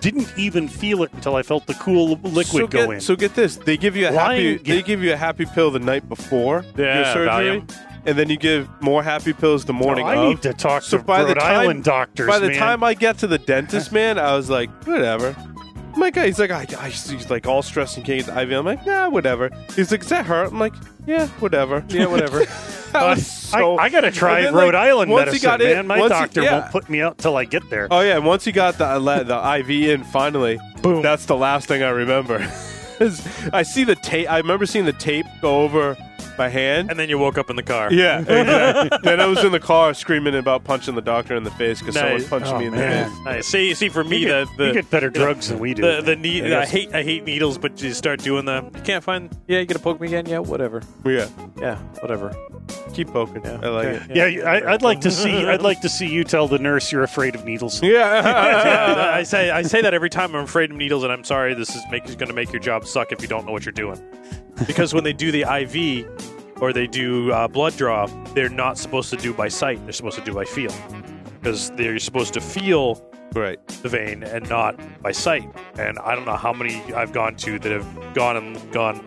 didn't 0.00 0.32
even 0.38 0.68
feel 0.68 1.02
it 1.02 1.12
until 1.12 1.34
I 1.34 1.42
felt 1.42 1.66
the 1.66 1.74
cool 1.74 2.18
liquid 2.22 2.46
so 2.46 2.66
go 2.66 2.90
in. 2.92 3.00
So 3.00 3.16
get 3.16 3.34
this: 3.34 3.56
they 3.56 3.76
give 3.76 3.96
you 3.96 4.08
a 4.08 4.12
Lying- 4.12 4.58
happy. 4.58 4.70
They 4.72 4.82
give 4.82 5.02
you 5.02 5.12
a 5.12 5.16
happy 5.16 5.44
pill 5.46 5.70
the 5.70 5.78
night 5.80 6.08
before 6.08 6.64
your 6.76 7.04
surgery, 7.06 7.26
Valium. 7.28 7.76
and 8.06 8.16
then 8.18 8.30
you 8.30 8.36
give 8.38 8.68
more 8.80 9.02
happy 9.02 9.32
pills 9.32 9.64
the 9.66 9.72
morning 9.74 10.06
Oh, 10.06 10.08
I 10.08 10.16
of. 10.16 10.28
need 10.28 10.42
to 10.42 10.54
talk 10.54 10.82
So 10.84 10.98
to 10.98 11.02
by 11.04 11.24
the 11.24 11.34
time- 11.34 11.60
Island 11.60 11.84
doctors. 11.84 12.28
By 12.28 12.38
the 12.38 12.48
man. 12.48 12.58
time 12.58 12.84
I 12.84 12.94
get 12.94 13.18
to 13.18 13.26
the 13.26 13.38
dentist, 13.38 13.90
man, 13.92 14.18
I 14.18 14.34
was 14.36 14.48
like, 14.48 14.70
whatever. 14.86 15.34
My 15.96 16.10
guy, 16.10 16.26
he's 16.26 16.38
like, 16.38 16.50
I, 16.50 16.66
I, 16.78 16.88
he's 16.88 17.30
like 17.30 17.46
all 17.46 17.62
stressed 17.62 17.96
and 17.96 18.06
can't 18.06 18.24
get 18.24 18.34
the 18.34 18.40
IV. 18.40 18.52
I'm 18.52 18.64
like, 18.64 18.86
nah, 18.86 19.08
whatever. 19.08 19.50
He's 19.74 19.90
like, 19.90 20.00
does 20.00 20.10
that 20.10 20.26
hurt? 20.26 20.52
I'm 20.52 20.58
like, 20.58 20.74
yeah, 21.06 21.26
whatever. 21.40 21.84
Yeah, 21.88 22.06
whatever. 22.06 22.40
I 22.94 23.14
so. 23.16 23.76
I, 23.76 23.84
I 23.84 23.88
got 23.88 24.02
to 24.02 24.10
try 24.10 24.42
then, 24.42 24.54
Rhode 24.54 24.74
like, 24.74 24.88
Island 24.88 25.10
once 25.10 25.24
he 25.26 25.46
medicine, 25.46 25.48
got 25.48 25.60
in- 25.60 25.76
man. 25.76 25.86
My 25.86 25.98
once 25.98 26.12
he- 26.12 26.18
doctor 26.20 26.42
yeah. 26.42 26.60
won't 26.60 26.72
put 26.72 26.88
me 26.88 27.00
out 27.00 27.18
till 27.18 27.36
I 27.36 27.44
get 27.44 27.68
there. 27.70 27.88
oh 27.90 28.00
yeah, 28.00 28.16
and 28.16 28.24
once 28.26 28.44
he 28.44 28.52
got 28.52 28.78
the 28.78 28.98
the 28.98 29.56
IV 29.58 29.70
in, 29.70 30.04
finally, 30.04 30.58
Boom. 30.82 31.02
that's 31.02 31.26
the 31.26 31.36
last 31.36 31.68
thing 31.68 31.82
I 31.82 31.90
remember. 31.90 32.38
I 33.52 33.62
see 33.62 33.84
the 33.84 33.96
tape. 33.96 34.30
I 34.30 34.38
remember 34.38 34.66
seeing 34.66 34.84
the 34.84 34.92
tape 34.92 35.24
go 35.40 35.62
over 35.62 35.96
my 36.38 36.48
hand. 36.48 36.90
And 36.90 36.98
then 36.98 37.08
you 37.08 37.18
woke 37.18 37.38
up 37.38 37.50
in 37.50 37.56
the 37.56 37.62
car. 37.62 37.92
Yeah, 37.92 38.18
exactly. 38.28 38.98
then 39.02 39.20
I 39.20 39.26
was 39.26 39.42
in 39.44 39.52
the 39.52 39.60
car 39.60 39.94
screaming 39.94 40.34
about 40.34 40.64
punching 40.64 40.94
the 40.94 41.00
doctor 41.02 41.34
in 41.36 41.44
the 41.44 41.50
face 41.52 41.80
because 41.80 41.94
Nice. 41.94 42.24
someone 42.24 42.42
punched 42.42 42.54
Oh, 42.54 42.58
me 42.58 42.66
in 42.66 42.72
man. 42.72 43.08
the 43.08 43.14
face. 43.16 43.24
Nice. 43.24 43.46
See, 43.46 43.74
see, 43.74 43.88
for 43.88 44.04
me, 44.04 44.18
you, 44.18 44.28
the, 44.28 44.44
get, 44.46 44.56
the 44.56 44.66
you 44.66 44.72
get 44.74 44.90
better 44.90 45.06
you 45.06 45.12
know, 45.18 45.24
drugs 45.26 45.48
than 45.48 45.58
we 45.58 45.74
do. 45.74 45.82
the 45.82 46.02
the 46.02 46.16
ne- 46.16 46.42
I 46.42 46.46
I 46.46 46.48
guess. 46.48 46.70
hate 46.70 46.94
I 46.94 47.02
hate 47.02 47.24
needles, 47.24 47.58
but 47.58 47.80
you 47.82 47.92
start 47.92 48.20
doing 48.20 48.44
the 48.44 48.62
you 48.74 48.82
can't 48.82 49.02
find. 49.04 49.30
Yeah, 49.48 49.58
you 49.60 49.66
gonna 49.66 49.78
poke 49.78 50.00
me 50.00 50.06
again? 50.08 50.26
Yeah, 50.26 50.38
whatever. 50.38 50.82
Yeah, 51.04 51.28
Yeah, 51.60 51.76
whatever. 52.00 52.34
keep 52.94 53.08
poking. 53.08 53.42
Yeah, 53.44 53.60
I 53.62 53.68
like 53.68 53.86
okay. 53.86 54.06
it. 54.14 54.34
yeah, 54.34 54.48
I, 54.50 54.72
I'd 54.74 54.82
like 54.82 55.00
to 55.02 55.10
see. 55.10 55.44
I'd 55.46 55.62
like 55.62 55.80
to 55.82 55.88
see 55.88 56.06
you 56.08 56.24
tell 56.24 56.48
the 56.48 56.58
nurse 56.58 56.90
you're 56.92 57.02
afraid 57.02 57.34
of 57.34 57.44
needles. 57.44 57.80
Yeah. 57.90 59.12
I 59.14 59.22
say 59.24 59.50
I 59.50 59.62
say 59.62 59.82
that 59.82 59.94
every 59.94 60.10
time 60.10 60.34
I'm 60.34 60.44
afraid 60.44 60.70
of 60.70 60.76
needles, 60.76 61.02
and 61.04 61.12
I'm 61.12 61.24
sorry. 61.24 61.54
This 61.54 61.74
is 61.74 61.82
make, 61.90 62.04
going 62.06 62.28
to 62.28 62.32
make 62.32 62.52
your 62.52 62.60
job 62.60 62.86
suck 62.86 63.12
if 63.12 63.20
you 63.22 63.28
don't 63.28 63.46
know 63.46 63.52
what 63.52 63.64
you're 63.64 63.72
doing. 63.72 64.00
Because 64.66 64.94
when 64.94 65.04
they 65.04 65.12
do 65.12 65.32
the 65.32 65.42
IV 65.42 66.62
or 66.62 66.72
they 66.72 66.86
do 66.86 67.32
uh, 67.32 67.48
blood 67.48 67.76
draw, 67.76 68.06
they're 68.34 68.48
not 68.48 68.78
supposed 68.78 69.10
to 69.10 69.16
do 69.16 69.32
by 69.32 69.48
sight. 69.48 69.82
They're 69.84 69.92
supposed 69.92 70.18
to 70.18 70.24
do 70.24 70.34
by 70.34 70.44
feel. 70.44 70.74
Because 71.40 71.70
they're 71.72 71.98
supposed 71.98 72.34
to 72.34 72.40
feel 72.40 73.02
right. 73.34 73.64
the 73.82 73.88
vein 73.88 74.22
and 74.22 74.48
not 74.48 74.78
by 75.02 75.12
sight. 75.12 75.48
And 75.78 75.98
I 76.00 76.14
don't 76.14 76.26
know 76.26 76.36
how 76.36 76.52
many 76.52 76.82
I've 76.92 77.12
gone 77.12 77.36
to 77.36 77.58
that 77.58 77.72
have 77.72 78.14
gone 78.14 78.36
and 78.36 78.72
gone. 78.72 79.04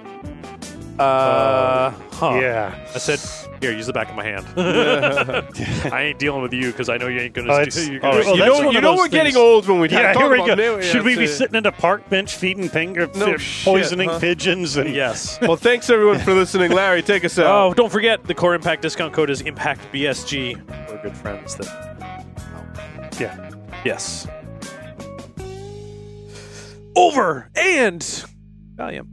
Uh, 1.00 1.90
huh. 2.12 2.40
Yeah. 2.40 2.88
I 2.94 2.98
said, 3.00 3.20
here, 3.62 3.72
use 3.72 3.88
the 3.88 3.94
back 3.94 4.10
of 4.10 4.16
my 4.16 4.24
hand. 4.24 4.46
I 5.94 6.04
ain't 6.04 6.20
dealing 6.20 6.42
with 6.42 6.54
you 6.54 6.72
because 6.72 6.90
I 6.90 6.98
know 6.98 7.08
you 7.08 7.20
ain't 7.20 7.34
gonna. 7.34 7.52
Oh, 7.52 7.66
do, 7.66 8.00
all 8.04 8.16
you 8.20 8.24
that's 8.24 8.38
know, 8.40 8.54
one 8.54 8.72
you 8.74 8.78
of 8.78 8.84
know 8.84 8.92
those 8.92 8.98
we're 9.00 9.08
getting 9.08 9.36
old 9.36 9.68
when 9.68 9.80
we 9.80 9.90
Yeah, 9.90 10.14
talk 10.14 10.22
here 10.22 10.32
we 10.32 10.36
about 10.38 10.48
go. 10.48 10.56
new- 10.56 10.76
yeah, 10.76 10.82
Should 10.92 11.04
we 11.04 11.16
be 11.16 11.24
it's, 11.24 11.34
uh, 11.34 11.38
sitting 11.38 11.56
at 11.56 11.66
a 11.66 11.72
park 11.72 12.08
bench 12.10 12.36
feeding 12.36 12.70
uh, 12.70 13.08
No 13.16 13.34
uh, 13.34 13.38
shit, 13.38 13.66
poisoning 13.66 14.10
huh? 14.10 14.20
pigeons? 14.20 14.76
And 14.78 14.94
Yes. 14.94 15.40
Well, 15.42 15.56
thanks 15.56 15.90
everyone 15.90 16.20
for 16.20 16.34
listening. 16.34 16.72
Larry, 16.72 17.02
take 17.02 17.26
us 17.26 17.40
out. 17.40 17.46
Oh, 17.48 17.74
don't 17.74 17.92
forget 17.92 18.24
the 18.26 18.36
core 18.36 18.54
impact 18.54 18.82
discount 18.84 19.14
code 19.14 19.30
is 19.30 19.42
Impact 19.42 19.82
BSG. 19.92 20.90
We're 20.90 21.02
good 21.02 21.18
friends. 21.18 21.56
That 21.56 23.16
yeah, 23.20 23.50
yes. 23.86 24.28
Over 26.96 27.50
and 27.56 28.02
Valium. 28.76 29.08